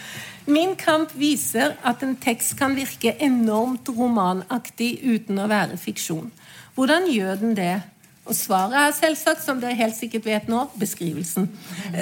Min 0.46 0.76
kamp 0.76 1.12
viser 1.14 1.76
at 1.84 2.02
en 2.02 2.16
tekst 2.16 2.56
kan 2.58 2.76
virke 2.76 3.12
enormt 3.22 3.88
romanaktig 3.88 5.00
uten 5.04 5.38
å 5.38 5.48
være 5.50 5.76
fiksjon. 5.76 6.30
Hvordan 6.74 7.10
gjør 7.12 7.34
den 7.42 7.54
det? 7.54 7.82
Og 8.30 8.36
svaret 8.38 8.76
er 8.78 8.92
selvsagt, 8.94 9.42
som 9.42 9.58
dere 9.58 9.74
helt 9.74 9.96
sikkert 9.96 10.26
vet 10.28 10.50
nå, 10.50 10.60
beskrivelsen. 10.78 11.48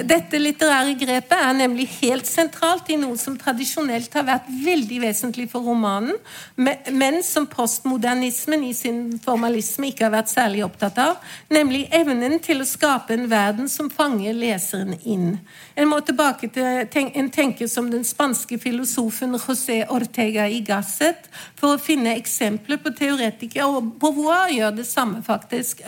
Dette 0.05 0.37
litterære 0.37 0.93
grepet 0.99 1.33
er 1.33 1.55
nemlig 1.57 1.87
helt 1.95 2.29
sentralt 2.29 2.91
i 2.93 2.99
noe 3.01 3.17
som 3.17 3.33
tradisjonelt 3.39 4.13
har 4.13 4.27
vært 4.27 4.51
veldig 4.61 4.99
vesentlig 5.01 5.47
for 5.49 5.65
romanen, 5.65 6.13
men 6.59 7.17
som 7.25 7.47
postmodernismen 7.49 8.67
i 8.67 8.75
sin 8.77 8.99
formalisme 9.23 9.89
ikke 9.89 10.05
har 10.05 10.13
vært 10.19 10.29
særlig 10.29 10.61
opptatt 10.67 11.01
av, 11.01 11.17
nemlig 11.49 11.87
evnen 11.97 12.37
til 12.45 12.61
å 12.61 12.69
skape 12.69 13.17
en 13.17 13.25
verden 13.31 13.71
som 13.71 13.89
fanger 13.89 14.37
leseren 14.37 14.99
inn. 15.01 15.39
En 15.73 15.89
må 15.89 15.97
tilbake 16.05 16.51
til 16.53 17.09
en 17.09 17.33
tenker 17.33 17.71
som 17.71 17.89
den 17.89 18.05
spanske 18.05 18.61
filosofen 18.61 19.33
José 19.39 19.81
Ortega 19.89 20.45
y 20.45 20.61
Gasset 20.67 21.25
for 21.57 21.73
å 21.73 21.81
finne 21.81 22.13
eksempler 22.21 22.77
på 22.83 22.93
teoretikere, 23.01 23.65
og 23.65 23.95
Beauvoir 23.97 24.53
gjør 24.53 24.77
det 24.77 24.85
samme, 24.85 25.25
faktisk 25.25 25.81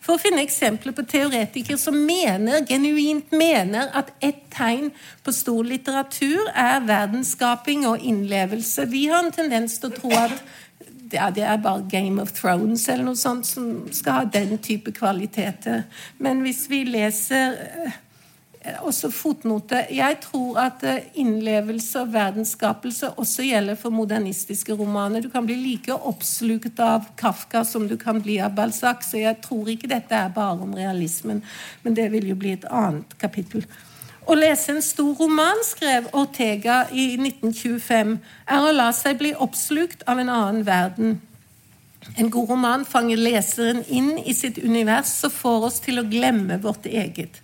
for 0.00 0.16
å 0.16 0.22
finne 0.22 0.42
eksempler 0.44 0.94
på 0.96 1.04
teoretikere 1.08 1.78
som 1.80 1.96
mener, 2.06 2.64
genuint 2.68 3.32
mener 3.32 3.92
at 3.96 4.12
ett 4.20 4.44
tegn 4.54 4.90
på 5.24 5.34
stor 5.34 5.64
litteratur 5.68 6.50
er 6.54 6.84
verdensskaping 6.88 7.86
og 7.90 8.02
innlevelse. 8.02 8.88
Vi 8.90 9.06
har 9.12 9.24
en 9.24 9.34
tendens 9.34 9.78
til 9.78 9.92
å 9.92 9.96
tro 9.96 10.12
at 10.18 10.36
ja, 11.12 11.28
det 11.28 11.44
er 11.44 11.58
bare 11.60 11.84
Game 11.92 12.22
of 12.22 12.32
Thrones 12.32 12.86
eller 12.88 13.04
noe 13.10 13.20
sånt 13.20 13.44
som 13.44 13.66
skal 13.92 14.22
ha 14.22 14.28
den 14.32 14.56
type 14.64 14.94
kvaliteter. 14.96 15.84
Men 16.18 16.40
hvis 16.46 16.64
vi 16.72 16.84
leser 16.88 17.42
Eh, 17.42 17.92
også 18.82 19.10
fotnote. 19.10 19.80
Jeg 19.90 20.18
tror 20.22 20.58
at 20.62 20.84
eh, 20.86 21.08
innlevelse 21.18 22.04
og 22.04 22.12
verdensskapelse 22.14 23.12
også 23.18 23.46
gjelder 23.46 23.78
for 23.78 23.94
modernistiske 23.94 24.76
romaner. 24.78 25.22
Du 25.22 25.30
kan 25.32 25.46
bli 25.46 25.56
like 25.58 25.94
oppslukt 25.94 26.80
av 26.80 27.08
Kafka 27.18 27.64
som 27.66 27.88
du 27.88 27.96
kan 27.98 28.22
bli 28.22 28.38
av 28.40 28.54
Balzac, 28.54 29.02
så 29.06 29.18
jeg 29.18 29.40
tror 29.42 29.72
ikke 29.72 29.90
dette 29.90 30.14
er 30.14 30.34
bare 30.34 30.62
om 30.62 30.74
realismen, 30.74 31.42
men 31.82 31.98
det 31.98 32.10
vil 32.12 32.28
jo 32.30 32.38
bli 32.38 32.54
et 32.54 32.68
annet 32.70 33.18
kapittel. 33.18 33.66
Å 34.22 34.36
lese 34.38 34.76
en 34.76 34.84
stor 34.84 35.16
roman, 35.18 35.64
skrev 35.66 36.06
Ortega 36.14 36.84
i 36.94 37.16
1925, 37.18 38.16
er 38.46 38.62
å 38.62 38.74
la 38.76 38.92
seg 38.94 39.18
bli 39.18 39.34
oppslukt 39.34 40.06
av 40.06 40.22
en 40.22 40.30
annen 40.30 40.62
verden. 40.66 41.18
En 42.16 42.30
god 42.30 42.48
roman 42.50 42.82
fanger 42.84 43.16
leseren 43.16 43.84
inn 43.88 44.16
i 44.18 44.34
sitt 44.34 44.58
univers 44.58 45.12
og 45.26 45.32
får 45.32 45.66
oss 45.68 45.78
til 45.84 46.00
å 46.00 46.06
glemme 46.08 46.58
vårt 46.60 46.88
eget. 46.90 47.38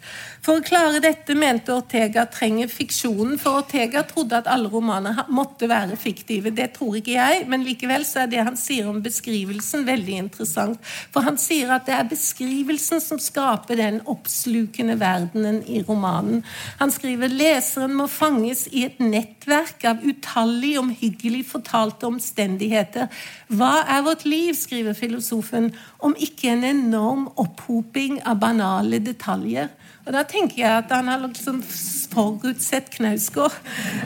For 0.45 0.59
å 0.59 0.65
klare 0.65 1.01
dette 1.03 1.35
mente 1.39 1.73
Ortega 1.75 2.25
trenger 2.31 2.71
fiksjonen, 2.73 3.37
for 3.41 3.61
Ortega 3.63 4.03
trodde 4.09 4.39
at 4.39 4.49
alle 4.51 4.71
romaner 4.73 5.23
måtte 5.35 5.69
være 5.71 5.97
fiktive. 6.01 6.53
Det 6.55 6.71
tror 6.77 6.99
ikke 6.99 7.15
jeg, 7.17 7.45
men 7.51 7.65
likevel 7.67 8.07
så 8.09 8.25
er 8.25 8.33
det 8.33 8.45
han 8.47 8.59
sier 8.59 8.89
om 8.91 9.01
beskrivelsen, 9.05 9.87
veldig 9.89 10.19
interessant. 10.25 10.83
For 11.15 11.27
han 11.27 11.39
sier 11.41 11.73
at 11.75 11.87
det 11.89 11.97
er 11.97 12.11
beskrivelsen 12.11 13.03
som 13.05 13.21
skaper 13.23 13.79
den 13.81 14.01
oppslukende 14.11 14.99
verdenen 15.01 15.63
i 15.69 15.83
romanen. 15.87 16.45
Han 16.83 16.95
skriver 16.95 17.33
leseren 17.33 17.97
må 17.99 18.09
fanges 18.11 18.67
i 18.73 18.87
et 18.89 18.99
nettverk 19.03 19.87
av 19.91 20.05
utallig 20.07 20.77
omhyggelig 20.81 21.45
fortalte 21.51 22.09
omstendigheter. 22.09 23.09
Hva 23.53 23.83
er 23.85 24.07
vårt 24.07 24.27
liv? 24.29 24.48
Skriver 24.57 24.97
filosofen, 24.97 25.73
om 25.99 26.15
ikke 26.17 26.53
en 26.53 26.65
enorm 26.65 27.29
opphoping 27.37 28.21
av 28.27 28.41
banale 28.43 29.01
detaljer. 29.05 29.69
Og 30.09 30.15
Da 30.17 30.23
tenker 30.25 30.63
jeg 30.63 30.73
at 30.73 30.93
han 30.95 31.09
har 31.11 31.21
liksom 31.21 31.61
forutsett 32.09 32.89
Knausgård. 32.95 33.53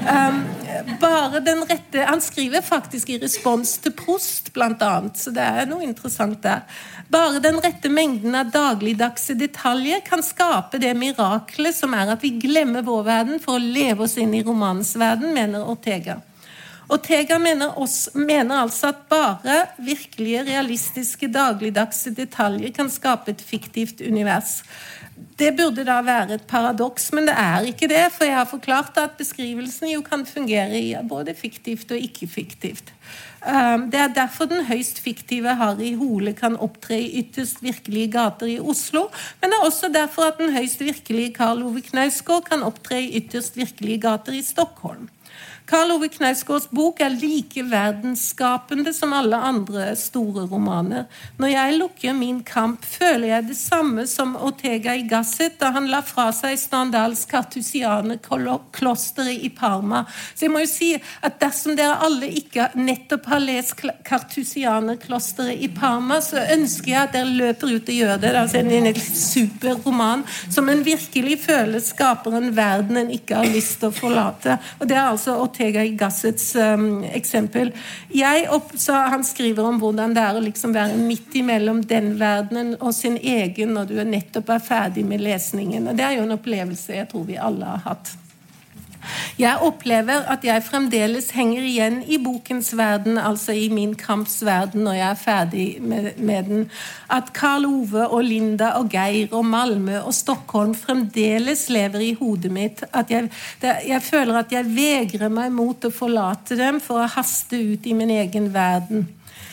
Um, 0.02 0.40
bare 1.00 1.40
den 1.40 1.62
rette 1.68 2.02
Han 2.08 2.20
skriver 2.20 2.64
faktisk 2.66 3.12
i 3.14 3.18
respons 3.22 3.76
til 3.84 3.94
Prost, 3.94 4.50
bl.a., 4.52 4.90
så 5.14 5.30
det 5.30 5.44
er 5.44 5.70
noe 5.70 5.86
interessant 5.86 6.42
der. 6.42 6.64
Bare 7.12 7.38
den 7.44 7.60
rette 7.62 7.92
mengden 7.92 8.34
av 8.34 8.50
dagligdagse 8.50 9.36
detaljer 9.38 10.02
kan 10.06 10.24
skape 10.26 10.82
det 10.82 10.90
miraklet 10.98 11.76
som 11.76 11.94
er 11.94 12.16
at 12.16 12.24
vi 12.24 12.34
glemmer 12.42 12.82
vår 12.82 13.06
verden 13.06 13.40
for 13.42 13.60
å 13.60 13.62
leve 13.62 14.08
oss 14.08 14.18
inn 14.18 14.34
i 14.34 14.42
romanens 14.42 14.96
verden, 14.98 15.30
mener 15.36 15.70
Ortega. 15.70 16.18
Ortega 16.88 17.38
mener, 17.38 17.76
også, 17.78 18.10
mener 18.18 18.62
altså 18.64 18.90
at 18.92 19.04
bare 19.10 19.66
virkelige, 19.78 20.42
realistiske, 20.48 21.28
dagligdagse 21.32 22.14
detaljer 22.16 22.72
kan 22.74 22.90
skape 22.90 23.30
et 23.30 23.44
fiktivt 23.46 24.00
univers. 24.00 24.62
Det 25.38 25.52
burde 25.56 25.84
da 25.86 26.00
være 26.04 26.36
et 26.36 26.46
paradoks, 26.48 27.10
men 27.14 27.28
det 27.28 27.34
er 27.38 27.68
ikke 27.70 27.88
det. 27.90 28.04
For 28.14 28.26
jeg 28.26 28.36
har 28.36 28.48
forklart 28.50 28.98
at 29.00 29.14
beskrivelsen 29.18 29.92
jo 29.92 30.02
kan 30.04 30.26
fungere 30.26 30.80
i 30.80 30.94
både 31.08 31.34
fiktivt 31.38 31.92
og 31.94 32.02
ikke-fiktivt. 32.02 32.92
Um, 33.42 33.88
det 33.90 33.98
er 33.98 34.12
derfor 34.14 34.46
den 34.46 34.64
høyst 34.68 35.00
fiktive 35.02 35.54
Harry 35.58 35.96
Hole 35.98 36.30
kan 36.38 36.54
opptre 36.62 37.00
i 37.00 37.24
ytterst 37.24 37.62
virkelige 37.62 38.12
gater 38.14 38.46
i 38.46 38.60
Oslo. 38.60 39.08
Men 39.40 39.50
det 39.50 39.58
er 39.58 39.66
også 39.66 39.90
derfor 39.94 40.30
at 40.30 40.38
den 40.38 40.54
høyst 40.54 40.80
virkelige 40.80 41.34
Karl 41.34 41.64
Ove 41.66 41.82
Knausgård 41.82 42.46
kan 42.50 42.62
opptre 42.62 43.00
i 43.02 43.16
ytterst 43.18 43.58
virkelige 43.58 43.98
gater 44.04 44.38
i 44.38 44.44
Stockholm. 44.46 45.08
Karl 45.72 45.94
Ove 45.94 46.10
Knausgårds 46.12 46.66
bok 46.68 46.98
er 47.00 47.14
like 47.16 47.62
verdensskapende 47.64 48.92
som 48.92 49.14
alle 49.16 49.38
andre 49.40 49.96
store 49.96 50.42
romaner. 50.50 51.06
Når 51.40 51.48
jeg 51.48 51.78
lukker 51.78 52.12
Min 52.12 52.42
kamp, 52.44 52.84
føler 52.84 53.28
jeg 53.30 53.46
det 53.46 53.56
samme 53.56 54.04
som 54.04 54.36
Ortega 54.36 54.92
i 54.92 55.08
Gasset 55.08 55.56
da 55.62 55.70
han 55.72 55.88
la 55.88 56.02
fra 56.04 56.28
seg 56.36 56.58
Standals 56.60 57.24
kartusianerklosteret 57.30 59.32
i 59.32 59.48
Parma. 59.48 60.04
Så 60.34 60.44
jeg 60.44 60.52
må 60.52 60.60
jo 60.60 60.68
si 60.68 61.00
at 61.24 61.40
dersom 61.40 61.72
dere 61.78 61.96
alle 62.04 62.28
ikke 62.42 62.68
nettopp 62.76 63.24
har 63.32 63.40
lest 63.40 63.72
kartusianerklosteret 64.04 65.56
i 65.56 65.72
Parma, 65.72 66.20
så 66.20 66.36
ønsker 66.52 66.92
jeg 66.92 67.00
at 67.00 67.16
dere 67.16 67.32
løper 67.32 67.72
ut 67.78 67.88
og 67.88 67.96
gjør 67.96 68.18
det. 68.18 68.20
Det 68.26 68.30
er 68.34 68.40
altså 68.42 68.60
en, 68.60 68.92
super 69.22 69.80
roman 69.88 70.20
som 70.52 70.68
en 70.68 70.84
virkelig 70.84 71.40
føler 71.48 71.80
skaper 71.80 72.36
en 72.36 72.52
verden 72.60 73.00
en 73.06 73.16
ikke 73.16 73.40
har 73.40 73.48
lyst 73.56 73.80
til 73.80 73.88
å 73.88 73.98
forlate. 74.02 74.60
Og 74.76 74.84
det 74.92 75.00
er 75.00 75.08
altså 75.08 75.40
Ortega 75.40 75.61
Ortega 75.62 75.84
i 75.84 75.90
Gassets 75.94 76.54
um, 76.56 77.04
eksempel. 77.04 77.72
Opp, 78.50 78.72
han 78.88 79.24
skriver 79.24 79.64
om 79.64 79.78
hvordan 79.78 80.14
det 80.14 80.24
er 80.24 80.38
å 80.38 80.42
liksom 80.42 80.74
være 80.74 80.96
midt 80.98 81.36
imellom 81.38 81.84
den 81.86 82.16
verdenen 82.18 82.74
og 82.80 82.90
sin 82.96 83.14
egen 83.16 83.76
når 83.76 83.92
du 83.92 84.00
nettopp 84.02 84.50
er 84.50 84.64
ferdig 84.66 85.06
med 85.06 85.22
lesningen. 85.22 85.86
Og 85.86 85.94
Det 85.94 86.06
er 86.08 86.16
jo 86.18 86.26
en 86.26 86.34
opplevelse 86.34 86.98
jeg 86.98 87.06
tror 87.12 87.28
vi 87.30 87.38
alle 87.38 87.76
har 87.76 87.86
hatt. 87.86 88.10
Jeg 89.38 89.58
opplever 89.64 90.26
at 90.30 90.44
jeg 90.46 90.62
fremdeles 90.66 91.30
henger 91.34 91.64
igjen 91.66 92.00
i 92.06 92.18
bokens 92.22 92.72
verden, 92.78 93.18
altså 93.18 93.54
i 93.56 93.68
min 93.72 93.94
kamps 93.98 94.40
verden, 94.46 94.84
når 94.86 94.98
jeg 94.98 95.08
er 95.08 95.20
ferdig 95.22 95.66
med, 95.82 96.10
med 96.18 96.50
den. 96.50 96.68
At 97.10 97.32
Karl 97.36 97.66
Ove 97.66 98.06
og 98.08 98.24
Linda 98.24 98.72
og 98.78 98.92
Geir 98.92 99.32
og 99.34 99.46
Malmö 99.48 99.98
og 100.02 100.14
Stockholm 100.14 100.74
fremdeles 100.78 101.68
lever 101.72 102.06
i 102.10 102.12
hodet 102.20 102.52
mitt. 102.52 102.84
At 102.92 103.10
jeg, 103.10 103.30
det, 103.62 103.74
jeg 103.88 104.02
føler 104.02 104.42
at 104.42 104.52
jeg 104.52 104.70
vegrer 104.76 105.32
meg 105.32 105.50
mot 105.52 105.84
å 105.84 105.94
forlate 105.94 106.58
dem 106.58 106.80
for 106.80 107.02
å 107.02 107.10
haste 107.16 107.58
ut 107.58 107.86
i 107.86 107.96
min 107.96 108.12
egen 108.12 108.52
verden. 108.54 109.08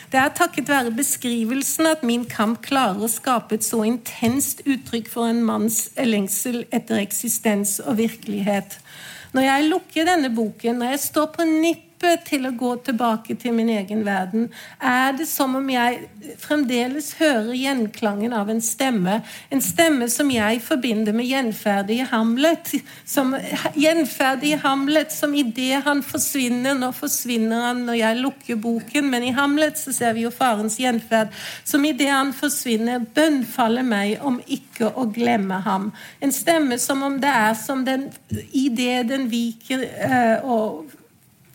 Det 0.10 0.18
er 0.18 0.32
takket 0.34 0.70
være 0.72 0.91
beskrivelsen 0.97 1.86
at 1.86 2.02
min 2.02 2.24
kamp 2.26 2.64
klarer 2.66 3.04
å 3.06 3.10
skape 3.12 3.60
et 3.60 3.66
så 3.66 3.84
intenst 3.86 4.64
uttrykk 4.66 5.10
for 5.12 5.30
en 5.30 5.43
manns 5.45 5.84
lengsel 6.02 6.64
etter 6.74 6.97
eksistens 7.04 7.76
og 7.84 8.00
virkelighet. 8.00 8.80
Når 9.36 9.46
jeg 9.46 9.70
lukker 9.70 10.08
denne 10.10 10.32
boken, 10.34 10.82
når 10.82 10.96
jeg 10.96 11.06
står 11.10 11.30
på 11.36 11.46
nippet 11.48 11.89
grepet 12.00 12.26
til 12.28 12.47
å 12.47 12.52
gå 12.56 12.76
tilbake 12.84 13.36
til 13.39 13.54
min 13.54 13.70
egen 13.70 14.06
verden, 14.06 14.50
er 14.80 15.14
det 15.18 15.28
som 15.28 15.56
om 15.56 15.70
jeg 15.70 16.08
fremdeles 16.39 17.14
hører 17.20 17.54
gjenklangen 17.54 18.34
av 18.34 18.50
en 18.50 18.62
stemme. 18.62 19.22
En 19.52 19.62
stemme 19.62 20.10
som 20.10 20.30
jeg 20.32 20.62
forbinder 20.62 21.14
med 21.14 21.28
gjenferdige 21.28 22.08
Hamlet. 22.12 22.76
Som, 23.06 23.36
gjenferdige 23.76 24.60
Hamlet 24.64 25.12
som 25.12 25.34
idet 25.34 25.84
han 25.86 26.04
forsvinner 26.04 26.78
Nå 26.80 26.91
forsvinner 26.93 27.70
han 27.70 27.84
når 27.88 27.97
jeg 28.00 28.20
lukker 28.20 28.60
boken, 28.62 29.10
men 29.10 29.24
i 29.24 29.34
Hamlet 29.36 29.78
så 29.80 29.93
ser 29.93 30.14
vi 30.16 30.26
jo 30.26 30.32
farens 30.32 30.80
gjenferd. 30.80 31.34
Som 31.64 31.86
idet 31.86 32.12
han 32.12 32.34
forsvinner, 32.34 33.04
bønnfaller 33.16 33.84
meg 33.84 34.24
om 34.26 34.39
ikke 34.47 34.91
å 34.95 35.08
glemme 35.12 35.60
ham. 35.66 35.91
En 36.22 36.34
stemme 36.34 36.80
som 36.80 37.04
om 37.04 37.20
det 37.20 37.32
er 37.34 37.58
som 37.60 37.84
den 37.86 38.08
idet 38.56 39.10
den 39.10 39.28
viker 39.32 39.84
eh, 39.84 40.45
og 40.45 40.99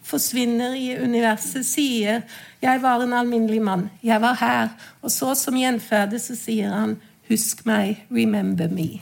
forsvinner 0.05 0.75
i 0.77 0.95
universet, 1.03 1.67
sier 1.67 2.23
'Jeg 2.63 2.83
var 2.83 3.03
en 3.03 3.13
alminnelig 3.13 3.63
mann. 3.63 3.91
Jeg 4.03 4.21
var 4.21 4.35
her.' 4.35 4.69
Og 5.03 5.11
så 5.11 5.35
som 5.35 5.55
gjenferdet 5.55 6.21
så 6.21 6.37
sier 6.37 6.71
han 6.71 6.97
'Husk 7.29 7.67
meg. 7.67 8.05
Remember 8.11 8.69
me'. 8.69 9.01